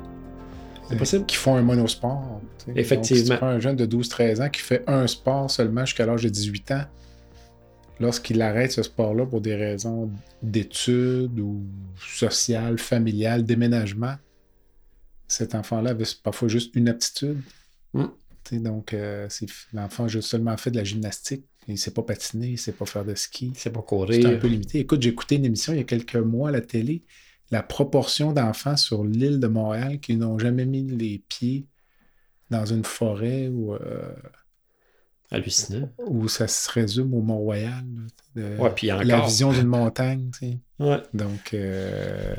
C'est 0.87 0.97
possible. 0.97 1.25
Qui 1.25 1.37
font 1.37 1.55
un 1.55 1.61
monosport. 1.61 2.41
Effectivement. 2.75 3.41
un 3.41 3.59
jeune 3.59 3.75
de 3.75 3.85
12-13 3.85 4.45
ans 4.45 4.49
qui 4.49 4.61
fait 4.61 4.83
un 4.87 5.07
sport 5.07 5.49
seulement 5.49 5.85
jusqu'à 5.85 6.05
l'âge 6.05 6.23
de 6.23 6.29
18 6.29 6.71
ans, 6.71 6.83
lorsqu'il 7.99 8.41
arrête 8.41 8.71
ce 8.71 8.83
sport-là 8.83 9.25
pour 9.25 9.41
des 9.41 9.55
raisons 9.55 10.11
d'études 10.43 11.39
ou 11.39 11.63
sociales, 11.97 12.77
familiales, 12.77 13.43
déménagement, 13.43 14.15
cet 15.27 15.55
enfant-là 15.55 15.91
avait 15.91 16.03
parfois 16.21 16.49
juste 16.49 16.75
une 16.75 16.89
aptitude. 16.89 17.41
Mm. 17.93 18.05
Donc, 18.51 18.93
euh, 18.93 19.27
l'enfant 19.73 20.05
a 20.05 20.21
seulement 20.21 20.57
fait 20.57 20.71
de 20.71 20.77
la 20.77 20.83
gymnastique. 20.83 21.45
Il 21.67 21.73
ne 21.73 21.77
sait 21.77 21.91
pas 21.91 22.01
patiner, 22.01 22.47
il 22.47 22.53
ne 22.53 22.57
sait 22.57 22.71
pas 22.71 22.85
faire 22.85 23.05
de 23.05 23.15
ski. 23.15 23.47
Il 23.47 23.51
ne 23.51 23.55
sait 23.55 23.69
pas 23.69 23.81
courir. 23.81 24.21
C'est 24.21 24.35
un 24.35 24.37
peu 24.37 24.47
limité. 24.47 24.79
Écoute, 24.79 25.01
j'ai 25.01 25.09
écouté 25.09 25.35
une 25.35 25.45
émission 25.45 25.73
il 25.73 25.77
y 25.77 25.81
a 25.81 25.85
quelques 25.85 26.15
mois 26.15 26.49
à 26.49 26.51
la 26.51 26.61
télé. 26.61 27.03
La 27.51 27.61
proportion 27.61 28.33
d'enfants 28.33 28.77
sur 28.77 29.03
l'île 29.03 29.39
de 29.39 29.47
Montréal 29.47 29.99
qui 29.99 30.15
n'ont 30.15 30.39
jamais 30.39 30.65
mis 30.65 30.83
les 30.83 31.23
pieds 31.29 31.67
dans 32.49 32.65
une 32.65 32.83
forêt 32.83 33.47
ou. 33.47 33.75
Euh, 33.75 34.13
Hallucinant. 35.29 35.89
Où 36.07 36.27
ça 36.27 36.47
se 36.47 36.69
résume 36.69 37.13
au 37.13 37.21
Mont-Royal. 37.21 37.85
Ouais, 38.35 38.71
puis 38.75 38.91
encore. 38.91 39.05
La 39.05 39.21
vision 39.21 39.53
d'une 39.53 39.67
montagne, 39.67 40.29
tu 40.33 40.39
sais. 40.39 40.57
Ouais. 40.79 41.01
Donc. 41.13 41.53
Euh, 41.53 42.35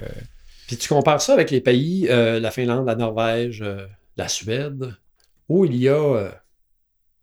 puis 0.67 0.77
tu 0.77 0.89
compares 0.89 1.23
ça 1.23 1.33
avec 1.33 1.51
les 1.51 1.61
pays, 1.61 2.07
la 2.09 2.51
Finlande, 2.51 2.87
la 2.87 2.97
Norvège, 2.97 3.65
la 4.17 4.29
Suède 4.29 4.95
où 5.53 5.67
il 5.67 5.77
y 5.77 5.89
a 5.89 6.43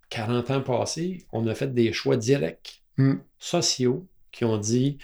40 0.09 0.51
euh, 0.51 0.55
ans 0.55 0.61
passés, 0.61 1.25
on 1.31 1.47
a 1.47 1.55
fait 1.55 1.73
des 1.73 1.91
choix 1.93 2.15
directs, 2.15 2.83
hmm. 2.97 3.15
sociaux, 3.39 4.07
qui 4.31 4.45
ont 4.45 4.59
dit 4.59 4.99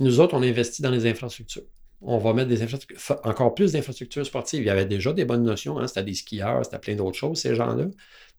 nous 0.00 0.20
autres, 0.20 0.34
on 0.34 0.42
investit 0.42 0.82
dans 0.82 0.90
les 0.90 1.06
infrastructures. 1.06 1.62
On 2.02 2.18
va 2.18 2.34
mettre 2.34 2.48
des 2.48 2.62
infrastructures, 2.62 3.20
encore 3.24 3.54
plus 3.54 3.72
d'infrastructures 3.72 4.26
sportives. 4.26 4.60
Il 4.60 4.66
y 4.66 4.70
avait 4.70 4.84
déjà 4.84 5.14
des 5.14 5.24
bonnes 5.24 5.44
notions, 5.44 5.78
hein, 5.78 5.86
c'était 5.86 6.02
des 6.02 6.14
skieurs, 6.14 6.62
c'était 6.64 6.78
plein 6.78 6.94
d'autres 6.94 7.16
choses, 7.16 7.40
ces 7.40 7.54
gens-là. 7.54 7.86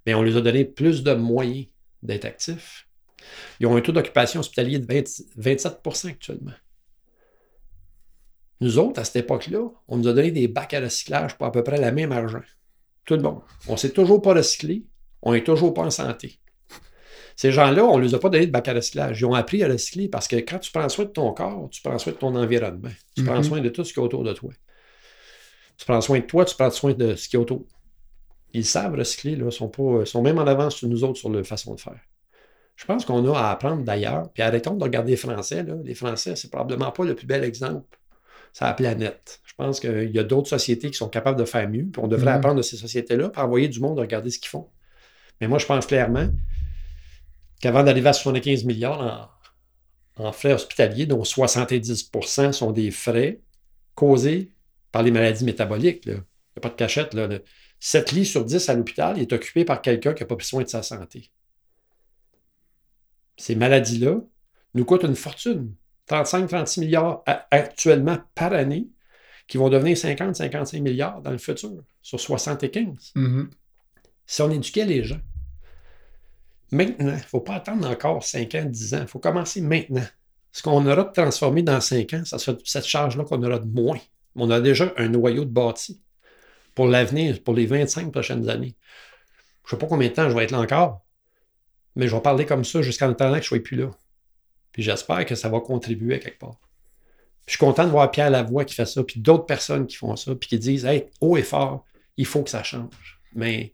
Mais 0.05 0.14
on 0.14 0.22
leur 0.22 0.38
a 0.38 0.41
donné 0.41 0.66
plus 0.66 1.01
de 1.01 1.14
moyens 1.14 1.66
d'être 2.03 2.26
actifs. 2.26 2.88
Ils 3.59 3.66
ont 3.66 3.76
un 3.76 3.82
taux 3.82 3.93
d'occupation 3.93 4.41
hospitalier 4.41 4.78
de 4.78 4.86
27% 4.86 6.09
actuellement. 6.09 6.51
Nous 8.61 8.78
autres, 8.78 8.99
à 8.99 9.05
cette 9.05 9.16
époque-là, 9.16 9.70
on 9.88 9.97
nous 9.97 10.07
a 10.07 10.14
donné 10.14 10.32
des 10.32 10.47
bacs 10.47 10.74
à 10.76 10.82
recyclage 10.82 11.36
pour 11.36 11.47
à 11.47 11.51
peu 11.51 11.64
près 11.64 11.80
la 11.80 11.91
même 11.91 12.11
argent. 12.11 12.41
Tout 13.05 13.15
le 13.15 13.21
monde. 13.21 13.41
On 13.67 13.73
ne 13.73 13.77
s'est 13.77 13.91
toujours 13.91 14.21
pas 14.21 14.33
recyclé. 14.33 14.85
On 15.21 15.33
n'est 15.33 15.43
toujours 15.43 15.73
pas 15.73 15.83
en 15.83 15.91
santé. 15.91 16.39
Ces 17.35 17.51
gens-là, 17.51 17.83
on 17.85 17.97
ne 17.97 18.03
les 18.03 18.13
a 18.13 18.19
pas 18.19 18.29
donné 18.29 18.45
de 18.45 18.51
bac 18.51 18.67
à 18.67 18.73
recyclage. 18.73 19.19
Ils 19.19 19.25
ont 19.25 19.33
appris 19.33 19.63
à 19.63 19.67
recycler 19.67 20.07
parce 20.07 20.27
que 20.27 20.35
quand 20.35 20.59
tu 20.59 20.71
prends 20.71 20.87
soin 20.89 21.05
de 21.05 21.09
ton 21.09 21.33
corps, 21.33 21.69
tu 21.71 21.81
prends 21.81 21.97
soin 21.97 22.13
de 22.13 22.17
ton 22.17 22.35
environnement. 22.35 22.91
Tu 23.15 23.23
prends 23.23 23.37
mhm. 23.37 23.43
soin 23.43 23.61
de 23.61 23.69
tout 23.69 23.83
ce 23.83 23.93
qui 23.93 23.99
est 23.99 24.03
autour 24.03 24.23
de 24.23 24.33
toi. 24.33 24.51
Tu 25.77 25.85
prends 25.85 26.01
soin 26.01 26.19
de 26.19 26.25
toi, 26.25 26.45
tu 26.45 26.55
prends 26.55 26.69
soin 26.69 26.93
de 26.93 27.15
ce 27.15 27.27
qui 27.27 27.35
est 27.35 27.39
autour. 27.39 27.65
Ils 28.53 28.65
savent 28.65 28.93
recycler, 28.93 29.35
là, 29.35 29.49
sont, 29.49 29.69
pas, 29.69 30.05
sont 30.05 30.21
même 30.21 30.37
en 30.37 30.45
avance 30.45 30.75
sur 30.75 30.87
nous 30.87 31.03
autres 31.03 31.17
sur 31.17 31.29
leur 31.29 31.45
façon 31.45 31.73
de 31.73 31.79
faire. 31.79 31.99
Je 32.75 32.85
pense 32.85 33.05
qu'on 33.05 33.31
a 33.33 33.37
à 33.37 33.51
apprendre 33.51 33.83
d'ailleurs. 33.83 34.31
Puis 34.33 34.43
arrêtons 34.43 34.75
de 34.75 34.83
regarder 34.83 35.11
les 35.11 35.17
Français. 35.17 35.65
Les 35.83 35.95
Français, 35.95 36.35
c'est 36.35 36.51
probablement 36.51 36.91
pas 36.91 37.03
le 37.03 37.15
plus 37.15 37.25
bel 37.25 37.43
exemple 37.43 37.97
sur 38.53 38.65
la 38.65 38.73
planète. 38.73 39.41
Je 39.43 39.53
pense 39.55 39.79
qu'il 39.79 40.11
y 40.11 40.19
a 40.19 40.23
d'autres 40.23 40.49
sociétés 40.49 40.91
qui 40.91 40.97
sont 40.97 41.09
capables 41.09 41.39
de 41.39 41.45
faire 41.45 41.67
mieux, 41.67 41.87
on 41.97 42.07
devrait 42.07 42.31
mhm. 42.31 42.37
apprendre 42.37 42.55
de 42.57 42.61
ces 42.61 42.77
sociétés-là 42.77 43.29
pour 43.29 43.43
envoyer 43.43 43.67
du 43.67 43.79
monde 43.79 43.99
à 43.99 44.03
regarder 44.03 44.29
ce 44.29 44.39
qu'ils 44.39 44.49
font. 44.49 44.69
Mais 45.41 45.47
moi, 45.47 45.57
je 45.57 45.65
pense 45.65 45.85
clairement 45.85 46.29
qu'avant 47.59 47.83
d'arriver 47.83 48.09
à 48.09 48.13
75 48.13 48.63
milliards 48.65 49.35
en, 50.17 50.31
frais 50.31 50.53
hospitaliers, 50.53 51.07
dont 51.07 51.23
70% 51.23 52.51
sont 52.51 52.71
des 52.71 52.91
frais 52.91 53.41
causés 53.95 54.51
par 54.91 55.01
les 55.01 55.11
maladies 55.11 55.43
métaboliques, 55.43 56.03
il 56.05 56.13
n'y 56.13 56.19
a 56.57 56.61
pas 56.61 56.69
de 56.69 56.75
cachette. 56.75 57.13
Là, 57.15 57.27
7 57.79 58.11
lits 58.11 58.25
sur 58.25 58.45
10 58.45 58.69
à 58.69 58.75
l'hôpital 58.75 59.19
est 59.19 59.33
occupé 59.33 59.65
par 59.65 59.81
quelqu'un 59.81 60.13
qui 60.13 60.21
n'a 60.21 60.27
pas 60.27 60.35
pris 60.35 60.45
soin 60.45 60.63
de 60.63 60.69
sa 60.69 60.83
santé. 60.83 61.31
Ces 63.37 63.55
maladies-là 63.55 64.17
nous 64.75 64.85
coûtent 64.85 65.03
une 65.03 65.15
fortune. 65.15 65.73
35-36 66.09 66.79
milliards 66.81 67.23
actuellement 67.51 68.17
par 68.35 68.53
année, 68.53 68.87
qui 69.47 69.57
vont 69.57 69.69
devenir 69.69 69.95
50-55 69.95 70.81
milliards 70.81 71.21
dans 71.21 71.31
le 71.31 71.37
futur, 71.37 71.83
sur 72.01 72.19
75. 72.19 73.13
Mm-hmm. 73.15 73.47
Si 74.25 74.41
on 74.41 74.51
éduquait 74.51 74.85
les 74.85 75.03
gens. 75.03 75.19
Maintenant, 76.71 77.09
il 77.11 77.17
ne 77.17 77.17
faut 77.17 77.41
pas 77.41 77.55
attendre 77.55 77.87
encore 77.87 78.23
5 78.23 78.55
ans, 78.55 78.65
10 78.65 78.93
ans. 78.95 79.01
Il 79.01 79.07
faut 79.07 79.19
commencer 79.19 79.61
maintenant. 79.61 80.05
Ce 80.51 80.63
qu'on 80.63 80.85
aura 80.85 81.05
transformé 81.05 81.61
dans 81.61 81.79
5 81.79 82.13
ans, 82.13 82.25
ça 82.25 82.39
sera 82.39 82.57
cette 82.63 82.85
charge-là 82.85 83.25
qu'on 83.25 83.43
aura 83.43 83.59
de 83.59 83.67
moins. 83.67 83.99
On 84.35 84.49
a 84.49 84.59
déjà 84.59 84.93
un 84.97 85.09
noyau 85.09 85.45
de 85.45 85.51
bâti 85.51 86.01
pour 86.73 86.87
l'avenir, 86.87 87.43
pour 87.43 87.53
les 87.53 87.65
25 87.65 88.11
prochaines 88.11 88.49
années. 88.49 88.75
Je 89.65 89.67
ne 89.67 89.69
sais 89.71 89.77
pas 89.77 89.87
combien 89.87 90.09
de 90.09 90.13
temps 90.13 90.29
je 90.29 90.35
vais 90.35 90.43
être 90.43 90.51
là 90.51 90.59
encore, 90.59 91.05
mais 91.95 92.07
je 92.07 92.15
vais 92.15 92.21
parler 92.21 92.45
comme 92.45 92.65
ça 92.65 92.81
jusqu'en 92.81 93.11
attendant 93.11 93.37
que 93.37 93.43
je 93.43 93.53
ne 93.53 93.59
sois 93.59 93.59
plus 93.59 93.77
là. 93.77 93.91
Puis 94.74 94.84
j'espère 94.84 95.26
que 95.26 95.36
ça 95.36 95.47
va 95.47 95.61
contribuer 95.61 96.15
à 96.15 96.19
quelque 96.19 96.39
part. 96.39 96.59
je 97.45 97.51
suis 97.51 97.59
content 97.59 97.86
de 97.86 97.91
voir 97.91 98.11
Pierre 98.11 98.32
Lavoie 98.32 98.65
qui 98.65 98.74
fait 98.74 98.86
ça, 98.86 99.03
puis 99.03 99.21
d'autres 99.21 99.45
personnes 99.45 99.88
qui 99.88 99.95
font 99.95 100.15
ça, 100.15 100.36
puis 100.36 100.49
qui 100.49 100.59
disent 100.59 100.84
Hey, 100.84 101.05
haut 101.21 101.38
et 101.38 101.43
fort, 101.43 101.86
il 102.17 102.26
faut 102.26 102.43
que 102.43 102.49
ça 102.49 102.63
change. 102.63 103.21
Mais 103.34 103.71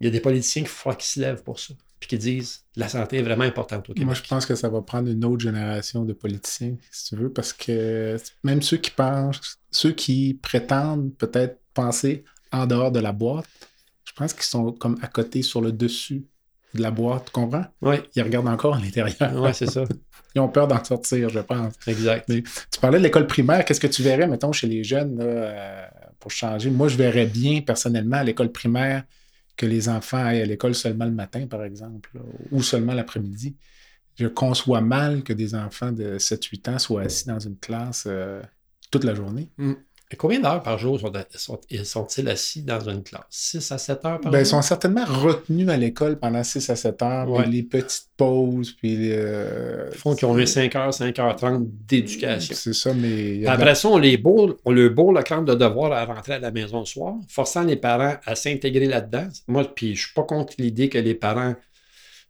il 0.00 0.04
y 0.04 0.08
a 0.08 0.10
des 0.10 0.20
politiciens 0.20 0.62
qui 0.62 0.68
faut 0.68 0.90
qu'ils 0.90 1.02
se 1.04 1.20
lèvent 1.20 1.42
pour 1.42 1.60
ça, 1.60 1.72
puis 2.00 2.08
qui 2.08 2.18
disent 2.18 2.64
La 2.76 2.88
santé 2.88 3.18
est 3.18 3.22
vraiment 3.22 3.44
importante 3.44 3.88
au 3.88 3.92
Québec. 3.92 4.06
Moi, 4.06 4.14
je 4.14 4.22
pense 4.22 4.44
que 4.44 4.56
ça 4.56 4.68
va 4.68 4.82
prendre 4.82 5.08
une 5.08 5.24
autre 5.24 5.40
génération 5.40 6.04
de 6.04 6.12
politiciens, 6.12 6.76
si 6.90 7.10
tu 7.10 7.16
veux, 7.16 7.32
parce 7.32 7.52
que 7.52 8.16
même 8.42 8.60
ceux 8.60 8.78
qui 8.78 8.90
pensent, 8.90 9.60
ceux 9.70 9.92
qui 9.92 10.34
prétendent 10.42 11.14
peut-être 11.16 11.60
penser 11.74 12.24
en 12.50 12.66
dehors 12.66 12.90
de 12.90 12.98
la 12.98 13.12
boîte, 13.12 13.46
je 14.04 14.12
pense 14.14 14.32
qu'ils 14.32 14.42
sont 14.42 14.72
comme 14.72 14.98
à 15.00 15.06
côté 15.06 15.42
sur 15.42 15.60
le 15.60 15.70
dessus 15.70 16.26
de 16.74 16.82
la 16.82 16.90
boîte, 16.90 17.26
tu 17.26 17.32
comprends? 17.32 17.64
Oui. 17.82 17.96
Ils 18.14 18.22
regardent 18.22 18.48
encore 18.48 18.76
à 18.76 18.80
l'intérieur. 18.80 19.32
Oui, 19.34 19.50
c'est 19.54 19.70
ça. 19.70 19.84
Ils 20.34 20.40
ont 20.40 20.48
peur 20.48 20.68
d'en 20.68 20.82
sortir, 20.84 21.30
je 21.30 21.40
pense. 21.40 21.74
Exact. 21.86 22.28
Mais 22.28 22.42
tu 22.42 22.80
parlais 22.80 22.98
de 22.98 23.04
l'école 23.04 23.26
primaire. 23.26 23.64
Qu'est-ce 23.64 23.80
que 23.80 23.86
tu 23.86 24.02
verrais, 24.02 24.26
mettons, 24.26 24.52
chez 24.52 24.66
les 24.66 24.84
jeunes 24.84 25.18
euh, 25.20 25.86
pour 26.20 26.30
changer? 26.30 26.70
Moi, 26.70 26.88
je 26.88 26.96
verrais 26.96 27.26
bien, 27.26 27.62
personnellement, 27.62 28.18
à 28.18 28.24
l'école 28.24 28.52
primaire, 28.52 29.04
que 29.56 29.66
les 29.66 29.88
enfants 29.88 30.24
aillent 30.24 30.42
à 30.42 30.46
l'école 30.46 30.74
seulement 30.74 31.06
le 31.06 31.12
matin, 31.12 31.46
par 31.46 31.64
exemple, 31.64 32.10
ou 32.52 32.62
seulement 32.62 32.92
l'après-midi. 32.92 33.56
Je 34.16 34.26
conçois 34.26 34.80
mal 34.80 35.22
que 35.22 35.32
des 35.32 35.54
enfants 35.54 35.92
de 35.92 36.18
7-8 36.18 36.70
ans 36.70 36.78
soient 36.78 37.02
assis 37.02 37.26
dans 37.26 37.38
une 37.38 37.56
classe 37.56 38.04
euh, 38.06 38.42
toute 38.90 39.04
la 39.04 39.14
journée. 39.14 39.48
Mm. 39.56 39.74
Combien 40.16 40.40
d'heures 40.40 40.62
par 40.62 40.78
jour 40.78 40.98
sont-ils 40.98 41.84
sont, 41.84 42.06
assis 42.26 42.62
dans 42.62 42.88
une 42.88 43.02
classe? 43.02 43.24
6 43.28 43.72
à 43.72 43.78
7 43.78 44.04
heures 44.06 44.20
par 44.20 44.32
ben, 44.32 44.38
jour? 44.38 44.40
Ils 44.40 44.46
sont 44.46 44.62
certainement 44.62 45.04
retenus 45.04 45.68
à 45.68 45.76
l'école 45.76 46.18
pendant 46.18 46.42
6 46.42 46.70
à 46.70 46.76
7 46.76 47.02
heures, 47.02 47.34
puis 47.34 47.50
les 47.50 47.62
petites 47.62 48.08
pauses, 48.16 48.72
puis... 48.72 49.12
Euh, 49.12 49.90
ils 49.92 49.98
font 49.98 50.14
qu'ils 50.14 50.26
ont 50.26 50.38
eu 50.38 50.46
5 50.46 50.74
heures, 50.76 50.94
5 50.94 51.18
heures 51.18 51.36
30 51.36 51.66
d'éducation. 51.86 52.54
C'est 52.56 52.72
ça, 52.72 52.94
mais... 52.94 53.44
Après 53.46 53.74
ça, 53.74 53.88
on 53.88 53.98
les 53.98 54.16
bourre, 54.16 54.56
on 54.64 54.72
leur 54.72 54.90
bourre 54.90 55.12
le 55.12 55.22
cran 55.22 55.42
de 55.42 55.54
devoir 55.54 55.92
à 55.92 56.06
rentrer 56.06 56.34
à 56.34 56.38
la 56.38 56.50
maison 56.50 56.80
le 56.80 56.86
soir, 56.86 57.16
forçant 57.28 57.64
les 57.64 57.76
parents 57.76 58.16
à 58.24 58.34
s'intégrer 58.34 58.86
là-dedans. 58.86 59.28
Moi, 59.46 59.64
puis 59.74 59.94
je 59.94 60.06
suis 60.06 60.14
pas 60.14 60.24
contre 60.24 60.54
l'idée 60.58 60.88
que 60.88 60.98
les 60.98 61.14
parents 61.14 61.54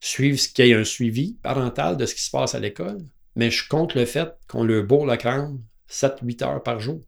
suivent 0.00 0.40
ce 0.40 0.48
qu'il 0.48 0.66
y 0.66 0.70
ait 0.70 0.74
un 0.74 0.84
suivi 0.84 1.36
parental 1.44 1.96
de 1.96 2.06
ce 2.06 2.14
qui 2.16 2.22
se 2.22 2.30
passe 2.30 2.56
à 2.56 2.60
l'école, 2.60 2.98
mais 3.36 3.52
je 3.52 3.60
suis 3.60 3.68
contre 3.68 3.98
le 3.98 4.04
fait 4.04 4.30
qu'on 4.48 4.64
leur 4.64 4.82
bourre 4.82 5.06
le 5.06 5.16
crâne 5.16 5.60
7-8 5.88 6.44
heures 6.44 6.62
par 6.62 6.80
jour 6.80 7.00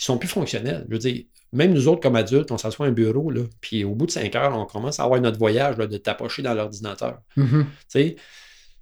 ils 0.00 0.04
sont 0.04 0.16
plus 0.16 0.28
fonctionnels. 0.28 0.86
Je 0.88 0.94
veux 0.94 0.98
dire, 0.98 1.24
même 1.52 1.74
nous 1.74 1.88
autres, 1.88 2.00
comme 2.00 2.16
adultes, 2.16 2.50
on 2.50 2.58
s'assoit 2.58 2.86
à 2.86 2.88
un 2.88 2.92
bureau, 2.92 3.30
là, 3.30 3.42
puis 3.60 3.84
au 3.84 3.94
bout 3.94 4.06
de 4.06 4.10
cinq 4.10 4.34
heures, 4.34 4.56
on 4.56 4.64
commence 4.64 4.98
à 4.98 5.04
avoir 5.04 5.20
notre 5.20 5.38
voyage 5.38 5.76
de 5.76 5.96
tapocher 5.98 6.42
dans 6.42 6.54
l'ordinateur. 6.54 7.20
Mm-hmm. 7.36 8.16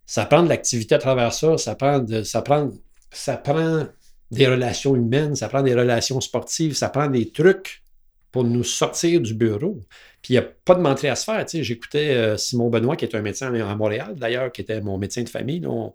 Ça 0.07 0.27
prend 0.27 0.43
de 0.43 0.49
l'activité 0.49 0.95
à 0.95 0.99
travers 0.99 1.33
ça, 1.33 1.59
ça 1.59 1.75
prend, 1.75 1.99
de, 1.99 2.23
ça, 2.23 2.41
prend, 2.41 2.71
ça 3.11 3.37
prend 3.37 3.87
des 4.31 4.47
relations 4.47 4.95
humaines, 4.95 5.35
ça 5.35 5.49
prend 5.49 5.63
des 5.63 5.75
relations 5.75 6.21
sportives, 6.21 6.75
ça 6.75 6.89
prend 6.89 7.09
des 7.09 7.31
trucs 7.31 7.83
pour 8.31 8.45
nous 8.45 8.65
sortir 8.65 9.21
du 9.21 9.35
bureau. 9.35 9.81
Puis 10.23 10.35
il 10.35 10.39
n'y 10.39 10.39
a 10.39 10.43
pas 10.65 10.75
de 10.75 10.81
menterie 10.81 11.09
à 11.09 11.17
se 11.17 11.25
faire. 11.25 11.45
J'écoutais 11.51 12.11
euh, 12.11 12.37
Simon 12.37 12.69
Benoît, 12.69 12.97
qui 12.97 13.07
est 13.07 13.15
un 13.17 13.23
médecin 13.23 13.53
à 13.53 13.75
Montréal, 13.75 14.15
d'ailleurs, 14.17 14.53
qui 14.53 14.61
était 14.61 14.81
mon 14.81 14.99
médecin 14.99 15.23
de 15.23 15.29
famille. 15.29 15.67
on 15.67 15.95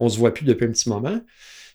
ne 0.00 0.08
se 0.08 0.18
voit 0.18 0.32
plus 0.32 0.44
depuis 0.44 0.66
un 0.66 0.70
petit 0.70 0.88
moment. 0.88 1.20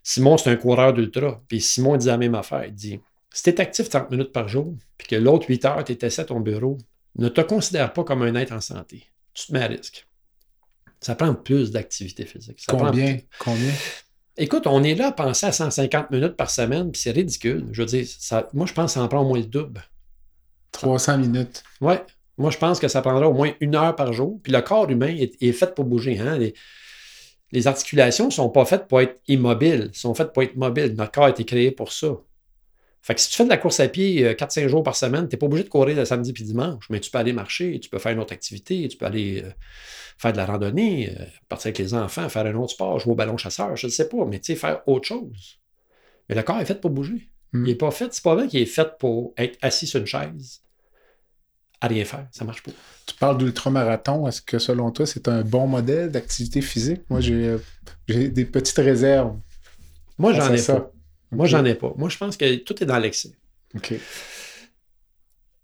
Simon, 0.10 0.38
c'est 0.38 0.50
un 0.50 0.56
coureur 0.56 0.94
d'ultra. 0.94 1.42
Puis 1.50 1.60
Simon 1.60 1.98
dit 1.98 2.08
la 2.08 2.16
même 2.16 2.34
affaire. 2.34 2.64
Il 2.64 2.74
dit 2.74 3.02
Si 3.30 3.44
tu 3.44 3.50
es 3.50 3.60
actif 3.60 3.90
30 3.90 4.10
minutes 4.10 4.32
par 4.32 4.48
jour, 4.48 4.74
puis 4.98 5.06
que 5.06 5.18
l'autre 5.18 5.48
8 5.50 5.66
heures, 5.66 5.84
tu 5.84 5.92
es 5.92 6.06
assis 6.06 6.22
à 6.22 6.24
ton 6.24 6.40
bureau, 6.40 6.78
ne 7.18 7.28
te 7.28 7.42
considère 7.42 7.92
pas 7.92 8.06
comme 8.06 8.22
un 8.22 8.34
être 8.36 8.54
en 8.54 8.62
santé. 8.62 9.04
Tu 9.34 9.48
te 9.48 9.52
mets 9.52 9.64
à 9.64 9.68
risque. 9.68 10.08
Ça 11.02 11.14
prend 11.16 11.34
plus 11.34 11.72
d'activité 11.72 12.26
physique. 12.26 12.64
Combien? 12.70 13.18
Combien? 13.38 13.74
Écoute, 14.38 14.66
on 14.66 14.82
est 14.82 14.96
là 14.96 15.08
à 15.08 15.12
penser 15.12 15.48
à 15.48 15.52
150 15.52 16.10
minutes 16.10 16.38
par 16.38 16.52
semaine, 16.52 16.90
puis 16.90 17.02
c'est 17.02 17.12
ridicule. 17.12 17.68
Je 17.74 17.82
veux 17.82 17.88
dire, 17.88 18.06
ça, 18.08 18.48
moi, 18.54 18.66
je 18.66 18.72
pense 18.72 18.94
que 18.94 19.00
ça 19.00 19.04
en 19.04 19.10
prend 19.10 19.20
au 19.20 19.28
moins 19.28 19.40
le 19.40 19.46
double. 19.46 19.84
300 20.72 21.18
minutes. 21.18 21.64
Oui. 21.82 21.96
Moi, 22.38 22.52
je 22.52 22.58
pense 22.58 22.80
que 22.80 22.88
ça 22.88 23.02
prendra 23.02 23.28
au 23.28 23.34
moins 23.34 23.52
une 23.60 23.76
heure 23.76 23.96
par 23.98 24.14
jour. 24.14 24.40
Puis 24.42 24.54
le 24.54 24.62
corps 24.62 24.90
humain 24.90 25.14
est, 25.18 25.52
fait 25.52 25.76
pour 25.76 25.84
bouger. 25.84 26.18
Hein? 26.18 26.38
Les, 26.38 26.54
articulations 27.66 28.26
ne 28.26 28.32
sont 28.32 28.50
pas 28.50 28.66
faites 28.66 28.88
pour 28.88 29.02
être 29.02 29.22
immobiles, 29.28 29.90
sont 29.94 30.14
faites 30.14 30.34
pour 30.34 30.44
être 30.44 30.56
mobiles. 30.56 30.94
Notre 30.96 31.12
corps 31.12 31.26
a 31.26 31.30
été 31.30 31.46
créé 31.46 31.72
pour 31.72 31.92
ça. 31.92 32.18
Fait 33.02 33.16
que 33.16 33.22
si 33.22 33.30
tu 33.30 33.38
fais 33.38 33.46
de 33.46 33.50
la 33.50 33.58
course 33.58 33.80
à 33.80 33.88
pied 33.88 34.34
4-5 34.34 34.66
euh, 34.66 34.68
jours 34.68 34.84
par 34.84 34.96
semaine, 34.96 35.30
tu 35.30 35.36
n'es 35.36 35.40
pas 35.40 35.46
obligé 35.46 35.64
de 35.64 35.70
courir 35.70 35.96
le 35.96 36.04
samedi 36.04 36.34
puis 36.34 36.44
dimanche, 36.44 36.90
mais 36.90 37.00
tu 37.00 37.10
peux 37.10 37.18
aller 37.18 37.32
marcher, 37.32 37.80
tu 37.80 37.90
peux 37.90 38.00
faire 38.00 38.12
une 38.12 38.20
autre 38.20 38.34
activité, 38.34 38.86
tu 38.90 38.98
peux 38.98 39.06
aller 39.06 39.44
euh, 39.46 39.52
faire 40.18 40.34
de 40.34 40.38
la 40.38 40.46
randonnée, 40.46 41.16
euh, 41.18 41.24
partir 41.48 41.68
avec 41.68 41.78
les 41.78 41.94
enfants, 41.94 42.28
faire 42.28 42.46
un 42.46 42.56
autre 42.56 42.74
sport, 42.74 43.00
jouer 43.00 43.14
au 43.14 43.16
ballon 43.16 43.38
chasseur, 43.38 43.78
je 43.78 43.88
ne 43.88 43.92
sais 43.92 44.10
pas, 44.10 44.26
mais 44.26 44.40
tu 44.40 44.48
sais, 44.48 44.56
faire 44.60 44.82
autre 44.88 45.08
chose. 45.08 45.62
Mais 46.28 46.36
le 46.36 46.44
corps 46.44 46.60
est 46.60 46.66
fait 46.66 46.82
pour 46.82 46.90
bouger. 46.90 47.30
Hmm. 47.54 47.66
Il 47.66 47.70
n'est 47.70 47.76
pas 47.76 47.92
fait, 47.92 48.14
c'est 48.14 48.24
pas 48.24 48.36
vrai 48.36 48.48
qu'il 48.50 48.60
est 48.60 48.66
fait 48.66 48.98
pour 49.00 49.34
être 49.38 49.58
assis 49.62 49.88
sur 49.88 50.02
une 50.02 50.06
chaise 50.06 50.64
à 51.82 51.88
rien 51.88 52.06
faire. 52.06 52.28
Ça 52.32 52.46
marche 52.46 52.64
pas. 52.64 52.72
Tu 53.06 53.16
parles 53.16 53.38
d'ultramarathon. 53.38 54.28
Est-ce 54.28 54.42
que 54.42 54.60
selon 54.60 54.92
toi, 54.92 55.06
c'est 55.06 55.28
un 55.28 55.42
bon 55.42 55.68
modèle 55.68 56.12
d'activité 56.12 56.62
physique? 56.62 57.02
Moi, 57.10 57.22
j'ai 57.22 57.58
des 58.08 58.46
petites 58.46 58.78
réserves. 58.78 59.38
Moi, 60.18 60.34
j'en 60.34 60.54
ai 60.54 60.62
pas. 60.62 60.92
Moi, 61.32 61.46
j'en 61.46 61.66
ai 61.66 61.76
pas. 61.76 61.94
Moi, 61.98 62.10
je 62.10 62.18
pense 62.18 62.38
que 62.38 62.56
tout 62.58 62.82
est 62.82 62.86
dans 62.86 63.00
l'excès. 63.00 63.32
OK. 63.76 63.94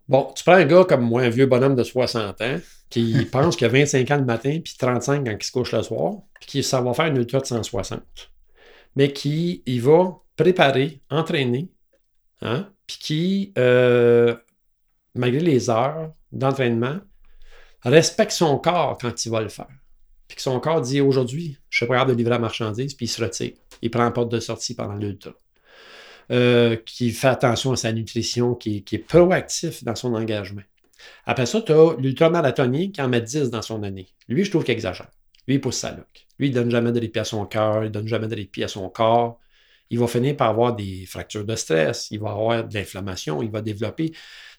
Bon, 0.08 0.30
tu 0.36 0.44
prends 0.44 0.54
un 0.54 0.66
gars 0.66 0.84
comme 0.84 1.02
moi, 1.02 1.22
un 1.22 1.30
vieux 1.30 1.46
bonhomme 1.46 1.74
de 1.74 1.82
60 1.82 2.40
ans, 2.42 2.60
qui 2.90 3.24
pense 3.32 3.56
qu'il 3.56 3.66
a 3.66 3.70
25 3.70 4.10
ans 4.10 4.16
le 4.18 4.24
matin, 4.24 4.60
puis 4.62 4.74
35 4.78 5.24
quand 5.24 5.36
il 5.40 5.44
se 5.44 5.52
couche 5.52 5.72
le 5.72 5.82
soir, 5.82 6.14
puis 6.40 6.46
qui 6.46 6.62
ça 6.62 6.80
va 6.80 6.92
faire 6.92 7.06
une 7.06 7.16
ultra 7.16 7.40
de 7.40 7.46
160. 7.46 8.02
Mais 8.96 9.12
qui, 9.12 9.62
il 9.66 9.80
va 9.80 10.18
préparer, 10.36 11.00
entraîner, 11.10 11.70
hein, 12.42 12.68
puis 12.86 12.98
qui, 13.00 13.52
euh, 13.56 14.36
malgré 15.14 15.40
les 15.40 15.70
heures 15.70 16.12
d'entraînement, 16.32 16.98
respecte 17.82 18.32
son 18.32 18.58
corps 18.58 18.98
quand 19.00 19.24
il 19.24 19.30
va 19.30 19.40
le 19.40 19.48
faire. 19.48 19.68
Puis 20.28 20.36
que 20.36 20.42
son 20.42 20.58
corps 20.60 20.80
dit 20.80 21.00
aujourd'hui, 21.00 21.58
je 21.70 21.78
suis 21.78 21.86
prêt 21.86 22.04
de 22.06 22.12
livrer 22.12 22.30
la 22.30 22.38
marchandise, 22.38 22.94
puis 22.94 23.06
il 23.06 23.08
se 23.08 23.22
retire. 23.22 23.52
Il 23.82 23.90
prend 23.90 24.04
la 24.04 24.10
porte 24.10 24.30
de 24.30 24.40
sortie 24.40 24.74
pendant 24.74 24.94
l'ultra. 24.94 25.32
Euh, 26.30 26.76
qui 26.76 27.10
fait 27.10 27.28
attention 27.28 27.72
à 27.72 27.76
sa 27.76 27.92
nutrition, 27.92 28.54
qui, 28.54 28.82
est 28.90 28.98
proactif 28.98 29.84
dans 29.84 29.94
son 29.94 30.14
engagement. 30.14 30.62
Après 31.26 31.44
ça, 31.44 31.60
tu 31.60 31.72
as 31.72 31.96
l'ultramarathonien 31.98 32.90
qui 32.90 33.02
en 33.02 33.08
met 33.08 33.20
10 33.20 33.50
dans 33.50 33.60
son 33.60 33.82
année. 33.82 34.08
Lui, 34.26 34.42
je 34.42 34.50
trouve 34.50 34.64
qu'il 34.64 34.72
exagère. 34.72 35.10
Lui, 35.46 35.56
il 35.56 35.60
pousse 35.60 35.76
sa 35.76 35.90
loque. 35.90 36.26
Lui, 36.38 36.48
il 36.48 36.54
ne 36.54 36.54
donne 36.54 36.70
jamais 36.70 36.92
de 36.92 37.00
répit 37.00 37.18
à 37.18 37.24
son 37.24 37.44
cœur, 37.44 37.82
il 37.82 37.88
ne 37.88 37.92
donne 37.92 38.08
jamais 38.08 38.26
de 38.26 38.34
répit 38.34 38.64
à 38.64 38.68
son 38.68 38.88
corps. 38.88 39.38
Il 39.90 39.98
va 39.98 40.06
finir 40.06 40.34
par 40.34 40.48
avoir 40.48 40.74
des 40.74 41.04
fractures 41.04 41.44
de 41.44 41.54
stress, 41.56 42.08
il 42.10 42.20
va 42.20 42.30
avoir 42.30 42.66
de 42.66 42.72
l'inflammation, 42.72 43.42
il 43.42 43.50
va 43.50 43.60
développer. 43.60 44.12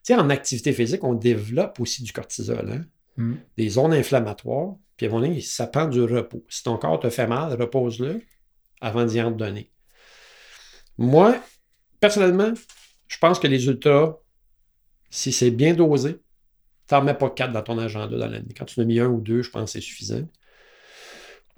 Tu 0.06 0.14
sais, 0.14 0.20
en 0.20 0.30
activité 0.30 0.72
physique, 0.72 1.03
on 1.03 1.16
développe 1.16 1.80
aussi 1.80 2.03
du 2.03 2.14
cortisol, 2.14 2.70
hein? 2.70 2.82
mm. 3.18 3.36
des 3.58 3.70
zones 3.70 3.93
inflammatoires, 3.93 4.76
puis 4.97 5.08
à 5.08 5.10
un 5.10 5.14
moment 5.14 5.28
donné, 5.28 5.41
ça 5.41 5.66
prend 5.66 5.88
du 5.88 6.01
repos. 6.03 6.45
Si 6.47 6.62
ton 6.62 6.78
corps 6.78 6.99
te 6.99 7.10
fait 7.10 7.26
mal, 7.26 7.60
repose-le 7.60 8.22
avant 8.82 9.06
d'y 9.06 9.20
en 9.20 9.32
donner. 9.32 9.72
Moi, 10.97 11.38
personnellement, 11.99 12.53
je 13.08 13.18
pense 13.18 13.39
que 13.39 13.47
les 13.47 13.66
ultras, 13.66 14.18
si 15.10 15.32
c'est 15.32 15.51
bien 15.51 15.74
dosé, 15.74 16.20
tu 16.88 16.93
n'en 16.93 17.01
mets 17.01 17.16
pas 17.16 17.32
quatre 17.32 17.51
dans 17.51 17.64
ton 17.64 17.80
agenda 17.80 18.16
dans 18.16 18.28
l'année. 18.28 18.53
Quand 18.56 18.66
tu 18.66 18.80
en 18.80 18.84
as 18.84 18.86
mis 18.86 18.99
un 18.99 19.08
ou 19.08 19.20
deux, 19.20 19.41
je 19.41 19.49
pense 19.49 19.74
que 19.74 19.80
c'est 19.80 19.86
suffisant. 19.86 20.28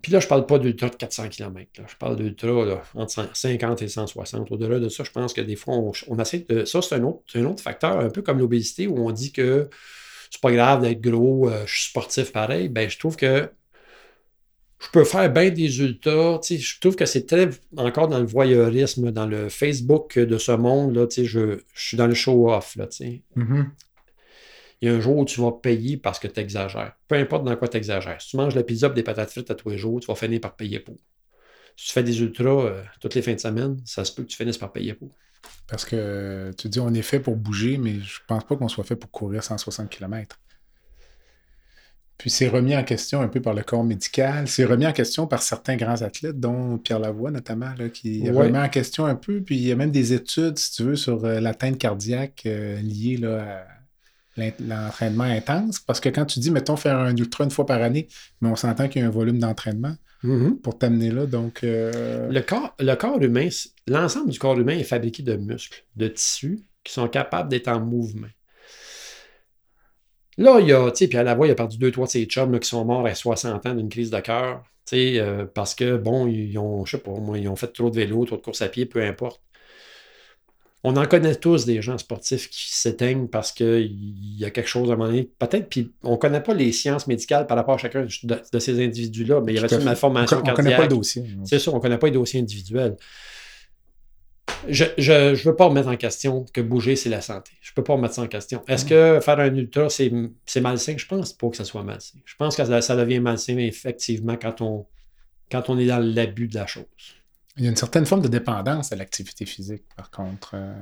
Puis 0.01 0.11
là, 0.11 0.19
je 0.19 0.25
ne 0.25 0.29
parle 0.29 0.45
pas 0.45 0.59
d'ultra 0.59 0.89
de 0.89 0.95
400 0.95 1.29
km. 1.29 1.71
Je 1.75 1.95
parle 1.97 2.15
d'ultra 2.17 2.83
entre 2.93 3.35
50 3.35 3.81
et 3.81 3.87
160. 3.87 4.51
Au-delà 4.51 4.79
de 4.79 4.89
ça, 4.89 5.03
je 5.03 5.11
pense 5.11 5.33
que 5.33 5.41
des 5.41 5.55
fois, 5.55 5.75
on, 6.07 6.19
essaie 6.19 6.45
de. 6.47 6.65
Ça, 6.65 6.81
c'est 6.81 6.95
un 6.95 7.03
autre, 7.03 7.23
un 7.35 7.45
autre 7.45 7.63
facteur, 7.63 7.99
un 7.99 8.09
peu 8.09 8.21
comme 8.21 8.39
l'obésité, 8.39 8.87
où 8.87 8.97
on 8.99 9.11
dit 9.11 9.31
que 9.31 9.69
c'est 10.29 10.41
pas 10.41 10.51
grave 10.51 10.81
d'être 10.81 11.01
gros, 11.01 11.49
euh, 11.49 11.63
je 11.65 11.73
suis 11.73 11.89
sportif 11.89 12.31
pareil. 12.31 12.69
Ben, 12.69 12.89
je 12.89 12.99
trouve 12.99 13.15
que 13.15 13.49
je 14.79 14.87
peux 14.91 15.03
faire 15.03 15.31
bien 15.31 15.49
des 15.49 15.79
ultras. 15.79 16.39
Je 16.47 16.79
trouve 16.79 16.95
que 16.95 17.05
c'est 17.05 17.25
très 17.25 17.49
encore 17.77 18.07
dans 18.07 18.19
le 18.19 18.25
voyeurisme, 18.25 19.11
dans 19.11 19.25
le 19.25 19.49
Facebook 19.49 20.19
de 20.19 20.37
ce 20.37 20.51
monde. 20.51 20.95
Là, 20.95 21.07
je, 21.09 21.23
je 21.23 21.59
suis 21.73 21.97
dans 21.97 22.07
le 22.07 22.13
show-off. 22.13 22.77
Mm-hmm. 22.77 23.65
Il 24.81 24.89
y 24.89 24.91
a 24.91 24.95
un 24.95 24.99
jour 24.99 25.17
où 25.17 25.25
tu 25.25 25.41
vas 25.41 25.51
payer 25.51 25.97
parce 25.97 26.19
que 26.19 26.27
tu 26.27 26.39
exagères. 26.39 26.93
Peu 27.07 27.15
importe 27.15 27.43
dans 27.43 27.55
quoi 27.55 27.67
tu 27.67 27.77
exagères. 27.77 28.21
Si 28.21 28.29
tu 28.29 28.37
manges 28.37 28.55
la 28.55 28.63
pizza 28.63 28.87
et 28.87 28.93
des 28.93 29.03
patates 29.03 29.31
frites 29.31 29.49
à 29.49 29.55
tous 29.55 29.69
les 29.69 29.77
jours, 29.77 29.99
tu 29.99 30.07
vas 30.07 30.15
finir 30.15 30.39
par 30.39 30.55
payer 30.55 30.79
pour. 30.79 30.95
Si 31.75 31.87
tu 31.87 31.93
fais 31.93 32.03
des 32.03 32.21
ultras 32.21 32.65
euh, 32.65 32.83
toutes 32.99 33.15
les 33.15 33.21
fins 33.21 33.33
de 33.33 33.39
semaine, 33.39 33.77
ça 33.85 34.05
se 34.05 34.11
peut 34.11 34.23
que 34.23 34.27
tu 34.27 34.37
finisses 34.37 34.57
par 34.57 34.71
payer 34.71 34.93
pour. 34.93 35.09
Parce 35.67 35.85
que 35.85 36.51
tu 36.57 36.69
dis 36.69 36.79
on 36.79 36.93
est 36.93 37.01
fait 37.01 37.19
pour 37.19 37.35
bouger, 37.35 37.77
mais 37.77 37.99
je 37.99 38.19
pense 38.27 38.43
pas 38.43 38.55
qu'on 38.55 38.67
soit 38.67 38.83
fait 38.83 38.95
pour 38.95 39.11
courir 39.11 39.43
160 39.43 39.89
km. 39.89 40.39
Puis 42.17 42.31
c'est 42.31 42.47
remis 42.47 42.75
en 42.75 42.83
question 42.83 43.21
un 43.21 43.27
peu 43.27 43.41
par 43.41 43.53
le 43.53 43.61
corps 43.61 43.83
médical. 43.83 44.47
C'est 44.47 44.65
remis 44.65 44.87
en 44.87 44.91
question 44.91 45.27
par 45.27 45.43
certains 45.43 45.75
grands 45.75 46.01
athlètes, 46.01 46.39
dont 46.39 46.79
Pierre 46.79 46.99
Lavoie 46.99 47.29
notamment, 47.29 47.73
là, 47.77 47.89
qui 47.89 48.27
remis 48.29 48.57
en 48.57 48.69
question 48.69 49.05
un 49.05 49.15
peu. 49.15 49.41
Puis 49.41 49.57
il 49.57 49.67
y 49.67 49.71
a 49.71 49.75
même 49.75 49.91
des 49.91 50.13
études, 50.13 50.57
si 50.57 50.71
tu 50.71 50.83
veux, 50.83 50.95
sur 50.95 51.23
euh, 51.25 51.39
l'atteinte 51.39 51.77
cardiaque 51.77 52.43
euh, 52.47 52.81
liée 52.81 53.17
là, 53.17 53.43
à 53.43 53.76
l'entraînement 54.59 55.23
intense. 55.23 55.79
Parce 55.79 55.99
que 55.99 56.09
quand 56.09 56.25
tu 56.25 56.39
dis, 56.39 56.51
mettons, 56.51 56.75
faire 56.75 56.97
un 56.97 57.15
ultra 57.15 57.43
une 57.43 57.51
fois 57.51 57.65
par 57.65 57.81
année, 57.81 58.07
mais 58.41 58.49
on 58.49 58.55
s'entend 58.55 58.87
qu'il 58.87 59.01
y 59.01 59.05
a 59.05 59.07
un 59.07 59.11
volume 59.11 59.39
d'entraînement 59.39 59.95
mm-hmm. 60.23 60.61
pour 60.61 60.77
t'amener 60.77 61.11
là. 61.11 61.25
Donc, 61.25 61.63
euh, 61.63 62.29
le, 62.29 62.41
corps, 62.41 62.75
le 62.79 62.95
corps 62.95 63.21
humain, 63.21 63.49
l'ensemble 63.87 64.29
du 64.29 64.39
corps 64.39 64.59
humain 64.59 64.77
est 64.77 64.83
fabriqué 64.83 65.23
de 65.23 65.35
muscles, 65.35 65.85
de 65.95 66.07
tissus 66.07 66.63
qui 66.83 66.93
sont 66.93 67.07
capables 67.07 67.49
d'être 67.49 67.67
en 67.67 67.79
mouvement. 67.79 68.27
Là, 70.37 70.59
il 70.59 70.67
y 70.67 70.73
a, 70.73 70.91
tu 70.91 70.97
sais, 70.97 71.07
puis 71.07 71.17
à 71.17 71.23
la 71.23 71.33
voix, 71.33 71.47
il 71.47 71.51
a 71.51 71.55
perdu 71.55 71.77
deux, 71.77 71.91
trois 71.91 72.05
de 72.05 72.11
ses 72.11 72.25
chums 72.25 72.59
qui 72.59 72.69
sont 72.69 72.85
morts 72.85 73.05
à 73.05 73.15
60 73.15 73.65
ans 73.65 73.73
d'une 73.73 73.89
crise 73.89 74.11
de 74.11 74.19
cœur, 74.19 74.63
tu 74.85 74.95
sais, 74.95 75.19
euh, 75.19 75.45
parce 75.45 75.73
que, 75.73 75.97
bon, 75.97 76.27
ils 76.27 76.57
ont, 76.59 76.85
je 76.85 76.91
sais 76.91 77.03
pas, 77.03 77.11
moi, 77.11 77.39
ils 77.39 77.49
ont 77.49 77.55
fait 77.55 77.67
trop 77.67 77.89
de 77.89 77.95
vélo, 77.95 78.23
trop 78.25 78.37
de 78.37 78.41
course 78.41 78.61
à 78.61 78.69
pied, 78.69 78.85
peu 78.85 79.01
importe. 79.03 79.41
On 80.83 80.95
en 80.95 81.05
connaît 81.05 81.35
tous 81.35 81.65
des 81.65 81.81
gens 81.81 81.97
sportifs 81.97 82.49
qui 82.49 82.71
s'éteignent 82.71 83.27
parce 83.27 83.51
qu'il 83.51 84.37
y 84.37 84.45
a 84.45 84.51
quelque 84.51 84.69
chose 84.69 84.89
à 84.89 84.93
un 84.93 84.95
moment 84.95 85.09
donné. 85.09 85.29
Peut-être, 85.39 85.69
puis 85.69 85.91
on 86.03 86.11
ne 86.11 86.17
connaît 86.17 86.41
pas 86.41 86.53
les 86.53 86.71
sciences 86.71 87.07
médicales 87.07 87.47
par 87.47 87.57
rapport 87.57 87.75
à 87.75 87.77
chacun 87.77 88.05
de, 88.23 88.59
ces 88.59 88.83
individus-là, 88.83 89.41
mais 89.41 89.53
il 89.53 89.55
y 89.55 89.63
avait 89.63 89.75
une 89.75 89.83
malformation 89.83 90.37
cardiaque. 90.37 90.59
On 90.59 90.61
ne 90.61 90.63
connaît 90.63 90.77
pas 90.77 90.83
le 90.83 90.95
dossier. 90.95 91.23
C'est 91.45 91.59
sûr, 91.59 91.73
on 91.73 91.77
ne 91.77 91.81
connaît 91.81 91.97
pas 91.97 92.07
les 92.07 92.13
dossiers 92.13 92.39
individuels 92.39 92.95
je 94.67 94.83
ne 95.11 95.35
veux 95.35 95.55
pas 95.55 95.65
remettre 95.65 95.87
en 95.87 95.95
question 95.95 96.45
que 96.53 96.61
bouger, 96.61 96.95
c'est 96.95 97.09
la 97.09 97.21
santé. 97.21 97.51
Je 97.61 97.71
ne 97.71 97.75
peux 97.75 97.83
pas 97.83 97.93
remettre 97.93 98.15
ça 98.15 98.21
en 98.21 98.27
question. 98.27 98.63
Est-ce 98.67 98.85
mm. 98.85 98.89
que 98.89 99.19
faire 99.21 99.39
un 99.39 99.55
ultra, 99.55 99.89
c'est 99.89 100.11
malsain? 100.61 100.95
Je 100.97 101.05
pense 101.05 101.33
pas 101.33 101.49
que 101.49 101.57
ça 101.57 101.65
soit 101.65 101.83
malsain. 101.83 102.19
Je 102.25 102.35
pense 102.35 102.55
que 102.55 102.81
ça, 102.81 102.95
devient 102.95 103.19
malsain, 103.19 103.57
effectivement, 103.57 104.35
quand 104.35 104.61
on, 104.61 104.85
quand 105.51 105.69
on 105.69 105.77
est 105.77 105.87
dans 105.87 105.99
l'abus 105.99 106.47
de 106.47 106.55
la 106.55 106.67
chose. 106.67 106.85
Il 107.57 107.63
y 107.63 107.67
a 107.67 107.69
une 107.69 107.75
certaine 107.75 108.05
forme 108.05 108.21
de 108.21 108.27
dépendance 108.27 108.91
à 108.91 108.95
l'activité 108.95 109.45
physique, 109.45 109.83
par 109.95 110.11
contre. 110.11 110.51
Euh, 110.53 110.73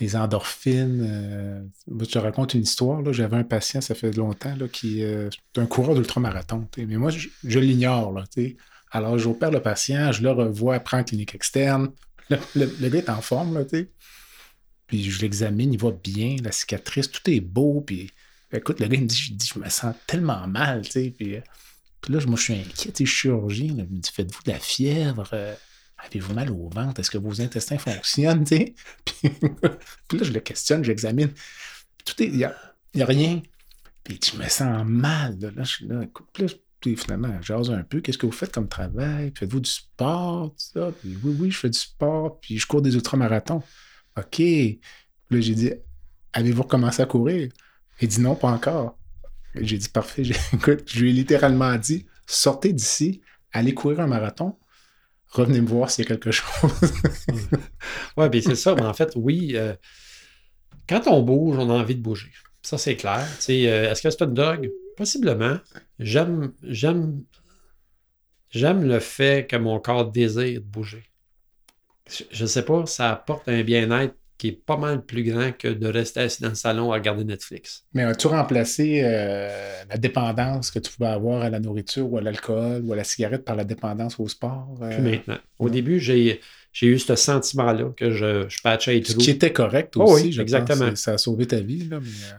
les 0.00 0.16
endorphines. 0.16 1.06
Euh, 1.08 1.62
je 2.00 2.04
te 2.04 2.18
raconte 2.18 2.54
une 2.54 2.62
histoire. 2.62 3.00
J'avais 3.12 3.36
un 3.36 3.44
patient, 3.44 3.80
ça 3.80 3.94
fait 3.94 4.14
longtemps, 4.16 4.54
là, 4.56 4.68
qui 4.68 5.02
euh, 5.02 5.30
est 5.54 5.58
un 5.58 5.66
coureur 5.66 5.94
d'ultramarathon. 5.94 6.68
Mais 6.76 6.96
moi, 6.96 7.10
je, 7.10 7.58
l'ignore. 7.58 8.22
Alors, 8.90 9.18
j'opère 9.18 9.50
le 9.50 9.60
patient, 9.60 10.12
je 10.12 10.22
le 10.22 10.30
revois 10.30 10.76
après 10.76 10.98
en 10.98 11.04
clinique 11.04 11.34
externe. 11.34 11.90
Le, 12.28 12.88
gars 12.88 12.98
est 12.98 13.10
en 13.10 13.20
forme, 13.20 13.58
là. 13.58 13.64
Puis 14.86 15.10
je 15.10 15.20
l'examine, 15.20 15.72
il 15.72 15.80
va 15.80 15.90
bien, 15.90 16.36
la 16.42 16.52
cicatrice, 16.52 17.10
tout 17.10 17.28
est 17.30 17.40
beau. 17.40 17.80
Puis 17.80 18.10
écoute, 18.52 18.80
le 18.80 18.86
gars, 18.86 19.00
me 19.00 19.06
dit, 19.06 19.16
je, 19.16 19.54
je 19.54 19.58
me 19.58 19.68
sens 19.68 19.94
tellement 20.06 20.46
mal, 20.46 20.82
tu 20.82 21.14
sais. 21.18 21.42
Puis, 22.06 22.14
là, 22.14 22.20
moi, 22.26 22.36
je 22.36 22.42
suis 22.42 22.54
inquiet, 22.54 22.92
tu 22.92 23.04
sais, 23.04 23.04
chirurgien. 23.04 23.74
Là, 23.74 23.82
me 23.82 24.00
faites-vous 24.00 24.42
de 24.44 24.52
la 24.52 24.60
fièvre? 24.60 25.28
Euh, 25.32 25.56
avez-vous 25.98 26.34
mal 26.34 26.52
au 26.52 26.68
ventre? 26.68 27.00
Est-ce 27.00 27.10
que 27.10 27.18
vos 27.18 27.40
intestins 27.40 27.78
fonctionnent? 27.78 28.44
Puis, 29.04 29.28
là, 30.12 30.22
je 30.22 30.32
le 30.32 30.38
questionne, 30.38 30.84
j'examine. 30.84 31.30
Tout 32.04 32.22
est, 32.22 32.26
il 32.26 32.36
n'y 32.36 32.44
a, 32.44 32.54
a 33.00 33.04
rien. 33.04 33.42
Puis 34.04 34.20
je 34.24 34.38
me 34.40 34.48
sens 34.48 34.86
mal. 34.86 35.36
Là, 35.40 35.50
je 35.56 35.64
suis 35.64 35.88
là, 35.88 36.02
là, 36.02 36.46
puis 36.80 36.96
finalement, 36.96 37.36
j'ose 37.42 37.72
un 37.72 37.82
peu. 37.82 38.00
Qu'est-ce 38.00 38.18
que 38.18 38.26
vous 38.26 38.30
faites 38.30 38.52
comme 38.52 38.68
travail? 38.68 39.32
Faites-vous 39.34 39.58
du 39.58 39.70
sport? 39.70 40.54
Puis, 40.54 41.18
oui, 41.24 41.36
oui, 41.40 41.50
je 41.50 41.58
fais 41.58 41.70
du 41.70 41.78
sport. 41.78 42.38
Puis 42.38 42.56
je 42.56 42.66
cours 42.68 42.82
des 42.82 42.94
ultramarathons. 42.94 43.64
OK. 44.16 44.38
là, 44.38 45.40
j'ai 45.40 45.54
dit, 45.56 45.72
avez-vous 46.32 46.62
recommencé 46.62 47.02
à 47.02 47.06
courir? 47.06 47.48
Il 48.00 48.06
dit 48.06 48.20
non, 48.20 48.36
pas 48.36 48.52
encore. 48.52 48.96
J'ai 49.60 49.78
dit 49.78 49.88
parfait. 49.88 50.22
Écoute, 50.52 50.84
je 50.86 51.00
lui 51.00 51.10
ai 51.10 51.12
littéralement 51.12 51.74
dit, 51.76 52.06
sortez 52.26 52.72
d'ici, 52.72 53.20
allez 53.52 53.74
courir 53.74 54.00
un 54.00 54.06
marathon, 54.06 54.58
revenez 55.28 55.60
me 55.60 55.66
voir 55.66 55.90
s'il 55.90 56.04
y 56.04 56.06
a 56.06 56.10
quelque 56.10 56.30
chose. 56.30 56.72
oui, 58.16 58.28
bien 58.28 58.40
c'est 58.40 58.56
ça. 58.56 58.74
Mais 58.74 58.84
en 58.84 58.94
fait, 58.94 59.12
oui, 59.16 59.52
euh, 59.54 59.74
quand 60.88 61.06
on 61.06 61.22
bouge, 61.22 61.56
on 61.58 61.70
a 61.70 61.74
envie 61.74 61.96
de 61.96 62.02
bouger. 62.02 62.32
Ça, 62.62 62.78
c'est 62.78 62.96
clair. 62.96 63.26
Euh, 63.48 63.90
est-ce 63.90 64.02
que 64.02 64.10
c'est 64.10 64.22
une 64.22 64.34
drogue? 64.34 64.70
Possiblement. 64.96 65.58
J'aime, 65.98 66.52
j'aime, 66.62 67.22
j'aime 68.50 68.84
le 68.86 68.98
fait 68.98 69.46
que 69.48 69.56
mon 69.56 69.78
corps 69.78 70.10
désire 70.10 70.60
bouger. 70.62 71.04
Je 72.30 72.42
ne 72.42 72.48
sais 72.48 72.64
pas, 72.64 72.86
ça 72.86 73.12
apporte 73.12 73.48
un 73.48 73.62
bien-être 73.62 74.14
qui 74.38 74.48
est 74.48 74.64
pas 74.64 74.76
mal 74.76 75.04
plus 75.04 75.22
grand 75.22 75.52
que 75.56 75.68
de 75.68 75.86
rester 75.86 76.20
assis 76.20 76.42
dans 76.42 76.50
le 76.50 76.54
salon 76.54 76.92
à 76.92 76.96
regarder 76.96 77.24
Netflix. 77.24 77.84
Mais 77.94 78.02
as-tu 78.02 78.26
remplacé 78.26 79.00
euh, 79.02 79.82
la 79.88 79.96
dépendance 79.96 80.70
que 80.70 80.78
tu 80.78 80.92
pouvais 80.92 81.08
avoir 81.08 81.42
à 81.42 81.50
la 81.50 81.58
nourriture 81.58 82.12
ou 82.12 82.18
à 82.18 82.20
l'alcool 82.20 82.82
ou 82.84 82.92
à 82.92 82.96
la 82.96 83.04
cigarette 83.04 83.44
par 83.44 83.56
la 83.56 83.64
dépendance 83.64 84.20
au 84.20 84.28
sport? 84.28 84.78
Euh? 84.82 85.00
maintenant. 85.00 85.38
Au 85.58 85.70
début, 85.70 86.00
j'ai, 86.00 86.40
eu 86.82 86.98
ce 86.98 87.16
sentiment-là 87.16 87.92
que 87.96 88.10
je, 88.10 88.46
je 88.48 88.62
patchais 88.62 89.00
tout. 89.00 89.12
Ce 89.12 89.16
qui 89.16 89.30
était 89.30 89.52
correct 89.52 89.94
oh 89.96 90.02
aussi, 90.02 90.38
exactement. 90.38 90.94
Ça 90.96 91.14
a 91.14 91.18
sauvé 91.18 91.46
ta 91.46 91.60
vie. 91.60 91.88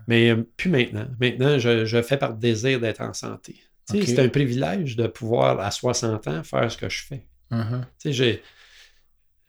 mais, 0.08 0.30
euh, 0.30 0.48
plus 0.56 0.70
maintenant. 0.70 1.08
Maintenant, 1.20 1.58
je, 1.58 2.02
fais 2.04 2.18
par 2.18 2.36
désir 2.36 2.80
d'être 2.80 3.02
en 3.02 3.14
santé. 3.14 3.56
C'est 3.90 4.20
un 4.20 4.30
privilège 4.30 4.98
de 4.98 5.08
pouvoir, 5.08 5.60
à 5.60 5.72
60 5.72 6.28
ans, 6.28 6.44
faire 6.44 6.72
ce 6.72 6.78
que 6.78 6.90
je 6.90 7.04
fais. 7.04 7.26
Uh-huh. 7.50 7.82
j'ai 8.04 8.42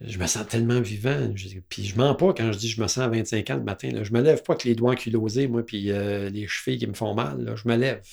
je 0.00 0.18
me 0.18 0.26
sens 0.26 0.46
tellement 0.46 0.80
vivant. 0.80 1.32
Puis 1.68 1.84
je 1.84 1.96
mens 1.96 2.14
pas 2.14 2.32
quand 2.32 2.52
je 2.52 2.58
dis 2.58 2.68
je 2.68 2.80
me 2.80 2.86
sens 2.86 3.04
à 3.04 3.08
25 3.08 3.50
ans 3.50 3.56
le 3.56 3.64
matin. 3.64 3.90
Là. 3.90 4.04
Je 4.04 4.12
me 4.12 4.20
lève 4.20 4.42
pas 4.42 4.52
avec 4.52 4.64
les 4.64 4.74
doigts 4.74 4.92
ankylosés, 4.92 5.48
moi, 5.48 5.64
puis 5.64 5.90
euh, 5.90 6.30
les 6.30 6.46
chevilles 6.46 6.78
qui 6.78 6.86
me 6.86 6.94
font 6.94 7.14
mal. 7.14 7.54
Je 7.56 7.68
me 7.68 7.76
lève. 7.76 8.06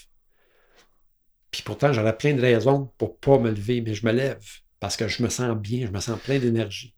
Puis 1.51 1.61
pourtant, 1.63 1.93
j'aurais 1.93 2.17
plein 2.17 2.33
de 2.33 2.41
raisons 2.41 2.91
pour 2.97 3.17
pas 3.17 3.39
me 3.39 3.49
lever, 3.49 3.81
mais 3.81 3.93
je 3.93 4.05
me 4.05 4.11
lève 4.11 4.43
parce 4.79 4.97
que 4.97 5.07
je 5.07 5.23
me 5.23 5.29
sens 5.29 5.55
bien, 5.55 5.86
je 5.86 5.91
me 5.91 5.99
sens 5.99 6.19
plein 6.19 6.39
d'énergie. 6.39 6.95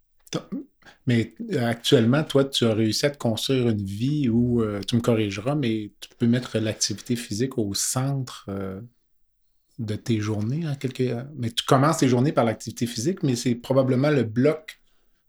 Mais 1.05 1.33
euh, 1.53 1.65
actuellement, 1.65 2.23
toi, 2.23 2.45
tu 2.45 2.65
as 2.65 2.73
réussi 2.73 3.05
à 3.05 3.09
te 3.09 3.17
construire 3.17 3.69
une 3.69 3.83
vie 3.83 4.29
où, 4.29 4.61
euh, 4.61 4.81
tu 4.87 4.95
me 4.95 5.01
corrigeras, 5.01 5.55
mais 5.55 5.91
tu 5.99 6.09
peux 6.17 6.27
mettre 6.27 6.59
l'activité 6.59 7.15
physique 7.15 7.57
au 7.57 7.73
centre 7.73 8.49
de 9.79 9.95
tes 9.95 10.19
journées 10.19 10.67
en 10.67 10.75
quelque... 10.75 11.25
Mais 11.35 11.51
tu 11.51 11.63
commences 11.63 11.97
tes 11.97 12.07
journées 12.07 12.31
par 12.31 12.45
l'activité 12.45 12.85
physique, 12.85 13.23
mais 13.23 13.35
c'est 13.35 13.55
probablement 13.55 14.09
le 14.09 14.23
bloc 14.23 14.81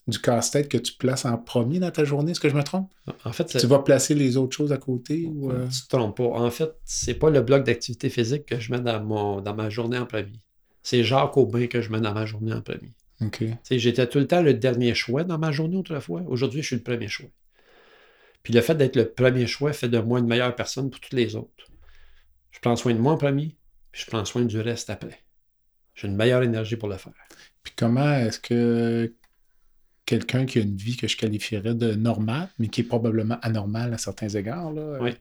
du 0.07 0.19
casse-tête 0.19 0.69
que 0.71 0.79
tu 0.79 0.95
places 0.95 1.27
en 1.27 1.37
premier 1.37 1.81
dans 1.81 1.91
ta 1.91 2.03
journée. 2.05 2.31
Est-ce 2.31 2.41
que 2.41 2.49
je 2.49 2.57
me 2.57 2.63
trompe? 2.63 2.91
En 3.25 3.33
fait, 3.33 3.45
tu 3.45 3.67
vas 3.67 3.81
placer 3.81 4.15
les 4.15 4.39
autres 4.39 4.57
choses 4.57 4.73
à 4.73 4.79
côté? 4.79 5.27
Ou 5.27 5.51
euh? 5.51 5.69
Tu 5.69 5.83
te 5.83 5.89
trompes 5.95 6.17
pas. 6.17 6.25
En 6.25 6.51
fait, 6.51 6.71
c'est 6.85 7.13
pas 7.15 7.29
le 7.29 7.43
bloc 7.43 7.65
d'activité 7.65 8.09
physique 8.09 8.47
que 8.47 8.59
je 8.59 8.73
mets 8.73 8.81
dans, 8.81 9.05
mon, 9.05 9.43
dans 9.43 9.55
ma 9.55 9.69
journée 9.69 9.99
en 9.99 10.07
premier. 10.07 10.41
C'est 10.83 11.05
Jacques 11.05 11.37
Aubin 11.37 11.67
que 11.67 11.83
je 11.83 11.91
mets 11.93 12.01
dans 12.01 12.15
ma 12.15 12.25
journée 12.25 12.55
en 12.55 12.63
premier. 12.63 12.95
OK. 13.21 13.45
J'étais 13.71 14.07
tout 14.07 14.19
le 14.19 14.27
temps 14.27 14.41
le 14.41 14.55
dernier 14.55 14.95
choix 14.95 15.25
dans 15.25 15.39
ma 15.39 15.53
journée 15.53 15.77
autrefois. 15.77 16.23
Aujourd'hui, 16.27 16.63
je 16.63 16.69
suis 16.69 16.77
le 16.77 16.83
premier 16.83 17.09
choix. 17.09 17.29
Puis 18.43 18.55
le 18.55 18.63
fait 18.63 18.77
d'être 18.77 18.97
le 18.97 19.11
premier 19.11 19.47
choix 19.47 19.75
fait 19.75 19.91
de 19.91 19.99
moi 19.99 20.21
une 20.21 20.27
meilleure 20.27 20.57
personne 20.57 20.89
pour 20.89 21.01
toutes 21.01 21.13
les 21.13 21.37
autres. 21.37 21.67
Je 22.51 22.61
prends 22.61 22.77
soin 22.77 22.95
de 22.95 22.99
moi 22.99 23.13
en 23.13 23.19
premier, 23.19 23.57
je 23.99 24.07
prends 24.07 24.25
soin 24.25 24.45
du 24.45 24.61
reste 24.61 24.91
après. 24.91 25.19
J'ai 25.95 26.07
une 26.07 26.17
meilleure 26.17 26.43
énergie 26.43 26.77
pour 26.77 26.89
le 26.89 26.97
faire. 26.97 27.13
Puis 27.65 27.73
comment 27.77 28.15
est-ce 28.15 28.39
que 28.39 29.13
quelqu'un 30.07 30.47
qui 30.47 30.59
a 30.59 30.63
une 30.63 30.77
vie 30.77 30.97
que 30.97 31.09
je 31.09 31.17
qualifierais 31.17 31.75
de 31.75 31.95
normale, 31.95 32.49
mais 32.59 32.69
qui 32.69 32.83
est 32.83 32.85
probablement 32.85 33.39
anormale 33.43 33.93
à 33.93 33.99
certains 33.99 34.29
égards, 34.29 34.73
là, 34.73 34.99
oui. 35.01 35.17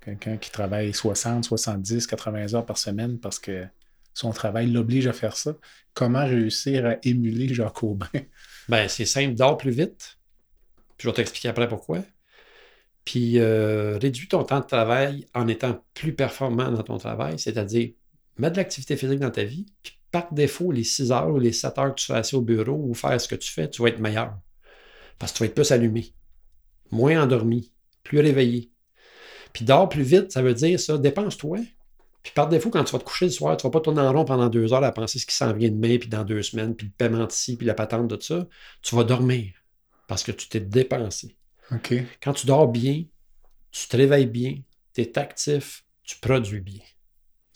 quelqu'un 0.00 0.38
qui 0.38 0.50
travaille 0.50 0.94
60, 0.94 1.44
70, 1.44 2.06
80 2.06 2.54
heures 2.54 2.66
par 2.66 2.78
semaine 2.78 3.18
parce 3.18 3.38
que 3.38 3.66
son 4.14 4.32
travail 4.32 4.68
l'oblige 4.68 5.06
à 5.06 5.12
faire 5.12 5.36
ça, 5.36 5.54
comment 5.92 6.24
réussir 6.24 6.86
à 6.86 6.96
émuler 7.02 7.52
Jacques 7.52 7.82
Aubin? 7.82 8.08
Ben, 8.68 8.86
c'est 8.86 9.06
simple, 9.06 9.34
dors 9.34 9.56
plus 9.56 9.70
vite. 9.70 10.18
Puis 10.98 11.06
je 11.06 11.08
vais 11.08 11.14
t'expliquer 11.14 11.48
après 11.48 11.68
pourquoi. 11.68 12.00
Puis 13.06 13.38
euh, 13.38 13.96
réduis 13.96 14.28
ton 14.28 14.44
temps 14.44 14.60
de 14.60 14.66
travail 14.66 15.26
en 15.32 15.48
étant 15.48 15.82
plus 15.94 16.12
performant 16.12 16.70
dans 16.70 16.82
ton 16.82 16.98
travail, 16.98 17.38
c'est-à-dire 17.38 17.92
mettre 18.38 18.54
de 18.54 18.58
l'activité 18.58 18.96
physique 18.96 19.20
dans 19.20 19.30
ta 19.30 19.44
vie, 19.44 19.66
puis 19.82 19.98
par 20.10 20.32
défaut, 20.32 20.72
les 20.72 20.84
6 20.84 21.12
heures 21.12 21.28
ou 21.28 21.38
les 21.38 21.52
7 21.52 21.78
heures 21.78 21.94
que 21.94 22.00
tu 22.00 22.06
fais 22.06 22.14
assis 22.14 22.34
au 22.34 22.40
bureau 22.40 22.80
ou 22.88 22.94
faire 22.94 23.20
ce 23.20 23.28
que 23.28 23.34
tu 23.34 23.50
fais, 23.50 23.68
tu 23.68 23.82
vas 23.82 23.88
être 23.88 24.00
meilleur. 24.00 24.38
Parce 25.18 25.32
que 25.32 25.38
tu 25.38 25.42
vas 25.42 25.46
être 25.46 25.54
plus 25.54 25.70
allumé, 25.72 26.14
moins 26.90 27.22
endormi, 27.22 27.72
plus 28.02 28.20
réveillé. 28.20 28.70
Puis 29.52 29.64
dors 29.64 29.88
plus 29.88 30.02
vite, 30.02 30.32
ça 30.32 30.42
veut 30.42 30.54
dire 30.54 30.78
ça, 30.78 30.96
dépense-toi. 30.96 31.58
Puis 32.22 32.32
par 32.34 32.48
défaut, 32.48 32.70
quand 32.70 32.84
tu 32.84 32.92
vas 32.92 32.98
te 32.98 33.04
coucher 33.04 33.26
le 33.26 33.30
soir, 33.30 33.56
tu 33.56 33.66
ne 33.66 33.68
vas 33.68 33.78
pas 33.78 33.80
tourner 33.82 34.00
en 34.00 34.12
rond 34.12 34.24
pendant 34.24 34.48
deux 34.48 34.72
heures 34.72 34.84
à 34.84 34.92
penser 34.92 35.18
ce 35.18 35.26
qui 35.26 35.34
s'en 35.34 35.52
vient 35.52 35.70
demain, 35.70 35.98
puis 35.98 36.08
dans 36.08 36.24
deux 36.24 36.42
semaines, 36.42 36.74
puis 36.74 36.86
le 36.86 36.92
paiement 36.92 37.26
ici, 37.26 37.56
puis 37.56 37.66
la 37.66 37.74
patente 37.74 38.08
de 38.08 38.16
tout 38.16 38.22
ça. 38.22 38.46
Tu 38.82 38.94
vas 38.94 39.04
dormir 39.04 39.52
parce 40.06 40.22
que 40.22 40.32
tu 40.32 40.48
t'es 40.48 40.60
dépensé. 40.60 41.36
Quand 42.22 42.32
tu 42.32 42.46
dors 42.46 42.68
bien, 42.68 43.04
tu 43.70 43.88
te 43.88 43.96
réveilles 43.96 44.26
bien, 44.26 44.58
tu 44.94 45.02
es 45.02 45.18
actif, 45.18 45.84
tu 46.02 46.16
produis 46.18 46.60
bien. 46.60 46.80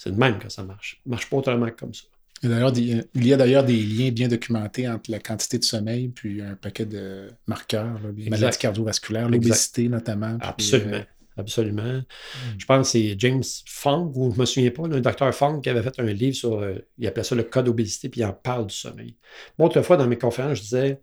C'est 0.03 0.11
de 0.11 0.18
même 0.18 0.40
que 0.40 0.48
ça 0.48 0.64
marche. 0.64 1.00
Ça 1.05 1.11
marche 1.11 1.30
pas 1.30 1.36
autrement 1.36 1.66
que 1.66 1.78
comme 1.78 1.94
ça. 1.94 2.05
Il 2.42 3.24
y 3.24 3.32
a 3.32 3.36
d'ailleurs 3.36 3.62
des 3.62 3.80
liens 3.80 4.11
bien 4.11 4.26
documentés 4.26 4.88
entre 4.88 5.12
la 5.12 5.20
quantité 5.20 5.61
de 5.61 5.64
sommeil 5.64 6.09
puis 6.09 6.42
un 6.42 6.57
paquet 6.57 6.86
de 6.86 7.28
marqueurs, 7.46 8.00
les 8.16 8.28
maladies 8.28 8.59
cardiovasculaires, 8.59 9.28
l'obésité 9.28 9.88
notamment. 9.88 10.38
Absolument. 10.40 10.94
Euh, 10.94 11.03
Absolument. 11.36 11.82
Hmm. 11.82 12.59
Je 12.59 12.66
pense 12.66 12.88
que 12.88 12.98
c'est 12.98 13.14
James 13.16 13.44
Fong, 13.66 14.12
ou 14.16 14.30
je 14.32 14.34
ne 14.34 14.40
me 14.40 14.44
souviens 14.44 14.70
pas, 14.70 14.86
le 14.88 15.00
docteur 15.00 15.32
Fong 15.34 15.62
qui 15.62 15.70
avait 15.70 15.82
fait 15.82 15.98
un 15.98 16.12
livre 16.12 16.36
sur, 16.36 16.59
euh, 16.59 16.74
il 16.98 17.07
appelait 17.07 17.24
ça 17.24 17.34
le 17.34 17.44
code 17.44 17.66
d'obésité, 17.66 18.11
puis 18.11 18.20
il 18.20 18.24
en 18.24 18.34
parle 18.34 18.66
du 18.66 18.74
sommeil. 18.74 19.16
Moi, 19.59 19.68
autrefois, 19.68 19.96
dans 19.96 20.07
mes 20.07 20.18
conférences, 20.18 20.59
je 20.59 20.62
disais 20.62 21.00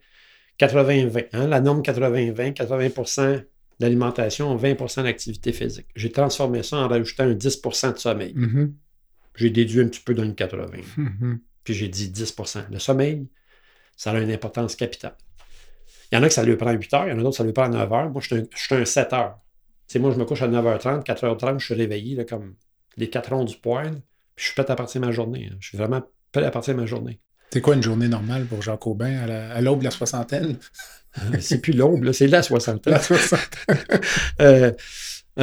80-20, 0.60 1.30
hein, 1.34 1.48
la 1.48 1.62
norme 1.62 1.82
80-20, 1.82 2.54
80%, 2.54 3.44
d'alimentation, 3.80 4.56
20% 4.56 5.04
d'activité 5.04 5.54
physique. 5.54 5.88
J'ai 5.96 6.12
transformé 6.12 6.62
ça 6.64 6.78
en 6.78 6.88
rajoutant 6.88 7.24
un 7.24 7.34
10% 7.34 7.94
de 7.94 7.98
sommeil. 7.98 8.34
Mm-hmm. 8.36 8.72
J'ai 9.36 9.50
déduit 9.50 9.82
un 9.82 9.88
petit 9.88 10.02
peu 10.02 10.14
dans 10.14 10.24
le 10.24 10.34
80. 10.34 10.66
Mm-hmm. 10.98 11.40
Puis 11.64 11.74
j'ai 11.74 11.88
dit 11.88 12.10
10% 12.12 12.66
Le 12.72 12.80
sommeil, 12.80 13.28
ça 13.96 14.12
a 14.12 14.20
une 14.20 14.32
importance 14.32 14.76
capitale. 14.76 15.16
Il 16.12 16.16
y 16.16 16.18
en 16.18 16.24
a 16.24 16.28
que 16.28 16.34
ça 16.34 16.44
lui 16.44 16.56
prend 16.56 16.72
8 16.72 16.94
heures, 16.94 17.08
il 17.08 17.12
y 17.12 17.14
en 17.14 17.20
a 17.20 17.24
d'autres 17.24 17.38
ça 17.38 17.44
lui 17.44 17.54
prend 17.54 17.70
9 17.70 17.94
heures. 17.94 18.10
Moi, 18.10 18.22
je 18.22 18.36
suis 18.56 18.76
un, 18.76 18.86
7 18.86 19.14
heures. 19.14 19.40
sais, 19.88 20.00
moi, 20.00 20.12
je 20.12 20.18
me 20.18 20.26
couche 20.26 20.42
à 20.42 20.48
9h30, 20.48 21.04
4h30, 21.04 21.60
je 21.60 21.66
suis 21.66 21.76
réveillé 21.76 22.16
là, 22.16 22.24
comme 22.24 22.56
les 22.98 23.10
4 23.10 23.34
ronds 23.34 23.44
du 23.44 23.56
poil, 23.58 23.92
puis 24.36 24.44
je 24.44 24.46
suis 24.46 24.54
prêt 24.56 24.70
à 24.70 24.76
partir 24.76 25.02
de 25.02 25.06
ma 25.06 25.12
journée. 25.12 25.52
Je 25.60 25.68
suis 25.68 25.78
vraiment 25.78 26.02
prêt 26.32 26.44
à 26.44 26.52
partir 26.52 26.74
de 26.76 26.80
ma 26.80 26.86
journée. 26.86 27.20
C'est 27.52 27.62
quoi 27.62 27.76
une 27.76 27.84
journée 27.84 28.08
normale 28.08 28.46
pour 28.46 28.62
Jacques 28.62 28.86
Aubin 28.86 29.18
à 29.28 29.62
l'aube 29.62 29.80
de 29.80 29.86
la 29.86 29.92
soixantaine? 29.92 30.58
Euh, 31.18 31.38
c'est 31.40 31.60
plus 31.60 31.74
l'aube, 31.74 32.12
c'est 32.12 32.28
la 32.28 32.44
soixantaine. 32.44 32.94
La 32.94 33.02
soixantaine. 33.02 33.78
euh, 34.42 34.72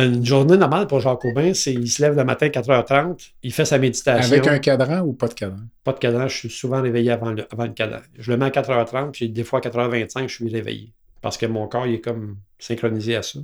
une 0.04 0.24
journée 0.24 0.56
normale 0.56 0.86
pour 0.86 1.00
Jacques 1.00 1.24
Aubin, 1.24 1.54
c'est 1.54 1.72
il 1.72 1.88
se 1.88 2.02
lève 2.02 2.16
le 2.16 2.24
matin 2.24 2.46
à 2.46 2.48
4h30, 2.50 3.32
il 3.42 3.52
fait 3.52 3.64
sa 3.64 3.78
méditation. 3.78 4.32
Avec 4.32 4.46
un 4.46 4.58
cadran 4.58 5.00
ou 5.00 5.12
pas 5.12 5.28
de 5.28 5.34
cadran? 5.34 5.62
Pas 5.84 5.92
de 5.92 5.98
cadran, 5.98 6.28
je 6.28 6.36
suis 6.36 6.50
souvent 6.50 6.82
réveillé 6.82 7.10
avant 7.10 7.32
le, 7.32 7.46
avant 7.52 7.64
le 7.64 7.72
cadran. 7.72 8.00
Je 8.18 8.30
le 8.30 8.36
mets 8.36 8.46
à 8.46 8.50
4h30, 8.50 9.12
puis 9.12 9.28
des 9.28 9.44
fois 9.44 9.60
à 9.60 9.62
4h25, 9.62 10.28
je 10.28 10.34
suis 10.34 10.48
réveillé. 10.48 10.92
Parce 11.22 11.38
que 11.38 11.46
mon 11.46 11.66
corps 11.66 11.86
il 11.86 11.94
est 11.94 12.00
comme 12.00 12.36
synchronisé 12.58 13.16
à 13.16 13.22
ça. 13.22 13.38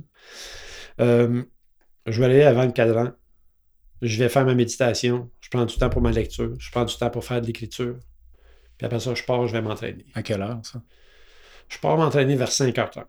Euh, 1.01 1.43
je 2.05 2.19
vais 2.19 2.25
aller 2.25 2.43
avant 2.43 2.65
le 2.65 2.71
cadran. 2.71 3.11
Je 4.01 4.21
vais 4.21 4.29
faire 4.29 4.45
ma 4.45 4.53
méditation. 4.53 5.29
Je 5.41 5.49
prends 5.49 5.65
du 5.65 5.75
temps 5.77 5.89
pour 5.89 6.01
ma 6.01 6.11
lecture. 6.11 6.53
Je 6.59 6.71
prends 6.71 6.85
du 6.85 6.95
temps 6.95 7.09
pour 7.09 7.23
faire 7.23 7.41
de 7.41 7.47
l'écriture. 7.47 7.95
Puis 8.77 8.85
après 8.85 8.99
ça, 8.99 9.13
je 9.15 9.23
pars, 9.23 9.47
je 9.47 9.53
vais 9.53 9.61
m'entraîner. 9.61 10.05
À 10.13 10.23
quelle 10.23 10.41
heure, 10.41 10.59
ça? 10.63 10.81
Je 11.69 11.77
pars 11.79 11.97
m'entraîner 11.97 12.35
vers 12.35 12.49
5h30. 12.49 13.05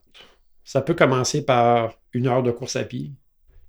Ça 0.63 0.81
peut 0.81 0.95
commencer 0.95 1.45
par 1.45 1.99
une 2.13 2.27
heure 2.27 2.43
de 2.43 2.51
course 2.51 2.77
à 2.77 2.85
pied. 2.85 3.13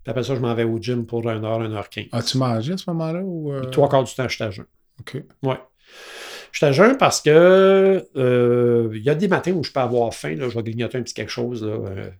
Puis 0.05 0.11
après 0.11 0.23
ça, 0.23 0.35
je 0.35 0.39
m'en 0.39 0.53
vais 0.53 0.65
au 0.65 0.77
gym 0.77 1.07
pour 1.07 1.27
1 1.27 1.43
heure, 1.43 1.61
1 1.61 1.73
heure 1.73 1.89
15. 1.89 2.05
As-tu 2.11 2.37
mangé 2.37 2.73
à 2.73 2.77
ce 2.77 2.87
moment-là? 2.91 3.21
Ou 3.23 3.51
euh? 3.51 3.63
Trois 3.71 3.89
quarts 3.89 4.03
du 4.03 4.13
temps, 4.13 4.27
je 4.27 4.35
suis 4.35 4.43
à 4.43 4.51
jeun. 4.51 4.67
OK. 4.99 5.15
Ouais. 5.41 5.57
Je 6.51 6.57
suis 6.59 6.65
à 6.67 6.71
jeun 6.71 6.95
parce 6.95 7.21
que 7.21 8.07
euh, 8.15 8.91
il 8.93 9.01
y 9.01 9.09
a 9.09 9.15
des 9.15 9.27
matins 9.27 9.53
où 9.53 9.63
je 9.63 9.71
peux 9.71 9.79
avoir 9.79 10.13
faim. 10.13 10.35
Là, 10.35 10.47
je 10.47 10.53
vais 10.53 10.61
grignoter 10.61 10.99
un 10.99 11.01
petit 11.01 11.15
quelque 11.15 11.31
chose, 11.31 11.63
euh, 11.63 12.11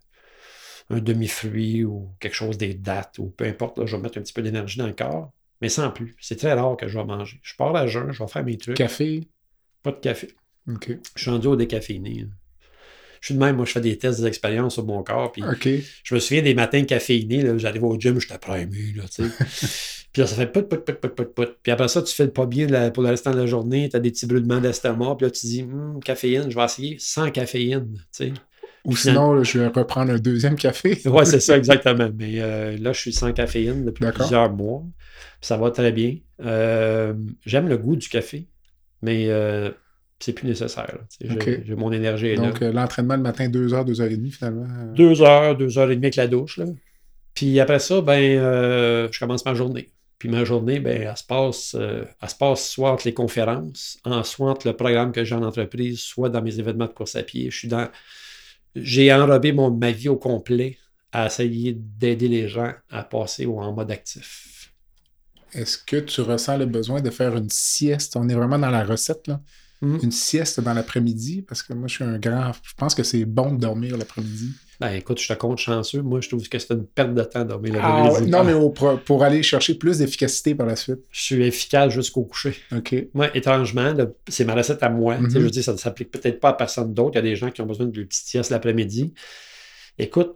un 0.89 0.97
demi-fruit 0.97 1.83
ou 1.83 2.09
quelque 2.19 2.33
chose, 2.33 2.57
des 2.57 2.73
dates 2.73 3.19
ou 3.19 3.27
peu 3.29 3.45
importe. 3.45 3.85
je 3.85 3.95
vais 3.95 4.01
mettre 4.01 4.17
un 4.17 4.21
petit 4.21 4.33
peu 4.33 4.41
d'énergie 4.41 4.79
dans 4.79 4.87
le 4.87 4.93
corps, 4.93 5.31
mais 5.61 5.69
sans 5.69 5.91
plus. 5.91 6.15
C'est 6.19 6.37
très 6.37 6.53
rare 6.53 6.77
que 6.77 6.87
je 6.87 6.97
vais 6.97 7.05
manger. 7.05 7.39
Je 7.43 7.55
pars 7.55 7.75
à 7.75 7.85
jeun, 7.85 8.11
je 8.11 8.23
vais 8.23 8.27
faire 8.27 8.43
mes 8.43 8.57
trucs. 8.57 8.77
Café? 8.77 9.27
Pas 9.83 9.91
de 9.91 9.97
café. 9.97 10.29
OK. 10.73 10.89
Je 11.15 11.21
suis 11.21 11.29
rendu 11.29 11.45
au 11.45 11.55
décaféiné. 11.55 12.25
Je 13.25 13.31
suis 13.31 13.39
de 13.39 13.43
même, 13.43 13.55
moi, 13.55 13.65
je 13.65 13.71
fais 13.71 13.81
des 13.81 13.97
tests 13.97 14.21
d'expérience 14.21 14.75
sur 14.75 14.85
mon 14.85 15.01
corps. 15.01 15.31
Puis 15.31 15.41
Je 16.03 16.13
me 16.13 16.19
souviens 16.19 16.43
des 16.43 16.53
matins 16.53 16.83
caféinés, 16.83 17.57
j'arrive 17.57 17.83
au 17.83 17.99
gym, 17.99 18.19
j'étais 18.19 18.37
primé, 18.37 18.93
là, 18.95 19.05
tu 19.11 19.23
sais. 19.23 20.05
puis 20.13 20.21
là, 20.21 20.27
ça 20.27 20.35
fait 20.35 20.45
put, 20.45 20.61
put, 20.61 20.77
put, 20.77 21.09
put, 21.09 21.25
put. 21.25 21.47
Puis 21.63 21.71
après 21.71 21.87
ça, 21.87 22.03
tu 22.03 22.13
fais 22.13 22.25
le 22.25 22.31
pas 22.31 22.45
bien 22.45 22.67
pour 22.91 23.01
le 23.01 23.09
restant 23.09 23.31
de 23.31 23.39
la 23.39 23.47
journée, 23.47 23.89
tu 23.89 23.95
as 23.95 23.99
des 23.99 24.11
petits 24.11 24.27
brûlements 24.27 24.61
d'estomac, 24.61 25.15
puis 25.15 25.25
là, 25.25 25.31
tu 25.31 25.47
dis, 25.47 25.63
hum, 25.63 25.99
caféine, 26.05 26.51
je 26.51 26.55
vais 26.55 26.65
essayer 26.65 26.97
sans 26.99 27.31
caféine, 27.31 27.95
tu 28.15 28.27
sais. 28.27 28.33
Ou 28.83 28.95
sinon, 28.95 29.43
je 29.43 29.57
vais 29.57 29.67
reprendre 29.69 30.11
un 30.11 30.19
deuxième 30.19 30.55
café. 30.55 31.01
oui, 31.05 31.25
c'est 31.25 31.39
ça, 31.39 31.57
exactement. 31.57 32.11
Mais 32.15 32.35
euh, 32.41 32.77
là, 32.77 32.93
je 32.93 32.99
suis 32.99 33.13
sans 33.13 33.33
caféine 33.33 33.85
depuis 33.85 34.05
plusieurs 34.11 34.53
mois. 34.53 34.83
Puis 35.41 35.47
ça 35.47 35.57
va 35.57 35.71
très 35.71 35.91
bien. 35.91 36.17
Euh, 36.41 37.15
j'aime 37.43 37.69
le 37.69 37.79
goût 37.79 37.95
du 37.95 38.07
café, 38.07 38.47
mais 39.01 39.29
euh, 39.29 39.71
c'est 40.19 40.33
plus 40.33 40.47
nécessaire. 40.47 40.97
J'ai 41.19 41.75
mon 41.75 41.91
énergie 41.91 42.35
Donc, 42.35 42.61
euh, 42.61 42.71
l'entraînement 42.71 43.15
le 43.15 43.21
matin, 43.21 43.49
2 43.49 43.73
heures, 43.73 43.85
2 43.85 44.01
heures 44.01 44.11
et 44.11 44.17
demie 44.17 44.31
finalement. 44.31 44.65
2 44.95 45.21
heures, 45.21 45.57
2 45.57 45.77
heures 45.77 45.91
et 45.91 45.95
demie 45.95 46.05
avec 46.05 46.15
la 46.15 46.27
douche. 46.27 46.57
Là. 46.57 46.65
Puis 47.33 47.59
après 47.59 47.79
ça, 47.79 48.01
ben, 48.01 48.19
euh, 48.19 49.07
je 49.11 49.19
commence 49.19 49.45
ma 49.45 49.53
journée. 49.53 49.89
Puis 50.17 50.29
ma 50.29 50.45
journée, 50.45 50.79
ben, 50.79 51.01
elle, 51.01 51.17
se 51.17 51.23
passe, 51.23 51.75
euh, 51.77 52.05
elle 52.21 52.29
se 52.29 52.35
passe 52.35 52.69
soit 52.69 52.91
entre 52.91 53.05
les 53.05 53.13
conférences, 53.13 53.99
soit 54.23 54.49
entre 54.49 54.67
le 54.67 54.73
programme 54.73 55.11
que 55.11 55.23
j'ai 55.25 55.35
en 55.35 55.43
entreprise, 55.43 55.99
soit 55.99 56.29
dans 56.29 56.41
mes 56.41 56.59
événements 56.59 56.87
de 56.87 56.93
course 56.93 57.15
à 57.15 57.23
pied. 57.23 57.51
Je 57.51 57.57
suis 57.57 57.67
dans. 57.67 57.89
J'ai 58.75 59.13
enrobé 59.13 59.51
mon, 59.51 59.71
ma 59.71 59.91
vie 59.91 60.09
au 60.09 60.17
complet 60.17 60.77
à 61.11 61.27
essayer 61.27 61.73
d'aider 61.73 62.27
les 62.27 62.47
gens 62.47 62.73
à 62.89 63.03
passer 63.03 63.45
en 63.45 63.73
mode 63.73 63.91
actif. 63.91 64.73
Est-ce 65.53 65.77
que 65.77 65.97
tu 65.97 66.21
ressens 66.21 66.57
le 66.57 66.65
besoin 66.65 67.01
de 67.01 67.09
faire 67.09 67.35
une 67.37 67.49
sieste? 67.49 68.17
On 68.17 68.27
est 68.27 68.35
vraiment 68.35 68.59
dans 68.59 68.69
la 68.69 68.83
recette, 68.83 69.27
là. 69.27 69.39
Hmm. 69.85 69.99
Une 70.01 70.11
sieste 70.11 70.59
dans 70.61 70.73
l'après-midi, 70.73 71.43
parce 71.43 71.61
que 71.61 71.73
moi, 71.73 71.87
je 71.87 71.95
suis 71.95 72.03
un 72.03 72.17
grand. 72.17 72.51
Je 72.63 72.73
pense 72.75 72.95
que 72.95 73.03
c'est 73.03 73.23
bon 73.25 73.53
de 73.53 73.59
dormir 73.59 73.97
l'après-midi. 73.97 74.51
Ben 74.79 74.89
écoute, 74.93 75.21
je 75.21 75.27
te 75.27 75.33
compte 75.33 75.59
chanceux. 75.59 76.01
Moi, 76.01 76.21
je 76.21 76.29
trouve 76.29 76.47
que 76.49 76.57
c'est 76.57 76.73
une 76.73 76.85
perte 76.85 77.13
de 77.13 77.23
temps 77.23 77.43
de 77.43 77.49
dormir 77.49 77.73
l'après-midi. 77.73 78.31
Ah, 78.33 78.43
non, 78.43 78.43
mais 78.43 78.99
pour, 79.05 79.23
aller 79.23 79.43
chercher 79.43 79.75
plus 79.75 79.99
d'efficacité 79.99 80.55
par 80.55 80.65
la 80.65 80.75
suite. 80.75 81.01
Je 81.11 81.21
suis 81.21 81.43
efficace 81.45 81.93
jusqu'au 81.93 82.23
coucher. 82.23 82.55
OK. 82.75 82.95
Moi, 83.13 83.35
étrangement, 83.37 83.93
c'est 84.27 84.43
ma 84.43 84.55
recette 84.55 84.81
à 84.81 84.89
moi. 84.89 85.17
Je 85.17 85.37
mhm. 85.37 85.49
dis, 85.49 85.61
ça 85.61 85.71
ne 85.71 85.77
s'applique 85.77 86.09
peut-être 86.09 86.39
pas 86.39 86.49
à 86.49 86.53
personne 86.53 86.93
d'autre. 86.93 87.11
Il 87.13 87.17
y 87.17 87.19
a 87.19 87.21
des 87.21 87.35
gens 87.35 87.51
qui 87.51 87.61
ont 87.61 87.67
besoin 87.67 87.85
d'une 87.85 88.07
petite 88.07 88.25
sieste 88.25 88.49
l'après-midi. 88.49 89.13
Écoute. 89.99 90.35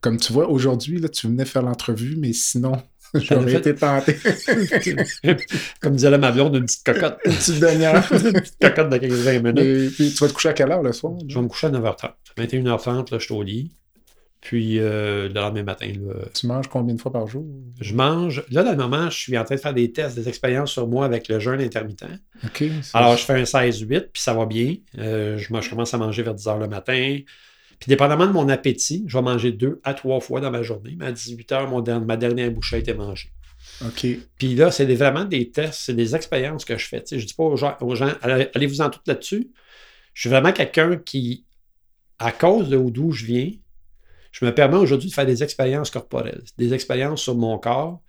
Comme 0.00 0.16
tu 0.16 0.32
vois, 0.32 0.48
aujourd'hui, 0.48 1.00
tu 1.12 1.28
venais 1.28 1.44
faire 1.44 1.62
l'entrevue, 1.62 2.16
mais 2.16 2.32
sinon, 2.32 2.72
J'aurais 3.14 3.54
été 3.54 3.74
tenté. 3.74 4.16
Comme 5.80 5.94
disait 5.94 6.10
la 6.10 6.18
ma 6.18 6.32
blonde, 6.32 6.56
une 6.56 6.64
petite 6.64 6.84
cocotte. 6.84 7.18
Une 7.24 7.32
petite 7.32 7.60
dernière. 7.60 8.12
une 8.12 8.32
petite 8.32 8.58
cocotte 8.60 8.90
de 8.90 8.96
15-20 8.96 9.42
minutes. 9.42 9.58
Et 9.58 9.88
puis, 9.94 10.12
tu 10.12 10.18
vas 10.18 10.28
te 10.28 10.32
coucher 10.32 10.48
à 10.50 10.52
quelle 10.52 10.72
heure 10.72 10.82
le 10.82 10.92
soir? 10.92 11.14
Je 11.26 11.34
vais 11.34 11.42
me 11.42 11.48
coucher 11.48 11.66
à 11.66 11.70
9h30. 11.70 12.10
21h30, 12.38 13.12
là, 13.12 13.18
je 13.18 13.24
suis 13.24 13.34
au 13.34 13.42
lit. 13.42 13.72
Puis 14.40 14.80
euh, 14.80 15.28
le 15.28 15.34
lendemain 15.34 15.62
matin. 15.62 15.86
Là, 15.86 16.14
tu 16.34 16.48
manges 16.48 16.66
combien 16.66 16.96
de 16.96 17.00
fois 17.00 17.12
par 17.12 17.28
jour? 17.28 17.44
Je 17.80 17.94
mange. 17.94 18.42
Là, 18.50 18.64
dans 18.64 18.72
le 18.72 18.76
moment, 18.76 19.08
je 19.08 19.16
suis 19.16 19.38
en 19.38 19.44
train 19.44 19.54
de 19.54 19.60
faire 19.60 19.72
des 19.72 19.92
tests, 19.92 20.16
des 20.16 20.28
expériences 20.28 20.72
sur 20.72 20.88
moi 20.88 21.04
avec 21.04 21.28
le 21.28 21.38
jeûne 21.38 21.60
intermittent. 21.60 22.04
OK. 22.44 22.64
Alors, 22.92 23.16
je 23.16 23.24
fais 23.24 23.34
un 23.34 23.44
16-8, 23.44 24.08
puis 24.12 24.20
ça 24.20 24.34
va 24.34 24.44
bien. 24.46 24.74
Euh, 24.98 25.38
je, 25.38 25.44
je, 25.44 25.70
commence 25.70 25.94
à 25.94 25.98
manger 25.98 26.24
vers 26.24 26.34
10h 26.34 26.58
le 26.58 26.66
matin. 26.66 27.18
Puis, 27.82 27.88
dépendamment 27.88 28.28
de 28.28 28.32
mon 28.32 28.48
appétit, 28.48 29.02
je 29.08 29.18
vais 29.18 29.24
manger 29.24 29.50
deux 29.50 29.80
à 29.82 29.92
trois 29.92 30.20
fois 30.20 30.40
dans 30.40 30.52
ma 30.52 30.62
journée. 30.62 30.94
Mais 30.96 31.06
à 31.06 31.10
18 31.10 31.50
h, 31.50 32.04
ma 32.06 32.16
dernière 32.16 32.52
bouchée 32.52 32.76
a 32.76 32.78
été 32.78 32.94
mangée. 32.94 33.32
OK. 33.84 34.06
Puis 34.38 34.54
là, 34.54 34.70
c'est 34.70 34.84
vraiment 34.94 35.24
des 35.24 35.50
tests, 35.50 35.80
c'est 35.86 35.94
des 35.94 36.14
expériences 36.14 36.64
que 36.64 36.78
je 36.78 36.86
fais. 36.86 37.02
je 37.10 37.16
ne 37.16 37.20
dis 37.22 37.34
pas 37.34 37.42
aux 37.42 37.56
gens, 37.56 38.12
allez-vous-en 38.22 38.88
tout 38.88 39.00
là-dessus. 39.04 39.50
Je 40.14 40.20
suis 40.20 40.30
vraiment 40.30 40.52
quelqu'un 40.52 40.96
qui, 40.96 41.44
à 42.20 42.30
cause 42.30 42.68
de 42.68 42.76
d'où 42.78 43.10
je 43.10 43.24
viens, 43.24 43.50
je 44.30 44.44
me 44.44 44.54
permets 44.54 44.76
aujourd'hui 44.76 45.08
de 45.08 45.14
faire 45.14 45.26
des 45.26 45.42
expériences 45.42 45.90
corporelles, 45.90 46.44
des 46.58 46.74
expériences 46.74 47.22
sur 47.22 47.34
mon 47.34 47.58
corps 47.58 48.00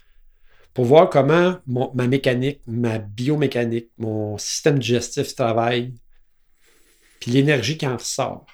pour 0.76 0.86
voir 0.86 1.10
comment 1.10 1.58
ma 1.66 2.08
mécanique, 2.08 2.62
ma 2.68 3.00
biomécanique, 3.00 3.90
mon 3.98 4.38
système 4.38 4.78
digestif 4.78 5.34
travaille, 5.34 5.96
puis 7.20 7.32
l'énergie 7.32 7.76
qui 7.76 7.88
en 7.88 7.98
ressort. 7.98 8.46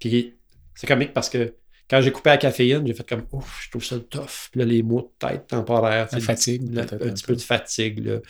Puis 0.00 0.34
c'est 0.74 0.86
comique 0.86 1.12
parce 1.12 1.30
que 1.30 1.54
quand 1.88 2.00
j'ai 2.00 2.12
coupé 2.12 2.30
la 2.30 2.38
caféine, 2.38 2.86
j'ai 2.86 2.94
fait 2.94 3.08
comme 3.08 3.26
ouf, 3.32 3.62
je 3.64 3.70
trouve 3.70 3.84
ça 3.84 3.98
tough. 3.98 4.48
Puis 4.50 4.60
là, 4.60 4.64
les 4.64 4.82
mots 4.82 5.02
de 5.02 5.26
tête 5.26 5.48
temporaires. 5.48 6.08
La 6.12 6.20
fatigue. 6.20 6.78
un, 6.78 6.84
petit 6.84 7.24
peu 7.24 7.34
de 7.34 7.40
fatigue. 7.40 8.06
Là. 8.06 8.20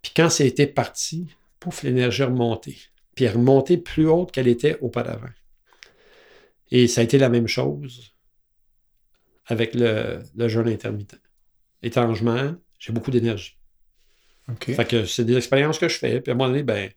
Puis 0.00 0.12
quand 0.14 0.30
c'était 0.30 0.68
parti, 0.68 1.28
pouf, 1.58 1.82
l'énergie 1.82 2.22
est 2.22 2.26
remontée. 2.26 2.78
Puis 3.14 3.24
elle 3.24 3.32
remontée 3.32 3.76
plus 3.76 4.08
haute 4.08 4.32
qu'elle 4.32 4.48
était 4.48 4.78
auparavant. 4.80 5.30
Et 6.70 6.86
ça 6.88 7.02
a 7.02 7.04
été 7.04 7.18
la 7.18 7.28
même 7.28 7.48
chose 7.48 8.14
avec 9.46 9.74
le, 9.74 10.22
le 10.34 10.48
jeûne 10.48 10.68
intermittent. 10.68 11.20
Étrangement, 11.82 12.54
j'ai 12.78 12.92
beaucoup 12.92 13.10
d'énergie. 13.10 13.58
Fait 14.60 14.88
que 14.88 15.04
c'est 15.04 15.24
des 15.24 15.36
expériences 15.36 15.78
que 15.78 15.88
je 15.88 15.98
fais. 15.98 16.20
Puis 16.20 16.30
à 16.30 16.34
un 16.34 16.38
moment 16.38 16.50
donné, 16.50 16.62
ben, 16.62 16.90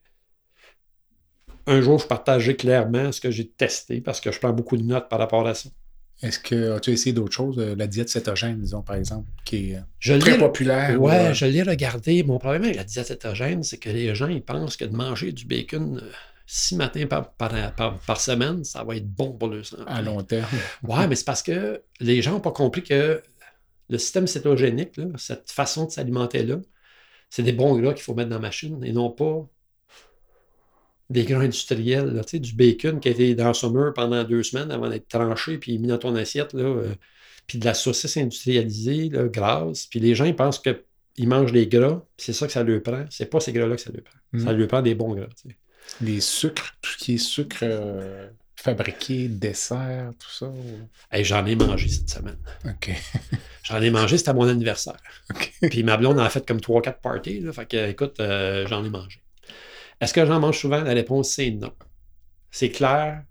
un 1.68 1.82
jour, 1.82 2.00
je 2.00 2.08
partageais 2.08 2.56
clairement 2.56 3.12
ce 3.12 3.20
que 3.22 3.32
j'ai 3.32 3.48
testé 3.48 4.02
parce 4.02 4.22
que 4.22 4.32
je 4.32 4.40
prends 4.40 4.54
beaucoup 4.54 4.78
de 4.78 4.84
notes 4.84 5.10
par 5.10 5.20
rapport 5.20 5.46
à 5.48 5.54
ça. 5.54 5.70
Est-ce 6.22 6.40
que 6.40 6.80
tu 6.80 6.90
as 6.90 6.94
essayé 6.94 7.14
d'autres 7.14 7.34
choses? 7.34 7.60
Euh, 7.60 7.76
la 7.76 7.88
diète 7.88 8.10
cétogène, 8.10 8.62
disons, 8.62 8.82
par 8.82 8.96
exemple, 8.96 9.30
qui 9.44 9.72
est 9.72 9.78
euh, 10.10 10.20
très 10.20 10.38
populaire. 10.38 10.96
Oui, 11.00 11.14
euh, 11.14 11.34
je 11.34 11.46
l'ai 11.46 11.62
regardé. 11.62 12.24
Mon 12.24 12.40
problème 12.40 12.64
avec 12.64 12.78
la 12.78 12.84
diète 12.86 13.08
cétogène, 13.08 13.64
c'est 13.64 13.78
que 13.78 13.90
les 13.90 14.16
gens, 14.16 14.28
ils 14.28 14.42
pensent 14.42 14.78
que 14.78 14.86
de 14.86 14.96
manger 14.96 15.34
du 15.34 15.46
bacon 15.46 16.02
six 16.48 16.76
matins 16.76 17.08
par, 17.08 17.34
par, 17.34 18.22
semaine, 18.22 18.64
ça 18.64 18.84
va 18.84 18.96
être 18.96 19.08
bon 19.08 19.34
pour 19.34 19.50
le 19.50 19.64
sang. 19.64 19.78
À 19.88 20.02
long 20.02 20.22
terme. 20.22 20.48
Oui, 20.84 21.08
mais 21.10 21.16
c'est 21.16 21.26
parce 21.26 21.42
que 21.42 21.82
les 22.00 22.22
gens 22.22 22.34
n'ont 22.34 22.40
pas 22.40 22.52
compris 22.52 22.84
que 22.84 23.22
le 23.90 23.98
système 23.98 24.28
cétogénique, 24.28 25.00
cette 25.18 25.52
façon 25.52 25.86
de 25.86 25.92
s'alimenter-là, 25.92 26.58
c'est 27.30 27.44
des 27.44 27.52
bons 27.52 27.78
gras 27.78 27.94
qu'il 27.94 28.04
faut 28.04 28.14
mettre 28.14 28.30
dans 28.30 28.36
la 28.36 28.42
machine 28.42 28.84
et 28.84 28.94
non 28.94 29.10
pas 29.10 29.48
des 31.10 31.24
gras 31.24 31.42
industriels, 31.42 32.08
là, 32.08 32.22
du 32.34 32.54
bacon 32.54 33.00
qui 33.00 33.08
a 33.08 33.12
été 33.12 33.36
dans 33.36 33.54
son 33.54 33.72
mur 33.72 33.94
pendant 33.94 34.24
deux 34.24 34.44
semaines 34.44 34.72
avant 34.72 34.90
d'être 34.90 35.08
tranché 35.08 35.58
puis 35.58 35.78
mis 35.78 35.88
dans 35.88 35.98
ton 35.98 36.16
assiette, 36.16 36.54
là, 36.54 36.64
euh, 36.64 36.96
puis 37.48 37.60
de 37.60 37.66
la 37.66 37.74
saucisse 37.74 38.18
industrialisée, 38.18 39.10
là, 39.10 39.28
grasse. 39.28 39.86
Puis 39.86 40.00
les 40.00 40.16
gens, 40.16 40.26
ils 40.26 40.36
pensent 40.36 40.60
qu'ils 40.60 41.28
mangent 41.28 41.52
des 41.52 41.68
gras, 41.68 42.04
c'est 42.18 42.34
ça 42.34 42.48
que 42.48 42.54
ça 42.54 42.64
leur 42.64 42.82
prend. 42.82 43.06
C'est 43.10 43.28
pas 43.28 43.40
ces 43.40 43.54
gras-là 43.54 43.76
que 43.76 43.82
ça 43.82 43.92
leur 43.94 44.04
prend. 44.04 44.40
Ça 44.40 44.54
mm. 44.54 44.58
leur 44.58 44.68
prend 44.68 44.82
des 44.82 44.96
bons 44.96 45.14
gras. 45.14 45.28
Les 46.02 46.20
sucres, 46.22 46.76
tout 46.82 46.92
ce 46.92 46.98
qui 46.98 47.14
est 47.14 47.18
sucre 47.18 47.60
euh, 47.62 48.28
fabriqué, 48.56 49.28
dessert, 49.28 50.12
tout 50.20 50.32
ça. 50.32 50.52
J'en 51.22 51.46
ai 51.46 51.56
mangé 51.56 51.88
cette 51.88 52.10
semaine. 52.10 52.40
OK. 52.66 52.90
j'en 53.64 53.80
ai 53.80 53.92
mangé, 53.92 54.18
c'était 54.18 54.32
à 54.32 54.34
mon 54.34 54.48
anniversaire. 54.48 54.98
Puis 55.62 55.84
ma 55.84 55.98
blonde 55.98 56.20
en 56.20 56.24
a 56.24 56.30
fait 56.32 56.46
comme 56.48 56.58
3-4 56.58 57.02
parties. 57.02 57.40
Là, 57.42 57.54
fait 57.54 57.68
que, 57.68 57.90
écoute, 57.90 58.20
euh, 58.20 58.66
j'en 58.68 58.84
ai 58.84 58.90
mangé. 58.90 59.22
Est-ce 60.02 60.14
que 60.14 60.26
j'en 60.26 60.40
mange 60.40 60.60
souvent? 60.60 60.82
La 60.82 60.94
réponse, 60.94 61.30
c'est 61.30 61.52
non. 61.52 61.72
C'est 62.52 62.70
clair 62.70 63.24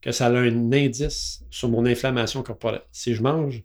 que 0.00 0.12
ça 0.12 0.26
a 0.26 0.30
un 0.30 0.72
indice 0.72 1.44
sur 1.50 1.68
mon 1.68 1.86
inflammation 1.86 2.42
corporelle. 2.42 2.82
Si 2.90 3.14
je 3.14 3.22
mange 3.22 3.62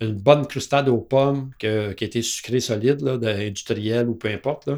une 0.00 0.12
bonne 0.12 0.46
crustade 0.46 0.88
aux 0.88 0.98
pommes 0.98 1.50
qui 1.58 1.66
a 1.66 1.90
été 1.90 2.22
sucrée 2.22 2.60
solide, 2.60 3.00
là, 3.00 3.18
industrielle 3.30 4.08
ou 4.08 4.14
peu 4.14 4.28
importe, 4.28 4.68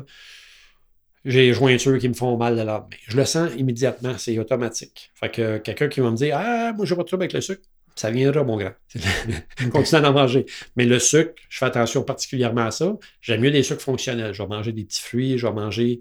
j'ai 1.25 1.49
les 1.49 1.53
jointures 1.53 1.99
qui 1.99 2.09
me 2.09 2.15
font 2.15 2.37
mal 2.37 2.57
le 2.57 2.65
lendemain. 2.65 2.97
Je 3.07 3.17
le 3.17 3.25
sens 3.25 3.51
immédiatement, 3.57 4.17
c'est 4.17 4.39
automatique. 4.39 5.11
Fait 5.15 5.31
que 5.31 5.59
quelqu'un 5.59 5.89
qui 5.89 6.01
va 6.01 6.11
me 6.11 6.17
dire 6.17 6.37
Ah, 6.39 6.73
moi, 6.73 6.87
j'ai 6.87 6.97
pas 6.97 7.03
de 7.03 7.09
trouble 7.09 7.25
avec 7.25 7.35
le 7.35 7.41
sucre, 7.41 7.63
ça 7.95 8.11
viendra, 8.11 8.45
mon 8.45 8.57
grand. 8.57 8.73
Continue 9.73 10.05
à 10.05 10.11
en 10.11 10.13
manger. 10.15 10.47
Mais 10.77 10.87
le 10.87 10.99
sucre, 10.99 11.35
je 11.49 11.59
fais 11.59 11.67
attention 11.67 12.03
particulièrement 12.03 12.67
à 12.67 12.71
ça. 12.71 12.97
J'aime 13.21 13.43
mieux 13.43 13.51
des 13.51 13.63
sucres 13.63 13.83
fonctionnels. 13.83 14.33
Je 14.33 14.43
vais 14.43 14.49
manger 14.49 14.73
des 14.73 14.85
petits 14.85 15.03
fruits, 15.03 15.37
je 15.37 15.47
vais 15.47 15.53
manger 15.53 16.01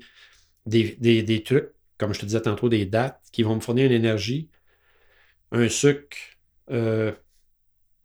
des, 0.69 1.43
trucs, 1.43 1.71
comme 1.97 2.13
je 2.13 2.19
te 2.19 2.25
disais 2.25 2.41
tantôt, 2.41 2.69
des 2.69 2.85
dates 2.85 3.21
qui 3.31 3.43
vont 3.43 3.55
me 3.55 3.59
fournir 3.59 3.85
une 3.85 3.91
énergie, 3.91 4.49
un 5.51 5.67
sucre 5.67 6.17
euh, 6.71 7.11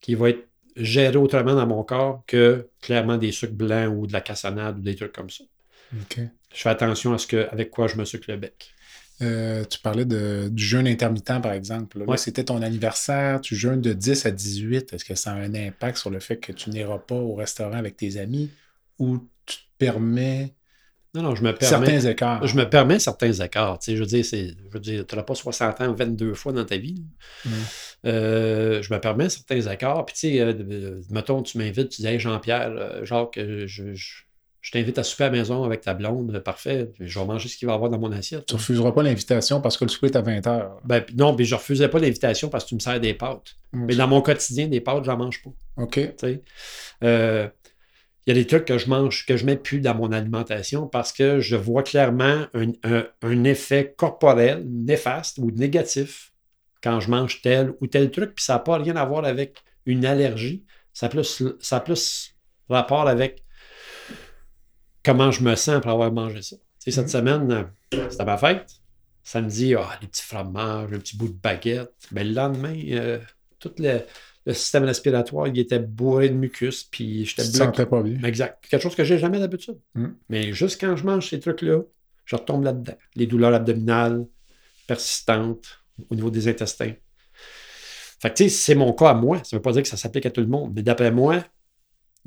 qui 0.01 0.15
va 0.15 0.31
être 0.31 0.49
géré 0.77 1.17
autrement 1.17 1.55
dans 1.55 1.67
mon 1.67 1.85
corps 1.85 2.25
que 2.27 2.69
clairement 2.81 3.17
des 3.17 3.33
sucres 3.33 3.55
blancs 3.55 3.93
ou 3.95 4.07
de 4.07 4.13
la 4.13 4.21
cassonade 4.21 4.79
ou 4.79 4.83
des 4.83 4.97
trucs 4.97 5.13
comme 5.13 5.31
ça. 5.31 5.45
Je 6.53 6.63
fais 6.63 6.69
attention 6.69 7.13
à 7.13 7.19
ce 7.19 7.27
que, 7.27 7.49
avec 7.51 7.71
quoi 7.71 7.87
je 7.87 7.97
me 7.97 8.05
sucre 8.05 8.27
le 8.29 8.37
bec. 8.37 8.75
Euh, 9.23 9.65
tu 9.65 9.79
parlais 9.79 10.05
de, 10.05 10.49
du 10.51 10.65
jeûne 10.65 10.89
intermittent, 10.89 11.41
par 11.41 11.53
exemple. 11.53 12.05
C'était 12.17 12.45
ton 12.45 12.63
anniversaire, 12.63 13.41
tu 13.41 13.55
jeûnes 13.55 13.81
de 13.81 13.93
10 13.93 14.27
à 14.27 14.31
18. 14.31 14.93
Est-ce 14.93 15.05
que 15.05 15.15
ça 15.15 15.33
a 15.33 15.35
un 15.35 15.55
impact 15.55 15.99
sur 15.99 16.11
le 16.11 16.19
fait 16.19 16.39
que 16.39 16.53
tu 16.53 16.71
n'iras 16.71 16.99
pas 16.99 17.15
au 17.15 17.35
restaurant 17.35 17.77
avec 17.77 17.97
tes 17.97 18.17
amis 18.17 18.51
ou 18.99 19.19
tu 19.47 19.57
te 19.57 19.63
permets 19.79 20.55
non, 21.15 21.23
non, 21.23 21.35
je 21.37 21.45
me 21.45 21.55
permets. 21.55 21.87
Certains 21.87 22.11
écarts. 22.11 22.47
Je 22.47 22.57
me 22.57 22.69
permets 22.69 22.99
certains 22.99 23.33
écarts. 23.33 23.79
Tu 23.79 23.85
sais, 23.85 23.97
je 23.97 24.01
veux 24.01 24.07
dire, 24.07 24.25
c'est, 24.25 24.49
je 24.49 24.73
veux 24.73 24.81
dire, 24.81 25.07
tu 25.07 25.15
n'auras 25.15 25.25
pas 25.25 25.37
60 25.37 25.81
ans 25.81 25.93
22 25.93 26.35
fois 26.35 26.53
dans 26.53 26.65
ta 26.65 26.77
vie. 26.77 27.05
Euh, 28.05 28.83
je 28.83 28.93
me 28.93 28.99
permets 28.99 29.29
certains 29.29 29.61
écarts. 29.61 30.05
Puis, 30.07 30.15
tu 30.15 30.21
sais, 30.33 30.41
euh, 30.41 31.01
mettons, 31.11 31.43
tu 31.43 31.59
m'invites, 31.59 31.91
tu 31.91 32.03
dis, 32.03 32.09
hey, 32.09 32.19
Jean-Pierre, 32.19 32.73
euh, 32.77 33.05
Jacques, 33.05 33.39
je, 33.39 33.95
je, 33.95 34.71
t'invite 34.73 34.99
à 34.99 35.05
souper 35.05 35.25
à 35.25 35.31
la 35.31 35.39
maison 35.39 35.63
avec 35.63 35.83
ta 35.83 35.95
blonde, 35.95 36.37
parfait. 36.41 36.91
Je 36.99 37.19
vais 37.19 37.25
manger 37.25 37.49
ce 37.49 37.57
qu'il 37.57 37.67
va 37.67 37.75
y 37.75 37.77
avoir 37.77 37.91
dans 37.91 37.99
mon 37.99 38.11
assiette. 38.11 38.47
Tu 38.47 38.55
ne 38.55 38.59
refuseras 38.59 38.91
pas 38.91 39.05
l'invitation 39.05 39.61
parce 39.61 39.77
que 39.77 39.85
le 39.85 39.91
souper 39.91 40.09
est 40.09 40.17
à 40.17 40.23
20 40.23 40.41
h. 40.41 40.69
Ben, 40.85 41.05
non, 41.17 41.37
mais 41.39 41.45
je 41.45 41.55
ne 41.55 41.61
refusais 41.61 41.89
pas 41.89 42.01
l'invitation 42.01 42.49
parce 42.49 42.65
que 42.65 42.71
tu 42.71 42.75
me 42.75 42.81
sers 42.81 42.99
des 42.99 43.15
pâtes. 43.15 43.55
Mais 43.73 43.95
dans 43.95 44.09
mon 44.09 44.21
quotidien, 44.21 44.67
des 44.67 44.81
pâtes, 44.81 45.05
je 45.05 45.11
n'en 45.11 45.19
mange 45.19 45.43
pas. 45.43 45.51
OK. 45.77 45.95
Tu 45.95 46.43
sais. 47.01 47.53
Il 48.27 48.35
y 48.35 48.39
a 48.39 48.43
des 48.43 48.47
trucs 48.47 48.65
que 48.65 48.79
je 48.79 48.89
mange, 48.89 49.27
que 49.27 49.37
je 49.37 49.45
mets 49.45 49.57
plus 49.57 49.81
dans 49.81 49.95
mon 49.95 50.11
alimentation 50.11 50.87
parce 50.87 51.13
que 51.13 51.41
je 51.41 51.57
vois 51.57 51.83
clairement 51.83 52.47
un, 52.55 53.45
effet 53.45 53.95
corporel 53.97 54.65
néfaste 54.67 55.39
ou 55.39 55.51
négatif 55.51 56.33
quand 56.83 57.01
je 57.01 57.11
mange 57.11 57.43
tel 57.43 57.75
ou 57.81 57.87
tel 57.87 58.11
truc, 58.11 58.35
puis 58.35 58.45
ça 58.45 58.55
n'a 58.55 58.59
pas 58.61 58.79
rien 58.79 58.97
à 58.97 59.05
voir 59.05 59.25
avec 59.25 59.63
une 59.85 60.07
allergie. 60.07 60.65
Ça 60.93 61.07
a 61.07 61.09
plus, 61.09 61.43
ça 61.61 61.81
plus 61.81 62.35
rapport 62.69 63.09
avec 63.09 63.45
comment 65.05 65.31
je 65.31 65.43
me 65.43 65.55
sens 65.55 65.77
après 65.77 65.91
avoir 65.91 66.13
mangé 66.13 66.41
ça. 66.43 66.57
cette 66.79 66.95
mm-hmm. 66.95 67.09
semaine, 67.09 67.71
C'était 68.11 68.25
ma 68.25 68.39
fête. 68.39 68.71
Samedi, 69.23 69.75
ah, 69.75 69.99
les 70.03 70.09
petits 70.09 70.23
fromages, 70.23 70.93
un 70.93 70.99
petit 70.99 71.17
bout 71.17 71.29
de 71.29 71.39
baguette. 71.39 71.93
Mais 72.13 72.25
le 72.25 72.35
lendemain, 72.35 72.75
euh, 72.91 73.19
tout 73.59 73.73
le, 73.79 74.01
système 74.53 74.85
respiratoire, 74.85 75.49
il 75.49 75.59
était 75.59 75.79
bourré 75.79 76.29
de 76.29 76.35
mucus, 76.35 76.85
puis 76.85 77.25
j'étais 77.25 77.49
bloqué. 77.51 77.87
pas 77.87 78.03
bien. 78.03 78.23
Exact. 78.25 78.65
Quelque 78.69 78.83
chose 78.83 78.95
que 78.95 79.05
j'ai 79.05 79.19
jamais 79.19 79.39
d'habitude. 79.39 79.79
Hmm. 79.95 80.09
Mais 80.29 80.53
juste 80.53 80.81
quand 80.81 80.97
je 80.97 81.05
mange 81.05 81.31
ces 81.31 81.41
trucs-là, 81.41 81.81
je 82.27 82.37
retombe 82.37 82.65
là-dedans. 82.65 82.97
Les 83.17 83.27
douleurs 83.27 83.55
abdominales 83.55 84.27
persistantes 84.87 85.81
au 86.11 86.15
niveau 86.15 86.31
des 86.31 86.49
intestins. 86.49 86.93
Fait 88.21 88.31
que, 88.31 88.35
tu 88.35 88.45
sais, 88.45 88.49
c'est 88.49 88.75
mon 88.75 88.93
cas 88.93 89.11
à 89.11 89.15
moi. 89.15 89.39
Ça 89.39 89.57
ne 89.57 89.59
veut 89.59 89.63
pas 89.63 89.73
dire 89.73 89.83
que 89.83 89.89
ça 89.89 89.97
s'applique 89.97 90.27
à 90.27 90.31
tout 90.31 90.41
le 90.41 90.47
monde. 90.47 90.73
Mais 90.75 90.83
d'après 90.83 91.11
moi, 91.11 91.45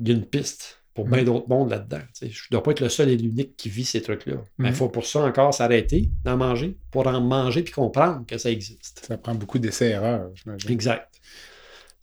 il 0.00 0.08
y 0.08 0.10
a 0.12 0.14
une 0.14 0.24
piste 0.24 0.78
pour 0.94 1.06
bien 1.06 1.22
mm. 1.22 1.26
d'autres 1.26 1.48
mondes 1.48 1.70
là-dedans. 1.70 2.00
Je 2.20 2.26
ne 2.26 2.32
dois 2.50 2.62
pas 2.62 2.72
être 2.72 2.80
le 2.80 2.88
seul 2.88 3.08
et 3.08 3.16
l'unique 3.16 3.56
qui 3.56 3.68
vit 3.68 3.84
ces 3.84 4.02
trucs-là. 4.02 4.36
Mais 4.58 4.70
il 4.70 4.74
faut 4.74 4.88
pour 4.88 5.06
ça 5.06 5.20
encore 5.20 5.54
s'arrêter 5.54 6.10
d'en 6.24 6.36
manger, 6.36 6.76
pour 6.90 7.06
en 7.06 7.20
manger 7.20 7.62
puis 7.62 7.72
comprendre 7.72 8.26
que 8.26 8.36
ça 8.36 8.50
existe. 8.50 9.04
Ça 9.06 9.16
prend 9.16 9.34
beaucoup 9.34 9.60
d'essais-erreurs, 9.60 10.30
j'imagine. 10.34 10.70
Exact. 10.72 11.07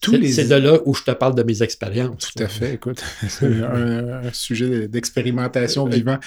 C'est 0.02 0.48
de 0.48 0.54
là 0.54 0.78
où 0.84 0.94
je 0.94 1.02
te 1.02 1.10
parle 1.10 1.34
de 1.34 1.42
mes 1.42 1.62
expériences. 1.62 2.32
Tout 2.32 2.42
à 2.42 2.48
fait, 2.48 2.74
écoute. 2.74 3.02
C'est 3.28 3.62
un, 3.62 4.32
sujet 4.32 4.88
d'expérimentation 4.88 5.86
vivant. 5.86 6.18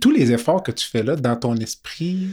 Tous 0.00 0.10
les 0.10 0.32
efforts 0.32 0.62
que 0.62 0.72
tu 0.72 0.86
fais 0.86 1.02
là, 1.02 1.16
dans 1.16 1.36
ton 1.36 1.56
esprit, 1.56 2.28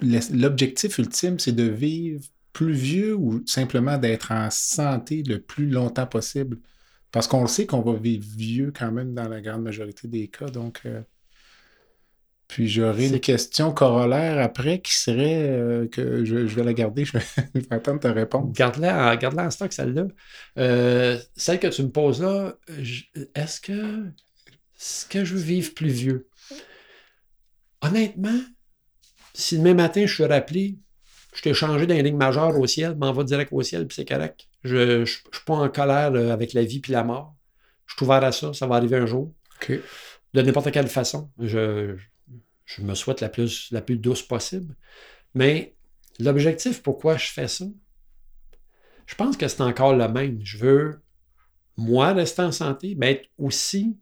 l'objectif 0.00 0.98
ultime, 0.98 1.38
c'est 1.38 1.52
de 1.52 1.64
vivre 1.64 2.22
plus 2.52 2.72
vieux 2.72 3.14
ou 3.14 3.42
simplement 3.46 3.98
d'être 3.98 4.32
en 4.32 4.48
santé 4.50 5.22
le 5.22 5.40
plus 5.40 5.68
longtemps 5.68 6.06
possible? 6.06 6.58
Parce 7.12 7.28
qu'on 7.28 7.42
le 7.42 7.48
sait 7.48 7.66
qu'on 7.66 7.82
va 7.82 7.94
vivre 7.94 8.24
vieux 8.36 8.72
quand 8.76 8.90
même 8.90 9.14
dans 9.14 9.28
la 9.28 9.40
grande 9.40 9.62
majorité 9.62 10.08
des 10.08 10.28
cas. 10.28 10.46
Donc, 10.46 10.80
euh, 10.86 11.02
puis 12.48 12.68
j'aurai 12.68 13.08
une 13.08 13.20
question 13.20 13.72
corollaire 13.72 14.38
après 14.38 14.80
qui 14.80 14.94
serait 14.94 15.48
euh, 15.50 15.88
que 15.88 16.24
je, 16.24 16.36
vais 16.36 16.62
la 16.62 16.74
garder, 16.74 17.04
je 17.04 17.18
vais, 17.18 17.66
attendre 17.70 18.00
ta 18.00 18.12
réponse. 18.12 18.52
Garde-la 18.52 19.16
garde 19.16 19.38
en 19.38 19.50
stock, 19.50 19.72
celle-là. 19.72 20.06
Euh, 20.58 21.18
celle 21.36 21.58
que 21.58 21.66
tu 21.66 21.82
me 21.82 21.90
poses 21.90 22.22
là, 22.22 22.56
est-ce 23.34 23.60
que, 23.60 24.06
est 24.78 25.08
que 25.08 25.24
je 25.24 25.34
veux 25.34 25.40
vivre 25.40 25.74
plus 25.74 25.90
vieux? 25.90 26.28
Honnêtement, 27.82 28.40
si 29.34 29.58
demain 29.58 29.74
matin 29.74 30.06
je 30.06 30.14
suis 30.14 30.24
rappelé, 30.24 30.78
je 31.34 31.42
t'ai 31.42 31.52
changé 31.52 31.86
d'un 31.86 32.00
ligne 32.00 32.16
majeure 32.16 32.58
au 32.58 32.66
ciel, 32.66 32.96
m'en 32.96 33.12
va 33.12 33.24
direct 33.24 33.52
au 33.52 33.62
ciel, 33.62 33.86
puis 33.86 33.96
c'est 33.96 34.08
correct. 34.08 34.48
Je 34.64 35.00
ne 35.00 35.04
suis 35.04 35.22
pas 35.44 35.54
en 35.54 35.68
colère 35.68 36.14
avec 36.32 36.52
la 36.52 36.62
vie 36.62 36.80
puis 36.80 36.92
la 36.92 37.04
mort. 37.04 37.34
Je 37.86 37.94
suis 37.94 38.04
ouvert 38.04 38.24
à 38.24 38.32
ça, 38.32 38.52
ça 38.52 38.66
va 38.66 38.76
arriver 38.76 38.96
un 38.96 39.06
jour. 39.06 39.32
De 39.68 40.42
n'importe 40.42 40.70
quelle 40.70 40.88
façon. 40.88 41.30
Je, 41.38 41.96
je, 41.96 42.04
me 42.82 42.94
souhaite 42.94 43.20
la 43.20 43.28
plus, 43.28 43.70
la 43.70 43.80
plus 43.80 43.96
douce 43.96 44.22
possible. 44.22 44.74
Mais 45.34 45.74
l'objectif, 46.18 46.82
pourquoi 46.82 47.16
je 47.16 47.28
fais 47.28 47.48
ça, 47.48 47.66
je 49.06 49.14
pense 49.14 49.36
que 49.36 49.46
c'est 49.46 49.60
encore 49.60 49.94
le 49.94 50.08
même. 50.08 50.40
Je 50.42 50.58
veux, 50.58 51.00
moi, 51.76 52.12
rester 52.12 52.42
en 52.42 52.52
santé, 52.52 52.94
mais 52.98 53.22
aussi, 53.38 53.96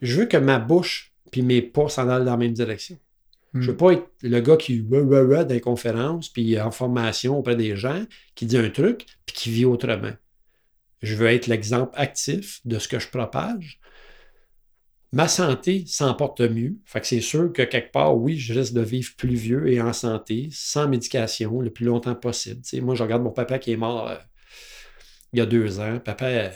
je 0.00 0.20
veux 0.20 0.26
que 0.26 0.36
ma 0.36 0.58
bouche 0.58 1.08
puis 1.30 1.42
mes 1.42 1.62
pas 1.62 1.88
s'en 1.88 2.08
aillent 2.08 2.24
dans 2.24 2.32
la 2.32 2.36
même 2.36 2.52
direction. 2.52 2.98
Je 3.54 3.60
ne 3.60 3.64
veux 3.66 3.72
hmm. 3.72 3.76
pas 3.76 3.92
être 3.92 4.08
le 4.22 4.40
gars 4.40 4.56
qui 4.56 4.80
dans 4.82 5.46
les 5.48 5.60
conférences, 5.60 6.28
puis 6.28 6.60
en 6.60 6.70
formation 6.70 7.38
auprès 7.38 7.56
des 7.56 7.76
gens, 7.76 8.04
qui 8.34 8.46
dit 8.46 8.58
un 8.58 8.70
truc, 8.70 9.06
puis 9.24 9.34
qui 9.34 9.50
vit 9.50 9.64
autrement. 9.64 10.12
Je 11.00 11.14
veux 11.14 11.28
être 11.28 11.46
l'exemple 11.46 11.92
actif 11.94 12.60
de 12.64 12.78
ce 12.78 12.88
que 12.88 12.98
je 12.98 13.08
propage. 13.08 13.80
Ma 15.12 15.26
santé 15.26 15.84
s'emporte 15.86 16.40
mieux. 16.42 16.76
Fait 16.84 17.00
que 17.00 17.06
c'est 17.06 17.22
sûr 17.22 17.52
que 17.52 17.62
quelque 17.62 17.92
part, 17.92 18.16
oui, 18.16 18.36
je 18.36 18.52
risque 18.52 18.74
de 18.74 18.82
vivre 18.82 19.14
plus 19.16 19.34
vieux 19.34 19.68
et 19.68 19.80
en 19.80 19.92
santé, 19.94 20.48
sans 20.52 20.86
médication, 20.86 21.60
le 21.60 21.70
plus 21.70 21.86
longtemps 21.86 22.14
possible. 22.14 22.60
moi, 22.82 22.94
je 22.94 23.02
regarde 23.02 23.22
mon 23.22 23.30
papa 23.30 23.58
qui 23.58 23.72
est 23.72 23.76
mort 23.76 24.08
euh, 24.08 24.16
il 25.32 25.38
y 25.38 25.42
a 25.42 25.46
deux 25.46 25.80
ans. 25.80 25.98
Papa, 25.98 26.50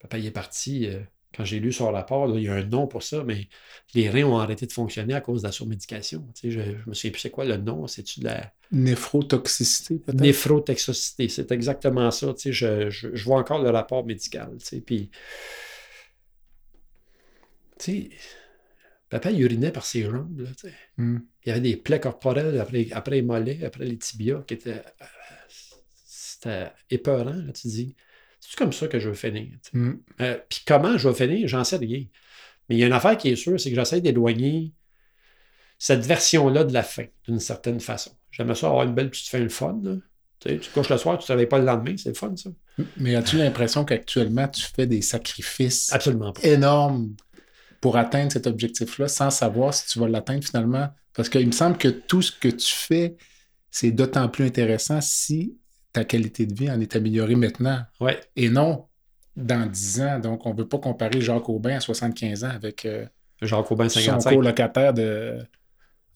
papa 0.00 0.18
il 0.18 0.26
est 0.26 0.32
parti. 0.32 0.86
Euh, 0.86 1.00
quand 1.32 1.44
j'ai 1.44 1.60
lu 1.60 1.72
son 1.72 1.92
rapport, 1.92 2.36
il 2.36 2.42
y 2.42 2.48
a 2.48 2.54
un 2.54 2.64
nom 2.64 2.88
pour 2.88 3.04
ça, 3.04 3.22
mais 3.22 3.48
les 3.94 4.10
reins 4.10 4.24
ont 4.24 4.38
arrêté 4.38 4.66
de 4.66 4.72
fonctionner 4.72 5.14
à 5.14 5.20
cause 5.20 5.42
de 5.42 5.46
la 5.46 5.52
surmédication. 5.52 6.26
je, 6.42 6.50
je 6.50 6.60
me 6.88 6.92
souviens 6.92 7.12
plus 7.12 7.20
c'est 7.20 7.30
quoi 7.30 7.44
le 7.44 7.56
nom, 7.56 7.86
c'est-tu 7.86 8.20
de 8.20 8.24
la. 8.24 8.52
Néphrotoxicité, 8.72 9.98
peut-être? 9.98 10.20
Néphrotoxicité, 10.20 11.28
c'est 11.28 11.52
exactement 11.52 12.10
ça. 12.10 12.34
Je, 12.44 12.90
je, 12.90 13.24
vois 13.24 13.38
encore 13.38 13.62
le 13.62 13.70
rapport 13.70 14.04
médical. 14.04 14.56
Puis, 14.84 15.10
papa, 19.08 19.30
il 19.30 19.42
urinait 19.42 19.72
par 19.72 19.84
ses 19.84 20.02
jambes. 20.02 20.46
Hmm. 20.96 21.18
Il 21.44 21.48
y 21.48 21.52
avait 21.52 21.60
des 21.60 21.76
plaies 21.76 22.00
corporelles 22.00 22.58
après, 22.60 22.88
après 22.92 23.16
les 23.16 23.22
mollets, 23.22 23.64
après 23.64 23.84
les 23.84 23.98
tibias, 23.98 24.42
qui 24.46 24.54
étaient. 24.54 24.82
Euh, 25.02 25.04
c'était 26.06 26.72
épeurant, 26.90 27.24
là, 27.24 27.52
tu 27.52 27.68
dis. 27.68 27.96
C'est 28.40 28.56
comme 28.56 28.72
ça 28.72 28.88
que 28.88 28.98
je 28.98 29.10
veux 29.10 29.14
finir. 29.14 29.48
Mm. 29.74 29.92
Euh, 30.22 30.38
puis 30.48 30.62
comment 30.66 30.96
je 30.96 31.08
veux 31.08 31.14
finir, 31.14 31.46
j'en 31.46 31.62
sais 31.62 31.76
rien. 31.76 32.04
Mais 32.68 32.76
il 32.76 32.78
y 32.78 32.82
a 32.82 32.86
une 32.86 32.92
affaire 32.92 33.16
qui 33.16 33.28
est 33.28 33.36
sûre, 33.36 33.60
c'est 33.60 33.70
que 33.70 33.76
j'essaie 33.76 34.00
d'éloigner 34.00 34.72
cette 35.78 36.04
version-là 36.06 36.64
de 36.64 36.72
la 36.72 36.82
fin, 36.82 37.04
d'une 37.26 37.38
certaine 37.38 37.80
façon. 37.80 38.12
J'aimerais 38.30 38.54
ça 38.54 38.68
avoir 38.68 38.84
une 38.84 38.94
belle 38.94 39.10
petite 39.10 39.28
fin 39.28 39.38
le 39.38 39.48
fun. 39.48 39.80
Tu, 40.40 40.48
sais, 40.48 40.60
couches 40.72 40.88
le 40.88 40.96
soir, 40.96 41.18
tu 41.18 41.22
ne 41.22 41.26
travailles 41.26 41.48
pas 41.48 41.58
le 41.58 41.66
lendemain, 41.66 41.94
c'est 41.96 42.08
le 42.08 42.14
fun, 42.14 42.34
ça. 42.36 42.50
Mais 42.96 43.14
as-tu 43.14 43.36
l'impression 43.36 43.84
qu'actuellement, 43.84 44.48
tu 44.48 44.62
fais 44.62 44.86
des 44.86 45.02
sacrifices 45.02 45.92
Absolument 45.92 46.32
énormes 46.42 47.14
pour 47.80 47.96
atteindre 47.96 48.32
cet 48.32 48.46
objectif-là 48.46 49.08
sans 49.08 49.30
savoir 49.30 49.72
si 49.74 49.86
tu 49.86 49.98
vas 49.98 50.08
l'atteindre 50.08 50.44
finalement? 50.44 50.88
Parce 51.14 51.28
qu'il 51.28 51.46
me 51.46 51.52
semble 51.52 51.76
que 51.76 51.88
tout 51.88 52.22
ce 52.22 52.32
que 52.32 52.48
tu 52.48 52.74
fais, 52.74 53.16
c'est 53.70 53.90
d'autant 53.90 54.28
plus 54.28 54.44
intéressant 54.44 55.00
si 55.00 55.56
ta 55.92 56.04
qualité 56.04 56.46
de 56.46 56.54
vie 56.54 56.70
en 56.70 56.80
est 56.80 56.94
améliorée 56.94 57.34
maintenant. 57.34 57.80
Ouais. 58.00 58.20
Et 58.36 58.48
non 58.48 58.86
dans 59.36 59.66
10 59.66 60.00
ans. 60.02 60.18
Donc, 60.18 60.46
on 60.46 60.52
ne 60.52 60.58
veut 60.58 60.68
pas 60.68 60.78
comparer 60.78 61.20
Jacques 61.20 61.48
Aubin 61.48 61.76
à 61.76 61.80
75 61.80 62.44
ans 62.44 62.50
avec 62.50 62.84
euh, 62.84 63.06
Jacques 63.42 63.70
Aubin 63.70 63.88
55. 63.88 64.20
son 64.20 64.36
colocataire 64.36 64.92
de, 64.92 65.38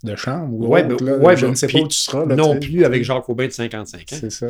de 0.02 0.16
chambre. 0.16 0.52
Ou 0.52 0.66
ouais, 0.68 0.84
ben, 0.84 0.96
ouais, 1.20 1.36
je 1.36 1.46
ben, 1.46 1.50
ne 1.50 1.56
sais 1.56 1.66
pas 1.66 1.78
où 1.78 1.88
tu 1.88 1.96
seras. 1.96 2.26
non 2.26 2.58
plus 2.58 2.84
avec 2.84 3.04
Jacques 3.04 3.28
Aubin 3.28 3.46
de 3.46 3.52
55 3.52 4.00
ans. 4.00 4.04
C'est 4.20 4.30
ça. 4.30 4.46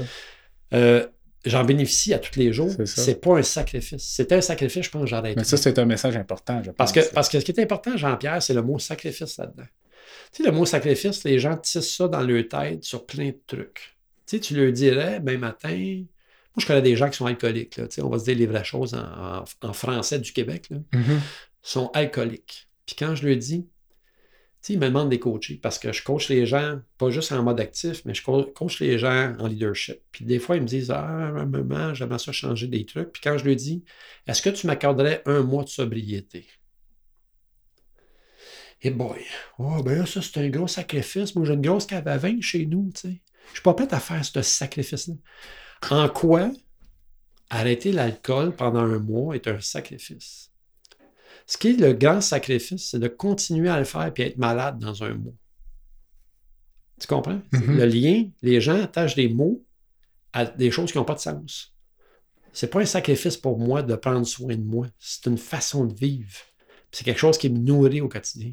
Euh, 0.73 1.07
j'en 1.45 1.65
bénéficie 1.65 2.15
à 2.15 2.19
tous 2.19 2.39
les 2.39 2.53
jours. 2.53 2.71
C'est 2.85 3.21
pas 3.21 3.39
un 3.39 3.43
sacrifice. 3.43 4.03
C'était 4.03 4.37
un 4.37 4.41
sacrifice, 4.41 4.85
je 4.85 4.91
pense, 4.91 5.09
j'arrête. 5.09 5.37
Mais 5.37 5.45
ça, 5.45 5.57
c'est 5.57 5.79
un 5.79 5.85
message 5.85 6.17
important, 6.17 6.63
je 6.63 6.71
pense. 6.71 6.77
Parce 6.77 6.93
que, 6.93 7.13
parce 7.13 7.29
que 7.29 7.41
ce 7.41 7.45
qui 7.45 7.53
est 7.53 7.61
important, 7.61 7.97
Jean-Pierre, 7.97 8.43
c'est 8.43 8.55
le 8.55 8.63
mot 8.63 8.79
sacrifice 8.79 9.37
là-dedans. 9.37 9.67
Tu 10.33 10.43
sais, 10.43 10.49
le 10.49 10.55
mot 10.55 10.65
sacrifice, 10.65 11.25
les 11.25 11.39
gens 11.39 11.57
tissent 11.57 11.97
ça 11.97 12.09
dans 12.09 12.21
leur 12.21 12.47
tête 12.49 12.85
sur 12.85 13.07
plein 13.07 13.29
de 13.29 13.39
trucs. 13.47 13.97
Tu 14.27 14.37
sais, 14.37 14.41
tu 14.41 14.57
leur 14.57 14.73
dirais, 14.73 15.21
ben 15.21 15.39
matin, 15.39 15.77
moi 15.77 16.59
je 16.59 16.67
connais 16.67 16.83
des 16.83 16.97
gens 16.97 17.09
qui 17.09 17.17
sont 17.17 17.27
alcooliques, 17.27 17.77
là, 17.77 17.87
on 17.99 18.09
va 18.09 18.19
se 18.19 18.25
dire 18.25 18.37
les 18.37 18.47
vraies 18.47 18.65
choses 18.65 18.95
en, 18.95 19.73
français 19.73 20.19
du 20.19 20.33
Québec, 20.33 20.67
là, 20.71 20.79
mm-hmm. 20.93 21.19
sont 21.63 21.91
alcooliques. 21.95 22.69
Puis 22.87 22.97
quand 22.99 23.15
je 23.15 23.27
leur 23.27 23.37
dis, 23.37 23.63
tu 23.63 23.69
ils 24.73 24.79
me 24.79 24.87
demandent 24.87 25.11
des 25.11 25.19
coachés 25.19 25.59
parce 25.63 25.79
que 25.79 25.93
je 25.93 26.03
coach 26.03 26.29
les 26.31 26.47
gens, 26.47 26.81
pas 26.97 27.11
juste 27.11 27.33
en 27.33 27.43
mode 27.43 27.61
actif, 27.61 28.03
mais 28.05 28.15
je 28.15 28.23
coach 28.23 28.81
les 28.81 28.99
gens 28.99 29.35
en 29.39 29.47
leadership. 29.47 30.01
Puis 30.11 30.25
des 30.25 30.39
fois, 30.39 30.57
ils 30.57 30.63
me 30.63 30.67
disent 30.67 30.91
Ah, 30.91 31.45
maman, 31.47 31.93
j'aimerais 31.93 32.19
ça 32.19 32.33
changer 32.33 32.67
des 32.67 32.87
trucs. 32.87 33.13
Puis 33.13 33.21
quand 33.23 33.37
je 33.37 33.45
leur 33.45 33.57
dis 33.57 33.85
Est-ce 34.27 34.41
que 34.41 34.51
tu 34.51 34.67
m'accorderais 34.67 35.23
un 35.27 35.43
mois 35.43 35.65
de 35.65 35.69
sobriété? 35.69 36.47
Et 38.81 38.89
eh 38.89 38.91
boy, 38.91 39.19
oh, 39.59 39.83
ben 39.83 40.05
ça, 40.05 40.21
c'est 40.21 40.39
un 40.39 40.49
gros 40.51 40.69
sacrifice. 40.69 41.35
Moi, 41.35 41.47
j'ai 41.47 41.55
une 41.55 41.63
grosse 41.63 41.87
cave 41.87 42.07
à 42.07 42.19
vin 42.19 42.39
chez 42.43 42.67
nous, 42.67 42.91
tu 42.95 43.01
sais. 43.01 43.09
Je 43.09 43.51
ne 43.51 43.55
suis 43.55 43.63
pas 43.63 43.73
prêt 43.75 43.93
à 43.93 44.01
faire 44.01 44.23
ce 44.25 44.43
sacrifice-là. 44.43 45.15
En 45.91 46.09
quoi 46.09 46.51
arrêter 47.51 47.93
l'alcool 47.93 48.55
pendant 48.55 48.81
un 48.81 48.99
mois 48.99 49.37
est 49.37 49.49
un 49.49 49.61
sacrifice? 49.61 50.54
Ce 51.47 51.59
qui 51.59 51.69
est 51.69 51.81
le 51.81 51.93
grand 51.93 52.21
sacrifice, 52.21 52.91
c'est 52.91 52.99
de 52.99 53.09
continuer 53.09 53.69
à 53.69 53.79
le 53.79 53.85
faire 53.85 54.13
et 54.17 54.23
être 54.23 54.39
malade 54.39 54.79
dans 54.79 55.03
un 55.03 55.15
mois. 55.15 55.35
Tu 57.01 57.07
comprends? 57.07 57.41
Mm-hmm. 57.53 57.77
Le 57.77 57.87
lien, 57.87 58.25
les 58.43 58.61
gens 58.61 58.81
attachent 58.81 59.15
des 59.15 59.29
mots 59.29 59.65
à 60.33 60.47
des 60.47 60.71
choses 60.71 60.91
qui 60.91 60.99
n'ont 60.99 61.05
pas 61.05 61.15
de 61.15 61.21
sens. 61.21 61.75
C'est 62.53 62.71
pas 62.71 62.81
un 62.81 62.87
sacrifice 62.87 63.37
pour 63.37 63.59
moi 63.59 63.83
de 63.83 63.95
prendre 63.97 64.27
soin 64.27 64.57
de 64.57 64.63
moi. 64.63 64.87
C'est 64.99 65.27
une 65.27 65.39
façon 65.39 65.85
de 65.85 65.95
vivre. 65.95 66.31
C'est 66.93 67.05
quelque 67.05 67.19
chose 67.19 67.37
qui 67.37 67.51
me 67.51 67.59
nourrit 67.59 68.01
au 68.01 68.09
quotidien 68.09 68.53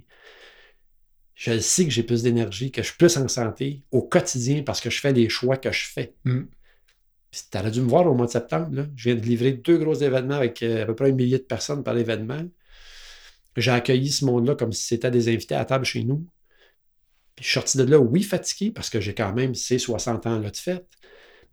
je 1.42 1.58
sais 1.58 1.86
que 1.86 1.90
j'ai 1.90 2.04
plus 2.04 2.22
d'énergie, 2.22 2.72
que 2.72 2.84
je 2.84 2.90
suis 2.90 2.98
plus 2.98 3.18
en 3.18 3.28
santé 3.28 3.82
au 3.90 4.04
quotidien 4.04 4.62
parce 4.62 4.80
que 4.80 4.92
je 4.92 5.00
fais 5.00 5.12
les 5.12 5.28
choix 5.28 5.58
que 5.58 5.72
je 5.72 5.88
fais. 5.88 6.14
Mm. 6.24 6.42
tu 7.32 7.58
aurais 7.58 7.72
dû 7.72 7.82
me 7.82 7.88
voir 7.90 8.06
au 8.06 8.14
mois 8.14 8.28
de 8.28 8.32
septembre. 8.32 8.86
Je 8.96 9.10
viens 9.10 9.20
de 9.20 9.26
livrer 9.26 9.54
deux 9.54 9.80
gros 9.80 9.96
événements 9.96 10.36
avec 10.36 10.62
euh, 10.62 10.84
à 10.84 10.86
peu 10.86 10.94
près 10.94 11.10
un 11.10 11.14
millier 11.14 11.40
de 11.40 11.44
personnes 11.44 11.84
par 11.84 11.98
événement. 11.98 12.44
J'ai 13.58 13.72
accueilli 13.72 14.10
ce 14.10 14.26
monde-là 14.26 14.56
comme 14.56 14.72
si 14.72 14.86
c'était 14.86 15.12
des 15.12 15.28
invités 15.30 15.56
à 15.56 15.66
table 15.66 15.86
chez 15.86 16.04
nous. 16.04 16.26
Puis 17.36 17.46
je 17.46 17.50
suis 17.50 17.54
sorti 17.54 17.78
de 17.78 17.84
là, 17.84 18.00
oui, 18.00 18.24
fatigué, 18.24 18.72
parce 18.72 18.90
que 18.90 19.02
j'ai 19.02 19.14
quand 19.14 19.34
même 19.34 19.56
ces 19.56 19.78
60 19.78 20.26
ans-là 20.28 20.52
de 20.52 20.58
fête, 20.58 20.88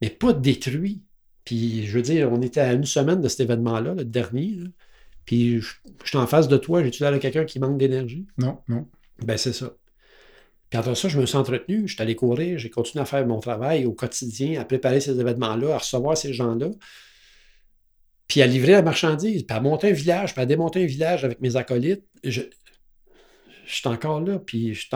mais 0.01 0.11
pas 0.11 0.33
détruit. 0.33 1.03
Puis 1.45 1.87
je 1.87 1.93
veux 1.93 2.03
dire, 2.03 2.31
on 2.33 2.43
était 2.43 2.61
à 2.61 2.73
une 2.73 2.85
semaine 2.85 3.21
de 3.21 3.29
cet 3.29 3.41
événement-là, 3.41 3.95
le 3.95 4.05
dernier. 4.05 4.59
Puis 5.25 5.61
je, 5.61 5.75
suis 6.05 6.19
en 6.19 6.27
face 6.27 6.49
de 6.49 6.57
toi, 6.57 6.83
j'ai-tu 6.83 7.03
l'air 7.03 7.13
de 7.13 7.19
quelqu'un 7.19 7.45
qui 7.45 7.59
manque 7.59 7.79
d'énergie? 7.79 8.27
Non, 8.39 8.59
non. 8.69 8.87
Ben, 9.25 9.37
c'est 9.37 9.53
ça. 9.53 9.75
Puis 10.71 10.79
après 10.79 10.95
ça, 10.95 11.09
je 11.09 11.19
me 11.19 11.27
suis 11.27 11.37
entretenu, 11.37 11.89
je 11.89 11.95
suis 11.95 12.03
allé 12.03 12.15
courir, 12.15 12.59
j'ai 12.59 12.71
continué 12.71 13.03
à 13.03 13.07
faire 13.07 13.27
mon 13.27 13.41
travail 13.41 13.87
au 13.87 13.93
quotidien, 13.93 14.61
à 14.61 14.65
préparer 14.65 15.01
ces 15.01 15.19
événements-là, 15.19 15.75
à 15.75 15.79
recevoir 15.79 16.17
ces 16.17 16.33
gens-là, 16.33 16.69
puis 18.29 18.43
à 18.43 18.47
livrer 18.47 18.73
la 18.73 18.83
marchandise, 18.83 19.43
puis 19.43 19.57
à 19.57 19.61
monter 19.61 19.91
un 19.91 19.95
village, 19.95 20.35
puis 20.35 20.43
à 20.43 20.47
démonter 20.47 20.83
un 20.83 20.87
village 20.87 21.25
avec 21.25 21.41
mes 21.41 21.57
acolytes. 21.57 22.05
Je, 22.23 22.43
je 23.67 23.75
suis 23.75 23.89
encore 23.89 24.21
là, 24.21 24.39
puis 24.39 24.75
je 24.75 24.87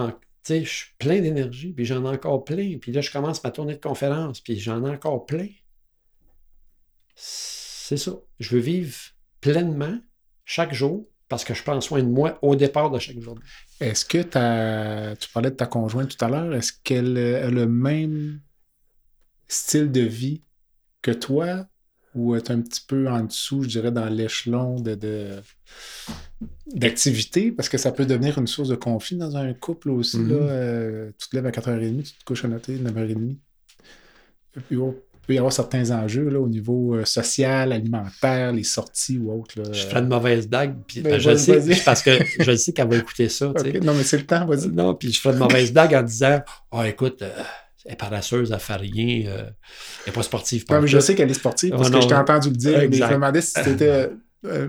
je 0.49 0.65
suis 0.65 0.91
plein 0.99 1.21
d'énergie, 1.21 1.73
puis 1.73 1.85
j'en 1.85 2.05
ai 2.05 2.09
encore 2.09 2.45
plein. 2.45 2.79
Puis 2.79 2.93
là, 2.93 3.01
je 3.01 3.11
commence 3.11 3.43
ma 3.45 3.51
tournée 3.51 3.75
de 3.75 3.81
conférence, 3.81 4.41
puis 4.41 4.59
j'en 4.59 4.85
ai 4.85 4.91
encore 4.91 5.25
plein. 5.25 5.49
C'est 7.15 7.97
ça. 7.97 8.13
Je 8.41 8.57
veux 8.57 8.61
vivre 8.61 8.97
pleinement 9.41 9.99
chaque 10.45 10.75
jour 10.75 11.09
parce 11.29 11.45
que 11.45 11.55
je 11.55 11.63
prends 11.63 11.81
soin 11.81 12.03
de 12.03 12.09
moi 12.09 12.39
au 12.43 12.57
départ 12.57 12.91
de 12.91 12.99
chaque 12.99 13.21
jour. 13.21 13.39
Est-ce 13.81 14.05
que 14.05 14.19
tu 15.15 15.29
parlais 15.31 15.51
de 15.51 15.57
ta 15.57 15.67
conjointe 15.67 16.17
tout 16.17 16.25
à 16.25 16.29
l'heure, 16.29 16.55
est-ce 16.55 16.73
qu'elle 16.85 17.17
a 17.17 17.49
le 17.51 17.67
même 17.67 18.41
style 19.49 19.91
de 19.91 20.03
vie 20.03 20.43
que 21.01 21.11
toi 21.11 21.67
ou 22.15 22.35
est 22.37 22.51
un 22.51 22.61
petit 22.61 22.83
peu 22.87 23.09
en 23.09 23.25
dessous, 23.25 23.63
je 23.63 23.69
dirais, 23.69 23.93
dans 23.93 24.09
l'échelon 24.09 24.81
de, 24.81 25.41
d'activité? 26.67 27.53
Parce 27.53 27.69
que 27.69 27.79
ça 27.79 27.93
peut 27.93 28.07
devenir 28.07 28.39
une 28.39 28.47
source 28.47 28.69
de 28.69 28.77
conflit 28.77 29.17
dans 29.17 29.37
un 29.37 29.53
couple 29.55 29.91
aussi. 29.91 30.19
là, 30.19 30.35
mm-hmm. 30.35 30.49
euh, 30.49 31.11
tu 31.19 31.29
te 31.29 31.37
lèves 31.37 31.47
à 31.47 31.51
4h30, 31.51 32.03
tu 32.03 32.13
te 32.13 32.25
couches 32.25 32.45
à 32.45 32.49
noter 32.49 32.77
9h30 32.77 33.37
peut 35.27 35.35
y 35.35 35.39
avoir 35.39 35.53
certains 35.53 35.91
enjeux 35.91 36.29
là, 36.29 36.41
au 36.41 36.49
niveau 36.49 36.95
euh, 36.95 37.05
social, 37.05 37.73
alimentaire, 37.73 38.53
les 38.53 38.65
sorties 38.65 39.19
ou 39.19 39.33
autres. 39.33 39.61
Là. 39.61 39.73
Je 39.73 39.87
ferai 39.87 40.01
une 40.01 40.09
mauvaise 40.09 40.49
blague, 40.49 40.75
puis 40.87 41.01
ben, 41.01 41.19
je 41.19 41.37
sais, 41.37 41.61
parce 41.85 42.03
que 42.03 42.11
je 42.41 42.57
sais 42.57 42.73
qu'elle 42.73 42.89
va 42.89 42.97
écouter 42.97 43.29
ça. 43.29 43.53
non, 43.83 43.95
mais 43.95 44.03
c'est 44.03 44.19
le 44.19 44.27
temps, 44.27 44.47
vas-y. 44.47 44.69
Non, 44.69 44.95
puis 44.95 45.13
je 45.13 45.21
ferai 45.21 45.35
une 45.35 45.41
mauvaise 45.41 45.73
blague 45.73 45.95
en 45.95 46.03
disant 46.03 46.41
Oh, 46.73 46.83
écoute, 46.83 47.23
euh, 47.23 47.31
elle 47.85 47.93
est 47.93 47.97
paresseuse, 47.97 48.53
elle 48.53 48.61
fait 48.61 48.77
rien, 48.77 49.27
euh, 49.27 49.39
elle 49.39 49.55
n'est 50.07 50.13
pas 50.13 50.23
sportive. 50.23 50.65
Non, 50.71 50.81
mais 50.81 50.89
je 50.89 50.99
sais 50.99 51.15
qu'elle 51.15 51.31
est 51.31 51.35
sportive, 51.35 51.71
parce 51.71 51.91
que 51.91 52.01
je 52.01 52.07
t'ai 52.07 52.15
entendu 52.15 52.51
le 52.51 52.57
dire, 52.57 52.79
mais 52.79 52.97
je 52.97 53.05
me 53.05 53.13
demandais 53.13 53.43
si 53.43 53.53
c'était. 53.63 54.11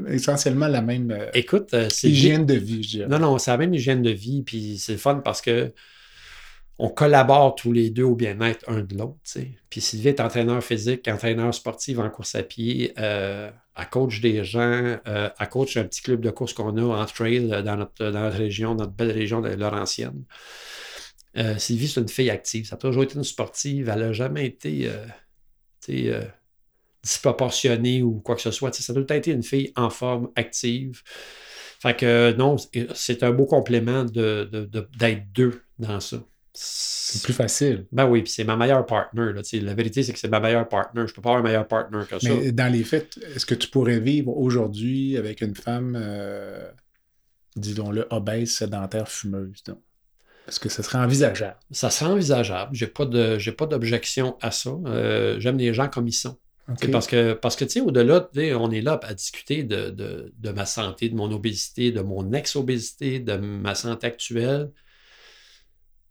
essentiellement 0.07 0.68
la 0.68 0.82
même 0.82 1.16
Écoute, 1.34 1.76
hygiène 2.03 2.45
de 2.45 2.53
vie, 2.53 2.84
je 2.84 2.89
dirais. 2.89 3.07
Non, 3.07 3.20
non, 3.20 3.38
c'est 3.38 3.51
la 3.51 3.57
même 3.57 3.74
hygiène 3.74 4.01
de 4.01 4.11
vie, 4.11 4.43
puis 4.43 4.78
c'est 4.78 4.93
le 4.93 4.97
fun 4.99 5.22
parce 5.24 5.41
que 5.41 5.74
on 6.80 6.89
collabore 6.89 7.55
tous 7.55 7.72
les 7.72 7.89
deux 7.91 8.03
au 8.03 8.16
bien-être 8.16 8.68
un 8.68 8.82
de 8.82 8.97
l'autre. 8.97 9.18
Puis 9.70 9.82
Sylvie 9.82 10.09
est 10.09 10.20
entraîneur 10.20 10.64
physique, 10.64 11.07
entraîneur 11.07 11.53
sportif 11.53 11.99
en 11.99 12.09
course 12.09 12.36
à 12.36 12.43
pied, 12.43 12.93
euh, 12.97 13.49
à 13.76 13.86
coach 13.86 14.22
des 14.22 14.43
gens, 14.43 14.97
euh, 15.07 15.30
à 15.38 15.45
coach 15.45 15.78
un 15.78 15.84
petit 15.84 16.01
club 16.01 16.22
de 16.22 16.30
course 16.32 16.53
qu'on 16.53 16.76
a 16.78 17.01
en 17.01 17.05
trail 17.05 17.47
dans 17.64 17.78
notre, 17.78 18.09
dans 18.09 18.22
notre 18.22 18.38
région, 18.38 18.76
notre 18.76 18.91
belle 18.91 19.11
région 19.11 19.41
de 19.41 19.49
Laurentienne. 19.49 20.24
Euh, 21.38 21.58
Sylvie, 21.58 21.88
c'est 21.88 22.02
une 22.02 22.10
fille 22.10 22.30
active. 22.30 22.68
Ça 22.68 22.76
a 22.76 22.78
toujours 22.78 23.04
été 23.04 23.16
une 23.16 23.24
sportive. 23.24 23.90
Elle 23.90 24.00
n'a 24.00 24.14
jamais 24.14 24.46
été 24.46 24.90
disproportionnée 27.04 28.02
ou 28.02 28.20
quoi 28.22 28.36
que 28.36 28.42
ce 28.42 28.52
soit. 28.52 28.74
ça 28.74 28.94
a 28.94 28.96
toujours 28.96 29.12
été 29.12 29.32
une 29.32 29.44
fille 29.44 29.72
en 29.76 29.90
forme, 29.90 30.30
active. 30.36 31.02
Fait 31.84 31.98
que 31.98 32.34
non, 32.38 32.56
c'est 32.94 33.24
un 33.24 33.32
beau 33.32 33.46
complément 33.46 34.06
d'être 34.06 34.50
de, 34.52 35.22
deux 35.34 35.62
dans 35.80 36.00
ça. 36.00 36.24
C'est 36.54 37.22
plus 37.24 37.34
facile. 37.34 37.88
Ben 37.92 38.08
oui, 38.08 38.22
puis 38.22 38.32
c'est 38.32 38.44
ma 38.44 38.56
meilleure 38.56 38.86
partner. 38.86 39.34
la 39.34 39.74
vérité, 39.74 40.04
c'est 40.04 40.14
que 40.14 40.20
c'est 40.20 40.30
ma 40.30 40.40
meilleure 40.40 40.70
partner. 40.70 41.04
Je 41.08 41.14
peux 41.14 41.22
pas 41.22 41.32
avoir 41.32 41.44
un 41.44 41.48
meilleur 41.48 41.68
partner 41.68 42.04
que 42.10 42.20
ça. 42.20 42.30
Mais 42.30 42.52
dans 42.52 42.72
les 42.72 42.84
faits, 42.84 43.20
est-ce 43.36 43.46
que 43.46 43.56
tu 43.56 43.68
pourrais 43.68 44.00
vivre 44.00 44.38
aujourd'hui 44.38 45.18
avec 45.18 45.42
une 45.42 45.56
femme, 45.56 45.98
euh, 46.00 46.72
disons-le, 47.56 48.08
obèse, 48.12 48.52
sédentaire, 48.52 49.10
fumeuse? 49.10 49.64
Est-ce 50.48 50.60
que 50.60 50.70
ce 50.70 50.84
serait 50.84 51.00
envisageable? 51.00 51.58
Ça 51.72 51.89
serait 51.89 52.12
envisageable. 52.12 52.76
J'ai 52.76 52.88
pas 52.88 53.06
de 53.06 53.38
j'ai 53.39 53.52
pas 53.54 53.66
d'objection 53.66 54.38
à 54.41 54.52
ça. 54.52 54.72
Euh, 54.86 55.39
j'aime 55.39 55.58
les 55.58 55.74
gens 55.74 55.88
comme 55.88 56.08
ils 56.08 56.14
sont. 56.14 56.38
Parce 56.91 57.08
que, 57.08 57.34
parce 57.34 57.56
que 57.58 57.66
tu 57.66 57.72
sais, 57.72 57.82
au-delà, 57.82 58.30
on 58.58 58.72
est 58.72 58.82
là 58.82 58.98
à 59.04 59.14
discuter 59.14 59.64
de, 59.64 59.89
de, 59.89 60.50
ma 60.52 60.66
santé, 60.66 61.10
de 61.10 61.16
mon 61.16 61.30
obésité, 61.32 61.91
de 61.91 62.00
mon 62.00 62.32
ex-obésité, 62.32 63.20
de 63.20 63.36
ma 63.36 63.76
santé 63.76 64.08
actuelle. 64.08 64.72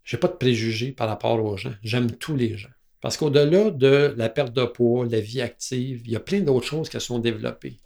Je 0.03 0.17
n'ai 0.17 0.21
pas 0.21 0.29
de 0.29 0.35
préjugés 0.35 0.93
par 0.93 1.09
rapport 1.09 1.43
aux 1.43 1.57
gens. 1.57 1.73
J'aime 1.83 2.11
tous 2.11 2.37
les 2.37 2.59
gens. 2.59 2.69
Parce 3.01 3.17
qu'au-delà 3.17 3.71
de 3.71 4.15
la 4.17 4.29
perte 4.29 4.53
de 4.53 4.65
poids, 4.65 5.07
la 5.07 5.21
vie 5.21 5.41
active, 5.41 6.03
il 6.05 6.13
y 6.13 6.17
a 6.17 6.21
plein 6.21 6.41
d'autres 6.41 6.67
choses 6.67 6.89
qui 6.89 7.01
sont 7.01 7.19
développées. 7.19 7.79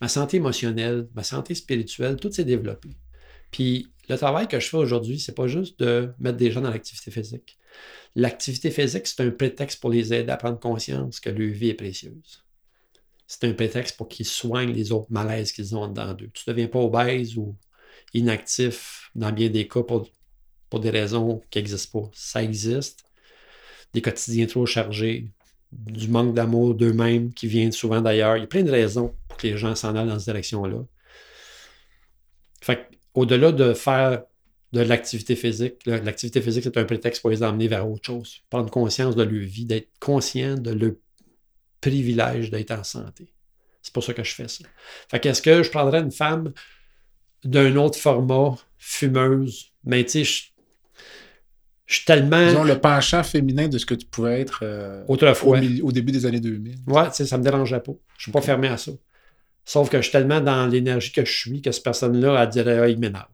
Ma 0.00 0.08
santé 0.08 0.36
émotionnelle, 0.36 1.08
ma 1.14 1.24
santé 1.24 1.54
spirituelle, 1.54 2.16
tout 2.16 2.30
s'est 2.30 2.44
développé. 2.44 2.90
Puis 3.50 3.92
le 4.12 4.18
travail 4.18 4.48
que 4.48 4.60
je 4.60 4.68
fais 4.68 4.76
aujourd'hui, 4.76 5.18
c'est 5.18 5.34
pas 5.34 5.46
juste 5.46 5.78
de 5.80 6.12
mettre 6.18 6.36
des 6.36 6.50
gens 6.50 6.60
dans 6.60 6.70
l'activité 6.70 7.10
physique. 7.10 7.58
L'activité 8.14 8.70
physique, 8.70 9.06
c'est 9.06 9.22
un 9.22 9.30
prétexte 9.30 9.80
pour 9.80 9.90
les 9.90 10.12
aider 10.12 10.30
à 10.30 10.36
prendre 10.36 10.58
conscience 10.58 11.18
que 11.20 11.30
leur 11.30 11.52
vie 11.52 11.70
est 11.70 11.74
précieuse. 11.74 12.44
C'est 13.26 13.44
un 13.44 13.54
prétexte 13.54 13.96
pour 13.96 14.08
qu'ils 14.08 14.26
soignent 14.26 14.72
les 14.72 14.92
autres 14.92 15.10
malaises 15.10 15.52
qu'ils 15.52 15.74
ont 15.74 15.88
dans 15.88 16.12
d'eux. 16.12 16.30
Tu 16.34 16.44
ne 16.46 16.52
deviens 16.52 16.68
pas 16.68 16.80
obèse 16.80 17.36
ou 17.36 17.56
inactif 18.12 19.10
dans 19.14 19.32
bien 19.32 19.48
des 19.48 19.66
cas 19.66 19.82
pour 19.82 20.80
des 20.80 20.90
raisons 20.90 21.42
qui 21.50 21.58
n'existent 21.58 22.02
pas. 22.02 22.10
Ça 22.12 22.42
existe. 22.42 23.04
Des 23.94 24.02
quotidiens 24.02 24.46
trop 24.46 24.66
chargés, 24.66 25.30
du 25.72 26.08
manque 26.08 26.34
d'amour 26.34 26.74
d'eux-mêmes 26.74 27.32
qui 27.32 27.46
vient 27.46 27.70
souvent 27.70 28.00
d'ailleurs. 28.02 28.36
Il 28.36 28.40
y 28.40 28.44
a 28.44 28.46
plein 28.46 28.62
de 28.62 28.70
raisons 28.70 29.14
pour 29.28 29.38
que 29.38 29.46
les 29.46 29.56
gens 29.56 29.74
s'en 29.74 29.96
aillent 29.96 30.08
dans 30.08 30.18
cette 30.18 30.26
direction-là. 30.26 30.84
Au-delà 33.14 33.52
de 33.52 33.74
faire 33.74 34.22
de 34.72 34.80
l'activité 34.80 35.36
physique, 35.36 35.74
l'activité 35.84 36.40
physique, 36.40 36.64
c'est 36.64 36.78
un 36.78 36.84
prétexte 36.84 37.20
pour 37.20 37.30
les 37.30 37.42
emmener 37.42 37.68
vers 37.68 37.88
autre 37.88 38.06
chose. 38.06 38.40
Prendre 38.48 38.70
conscience 38.70 39.16
de 39.16 39.22
leur 39.22 39.42
vie, 39.42 39.66
d'être 39.66 39.90
conscient 40.00 40.56
de 40.56 40.70
leur 40.70 40.92
privilège 41.80 42.50
d'être 42.50 42.70
en 42.70 42.84
santé. 42.84 43.34
C'est 43.82 43.92
pour 43.92 44.04
ça 44.04 44.14
que 44.14 44.24
je 44.24 44.34
fais 44.34 44.48
ça. 44.48 44.64
Fait 45.10 45.20
qu'est-ce 45.20 45.42
que 45.42 45.62
je 45.62 45.70
prendrais 45.70 46.00
une 46.00 46.12
femme 46.12 46.52
d'un 47.44 47.76
autre 47.76 47.98
format, 47.98 48.56
fumeuse, 48.78 49.72
mais 49.84 50.04
tu 50.04 50.24
sais, 50.24 50.52
je 51.86 51.96
suis 51.96 52.04
tellement. 52.06 52.46
Disons 52.46 52.64
le 52.64 52.78
penchant 52.78 53.22
féminin 53.22 53.68
de 53.68 53.76
ce 53.76 53.84
que 53.84 53.94
tu 53.94 54.06
pouvais 54.06 54.40
être 54.40 54.60
euh, 54.62 55.04
autrefois. 55.08 55.58
Au, 55.82 55.92
début 55.92 56.12
des 56.12 56.24
années 56.24 56.40
2000. 56.40 56.76
Ouais, 56.86 57.10
ça 57.10 57.36
me 57.36 57.42
dérangeait 57.42 57.80
pas. 57.80 57.92
Je 58.16 58.22
suis 58.22 58.32
pas 58.32 58.40
fermé 58.40 58.68
à 58.68 58.78
ça. 58.78 58.92
Sauf 59.64 59.90
que 59.90 59.98
je 59.98 60.02
suis 60.02 60.12
tellement 60.12 60.40
dans 60.40 60.66
l'énergie 60.66 61.12
que 61.12 61.24
je 61.24 61.32
suis 61.32 61.62
que 61.62 61.70
cette 61.70 61.84
personne-là, 61.84 62.42
elle 62.42 62.48
dirait, 62.48 62.78
ah, 62.78 62.88
il 62.88 62.98
m'énerve. 62.98 63.26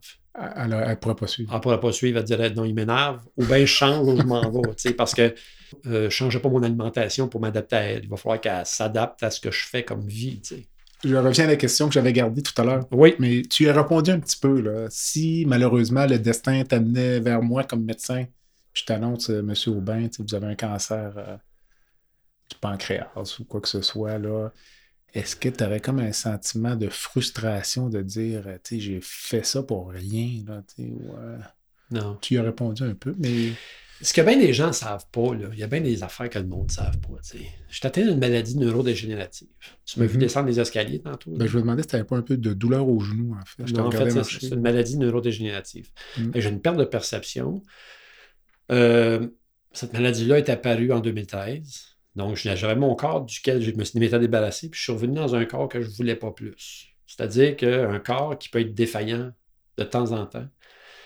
Elle 0.55 0.69
ne 0.69 0.95
pourrait 0.95 1.15
pas 1.15 1.27
suivre. 1.27 1.49
Elle 1.51 1.57
ne 1.57 1.61
pourrait 1.61 1.79
pas 1.79 1.91
suivre, 1.91 2.19
elle 2.19 2.23
dirait, 2.23 2.51
non, 2.51 2.65
il 2.65 2.73
m'énerve. 2.73 3.21
Ou 3.37 3.45
bien, 3.45 3.59
je 3.59 3.65
change 3.65 4.07
ou 4.07 4.17
je 4.17 4.23
m'en 4.23 4.49
vais. 4.49 4.93
Parce 4.93 5.13
que 5.13 5.21
euh, 5.21 5.33
je 5.83 5.97
ne 5.97 6.09
changeais 6.09 6.39
pas 6.39 6.49
mon 6.49 6.63
alimentation 6.63 7.27
pour 7.27 7.41
m'adapter 7.41 7.75
à 7.75 7.81
elle. 7.81 8.03
Il 8.03 8.09
va 8.09 8.17
falloir 8.17 8.39
qu'elle 8.39 8.65
s'adapte 8.65 9.21
à 9.23 9.31
ce 9.31 9.39
que 9.39 9.51
je 9.51 9.65
fais 9.65 9.83
comme 9.83 10.05
vie. 10.07 10.41
Je 11.03 11.15
reviens 11.15 11.45
à 11.45 11.47
la 11.47 11.55
question 11.55 11.87
que 11.87 11.93
j'avais 11.93 12.13
gardée 12.13 12.41
tout 12.41 12.59
à 12.61 12.65
l'heure. 12.65 12.85
Oui. 12.91 13.15
Mais 13.19 13.41
tu 13.49 13.69
as 13.69 13.73
répondu 13.73 14.11
un 14.11 14.19
petit 14.19 14.37
peu. 14.37 14.61
Là. 14.61 14.87
Si 14.89 15.45
malheureusement 15.47 16.05
le 16.05 16.19
destin 16.19 16.63
t'amenait 16.63 17.19
vers 17.19 17.41
moi 17.41 17.63
comme 17.63 17.83
médecin, 17.83 18.25
je 18.73 18.85
t'annonce, 18.85 19.29
euh, 19.29 19.41
Monsieur 19.41 19.71
Aubin, 19.71 20.07
vous 20.19 20.35
avez 20.35 20.47
un 20.47 20.55
cancer 20.55 21.13
euh, 21.17 21.37
du 22.49 22.57
pancréas 22.57 23.09
ou 23.39 23.43
quoi 23.45 23.61
que 23.61 23.67
ce 23.67 23.81
soit, 23.81 24.17
là. 24.17 24.51
Est-ce 25.13 25.35
que 25.35 25.49
tu 25.49 25.63
aurais 25.63 25.79
comme 25.79 25.99
un 25.99 26.11
sentiment 26.11 26.75
de 26.75 26.87
frustration 26.87 27.89
de 27.89 28.01
dire, 28.01 28.43
euh, 28.47 28.57
tu 28.63 28.75
sais, 28.75 28.79
j'ai 28.79 28.99
fait 29.01 29.45
ça 29.45 29.63
pour 29.63 29.89
rien, 29.89 30.43
là, 30.47 30.61
Non. 31.91 32.17
Tu 32.21 32.35
y 32.35 32.37
as 32.37 32.43
répondu 32.43 32.83
un 32.83 32.93
peu, 32.93 33.15
mais. 33.17 33.51
Ce 34.01 34.13
que 34.13 34.21
bien 34.21 34.37
des 34.37 34.53
gens 34.53 34.67
ne 34.67 34.71
savent 34.71 35.05
pas, 35.11 35.33
là, 35.33 35.49
il 35.51 35.59
y 35.59 35.63
a 35.63 35.67
bien 35.67 35.81
des 35.81 36.03
affaires 36.03 36.29
que 36.29 36.39
le 36.39 36.45
monde 36.45 36.67
ne 36.67 36.71
savent 36.71 36.99
pas. 36.99 37.19
Je 37.69 37.81
t'atteins 37.81 38.03
d'une 38.03 38.19
maladie 38.19 38.57
neurodégénérative. 38.57 39.49
Tu 39.85 39.99
m'as 39.99 40.05
vu 40.05 40.13
mhm. 40.13 40.21
descendre 40.21 40.47
les 40.47 40.57
escaliers 40.57 41.01
tantôt. 41.01 41.31
Ben, 41.31 41.47
je 41.47 41.57
me 41.57 41.61
demandais 41.61 41.81
si 41.81 41.89
tu 41.89 41.95
n'avais 41.97 42.07
pas 42.07 42.15
un 42.15 42.21
peu 42.21 42.37
de 42.37 42.53
douleur 42.53 42.87
au 42.87 43.01
genou, 43.01 43.35
en 43.35 43.45
fait. 43.45 43.69
non, 43.73 43.87
en 43.87 43.91
fait, 43.91 44.23
c'est 44.23 44.47
une 44.47 44.61
maladie 44.61 44.97
neurodégénérative. 44.97 45.89
Mhm. 46.17 46.31
J'ai 46.35 46.49
une 46.49 46.61
perte 46.61 46.77
de 46.77 46.85
perception. 46.85 47.61
Euh, 48.71 49.27
cette 49.73 49.91
maladie-là 49.91 50.37
est 50.37 50.49
apparue 50.49 50.93
en 50.93 51.01
2013. 51.01 51.98
Donc, 52.15 52.35
j'avais 52.35 52.75
mon 52.75 52.95
corps 52.95 53.25
duquel 53.25 53.61
je 53.61 53.71
me 53.71 53.83
suis 53.83 53.99
débarrassé, 53.99 54.69
puis 54.69 54.77
je 54.77 54.83
suis 54.83 54.91
revenu 54.91 55.15
dans 55.15 55.35
un 55.35 55.45
corps 55.45 55.69
que 55.69 55.81
je 55.81 55.87
ne 55.87 55.93
voulais 55.93 56.15
pas 56.15 56.31
plus. 56.31 56.89
C'est-à-dire 57.07 57.55
qu'un 57.55 57.99
corps 57.99 58.37
qui 58.37 58.49
peut 58.49 58.59
être 58.59 58.73
défaillant 58.73 59.31
de 59.77 59.83
temps 59.83 60.11
en 60.11 60.25
temps. 60.25 60.47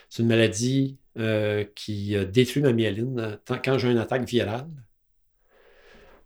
C'est 0.08 0.22
une 0.22 0.28
maladie 0.28 0.98
euh, 1.18 1.64
qui 1.74 2.16
détruit 2.26 2.62
ma 2.62 2.72
myéline 2.72 3.38
quand 3.64 3.78
j'ai 3.78 3.90
une 3.90 3.98
attaque 3.98 4.28
virale. 4.28 4.68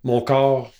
Mon 0.04 0.20
corps, 0.20 0.72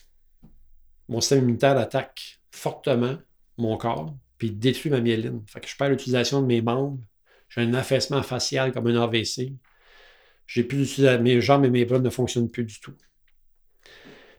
mon 1.08 1.20
système 1.20 1.40
immunitaire 1.40 1.76
attaque 1.76 2.40
fortement 2.50 3.18
mon 3.56 3.76
corps, 3.76 4.16
puis 4.38 4.50
détruit 4.50 4.90
ma 4.90 5.00
myéline. 5.00 5.42
Fait 5.46 5.60
que 5.60 5.68
je 5.68 5.76
perds 5.76 5.90
l'utilisation 5.90 6.40
de 6.40 6.46
mes 6.46 6.62
membres. 6.62 6.98
J'ai 7.48 7.62
un 7.62 7.74
affaissement 7.74 8.22
facial 8.22 8.72
comme 8.72 8.86
un 8.86 9.02
AVC. 9.02 9.52
J'ai 10.46 10.64
plus 10.64 10.98
mes 10.98 11.40
jambes 11.40 11.64
et 11.64 11.70
mes 11.70 11.84
bras 11.84 11.98
ne 11.98 12.10
fonctionnent 12.10 12.50
plus 12.50 12.64
du 12.64 12.80
tout. 12.80 12.94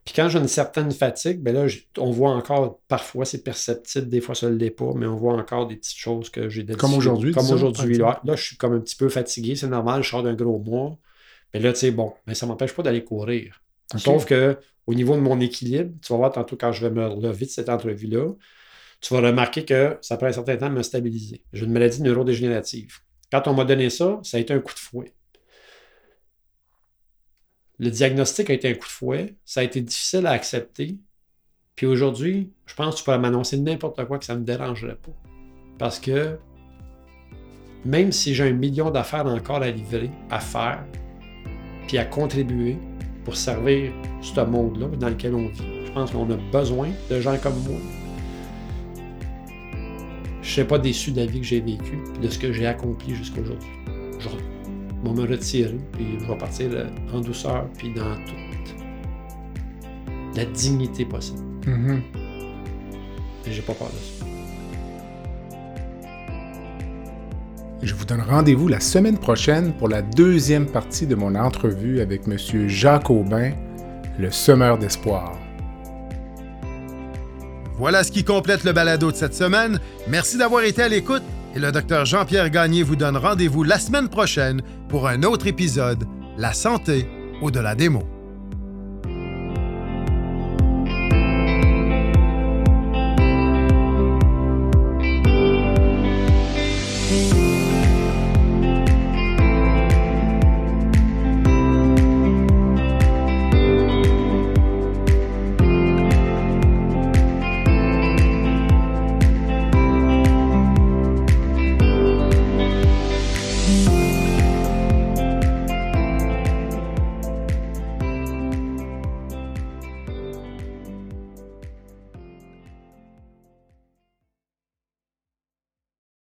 Puis 0.06 0.14
quand 0.16 0.30
j'ai 0.30 0.40
une 0.40 0.48
certaine 0.48 0.92
fatigue, 0.92 1.40
ben 1.42 1.54
là, 1.54 1.68
on 1.98 2.12
voit 2.12 2.32
encore, 2.32 2.80
parfois 2.88 3.26
c'est 3.26 3.44
perceptible, 3.44 4.10
des 4.10 4.22
fois 4.22 4.34
ça 4.34 4.50
ne 4.50 4.56
l'est 4.56 4.72
pas, 4.72 4.92
mais 4.96 5.06
on 5.06 5.16
voit 5.16 5.36
encore 5.36 5.68
des 5.68 5.76
petites 5.76 5.98
choses 5.98 6.30
que 6.30 6.50
j'ai 6.50 6.66
Comme 6.66 6.94
aujourd'hui. 6.94 7.32
Comme 7.32 7.50
aujourd'hui. 7.52 7.98
Là, 7.98 8.20
là, 8.24 8.36
je 8.36 8.44
suis 8.44 8.58
comme 8.58 8.74
un 8.74 8.80
petit 8.80 8.96
peu 8.96 9.10
fatigué, 9.10 9.56
c'est 9.56 9.68
normal, 9.68 10.04
je 10.04 10.10
sors 10.10 10.24
d'un 10.24 10.34
gros 10.34 10.60
mois. 10.60 10.98
Mais 11.54 11.60
là, 11.60 11.74
tu 11.74 11.80
sais, 11.80 11.92
bon, 11.92 12.14
mais 12.28 12.34
ça 12.34 12.46
ne 12.46 12.52
m'empêche 12.52 12.74
pas 12.74 12.84
d'aller 12.84 13.04
courir. 13.04 13.62
Sauf 13.98 14.26
que 14.26 14.58
au 14.88 14.94
niveau 14.94 15.16
de 15.16 15.22
mon 15.22 15.40
équilibre, 15.40 15.92
tu 16.02 16.14
vas 16.14 16.18
voir 16.18 16.32
tantôt 16.32 16.56
quand 16.56 16.72
je 16.72 16.88
vais 16.88 16.94
me 16.94 17.06
relever 17.06 17.46
de 17.46 17.52
cette 17.52 17.70
entrevue-là, 17.70 18.34
tu 19.02 19.14
vas 19.14 19.22
remarquer 19.22 19.64
que 19.66 19.98
ça 20.02 20.18
prend 20.18 20.28
un 20.28 20.32
certain 20.32 20.58
temps 20.58 20.70
de 20.70 20.76
me 20.76 20.84
stabiliser. 20.84 21.44
J'ai 21.54 21.66
une 21.66 21.72
maladie 21.72 22.02
neurodégénérative. 22.02 23.00
Quand 23.32 23.48
on 23.48 23.54
m'a 23.54 23.66
donné 23.66 23.90
ça, 23.90 24.20
ça 24.24 24.38
a 24.38 24.40
été 24.40 24.54
un 24.54 24.60
coup 24.60 24.74
de 24.74 24.80
fouet. 24.80 25.14
Le 27.80 27.90
diagnostic 27.90 28.50
a 28.50 28.54
été 28.54 28.70
un 28.70 28.74
coup 28.74 28.88
de 28.88 28.92
fouet. 28.92 29.36
Ça 29.46 29.62
a 29.62 29.64
été 29.64 29.80
difficile 29.80 30.28
à 30.28 30.32
accepter. 30.32 30.98
Puis 31.76 31.86
aujourd'hui, 31.86 32.52
je 32.66 32.76
pense 32.76 32.96
que 32.96 33.00
tu 33.00 33.04
pourrais 33.06 33.20
m'annoncer 33.20 33.58
n'importe 33.58 34.04
quoi 34.06 34.20
que 34.20 34.26
ça 34.26 34.36
ne 34.36 34.42
me 34.42 34.46
dérangerait 34.46 34.98
pas. 34.98 35.14
Parce 35.78 35.98
que 35.98 36.38
même 37.86 38.12
si 38.12 38.36
j'ai 38.36 38.44
un 38.44 38.52
million 38.52 38.92
d'affaires 38.92 39.26
encore 39.26 39.62
à 39.62 39.72
livrer, 39.72 40.12
à 40.30 40.42
faire, 40.42 40.84
puis 41.88 41.98
à 41.98 42.04
contribuer 42.04 42.78
pour 43.24 43.38
servir 43.38 43.94
ce 44.22 44.42
monde-là 44.42 44.88
dans 44.98 45.10
lequel 45.10 45.34
on 45.34 45.48
vit, 45.48 45.86
je 45.86 45.92
pense 45.94 46.12
qu'on 46.12 46.30
a 46.30 46.36
besoin 46.52 46.90
de 47.10 47.22
gens 47.22 47.38
comme 47.38 47.58
moi. 47.64 47.80
Je 50.42 50.50
ne 50.50 50.54
serais 50.54 50.68
pas 50.68 50.80
déçu 50.80 51.12
de 51.12 51.22
la 51.22 51.28
vie 51.28 51.40
que 51.40 51.46
j'ai 51.46 51.62
vécue, 51.62 52.04
de 52.22 52.28
ce 52.28 52.38
que 52.38 52.52
j'ai 52.52 52.68
accompli 52.68 53.16
jusqu'à 53.16 53.40
aujourd'hui 53.40 53.70
vais 55.04 55.14
me 55.14 55.28
retirer, 55.28 55.78
puis 55.94 56.18
je 56.20 56.26
vais 56.26 56.38
partir 56.38 56.70
euh, 56.72 56.88
en 57.14 57.22
douceur, 57.22 57.68
puis 57.78 57.94
dans 57.94 58.16
toute 58.26 58.76
la 60.36 60.46
dignité 60.46 61.06
possible. 61.06 61.40
Mm-hmm. 61.66 62.00
Et 63.48 63.52
j'ai 63.52 63.62
pas 63.62 63.74
peur 63.74 63.88
de 63.88 63.94
ça. 63.94 64.26
Je 67.82 67.96
vous 67.96 68.04
donne 68.04 68.22
rendez-vous 68.22 68.68
la 68.68 68.82
semaine 68.82 69.18
prochaine 69.18 69.74
pour 69.74 69.88
la 69.88 70.02
deuxième 70.02 70.66
partie 70.66 71.08
de 71.08 71.16
mon 71.16 71.34
entrevue 71.36 72.02
avec 72.02 72.28
M. 72.28 72.68
Jacques 72.68 73.10
Aubin, 73.10 73.52
le 74.18 74.32
semeur 74.32 74.78
d'espoir. 74.78 75.38
Voilà 77.78 78.04
ce 78.04 78.12
qui 78.12 78.26
complète 78.26 78.66
le 78.66 78.74
balado 78.74 79.10
de 79.10 79.16
cette 79.16 79.34
semaine. 79.34 79.80
Merci 80.10 80.38
d'avoir 80.38 80.64
été 80.66 80.82
à 80.82 80.90
l'écoute 80.90 81.24
et 81.56 81.60
le 81.60 81.72
docteur 81.72 82.06
Jean-Pierre 82.06 82.50
Gagné 82.50 82.84
vous 82.84 82.98
donne 82.98 83.16
rendez-vous 83.16 83.64
la 83.64 83.80
semaine 83.80 84.10
prochaine 84.10 84.62
pour 84.90 85.08
un 85.08 85.24
autre 85.24 85.48
épisode 85.48 86.04
La 86.38 86.54
santé 86.54 87.08
au-delà 87.42 87.76
des 87.76 87.90
mots. 87.90 88.19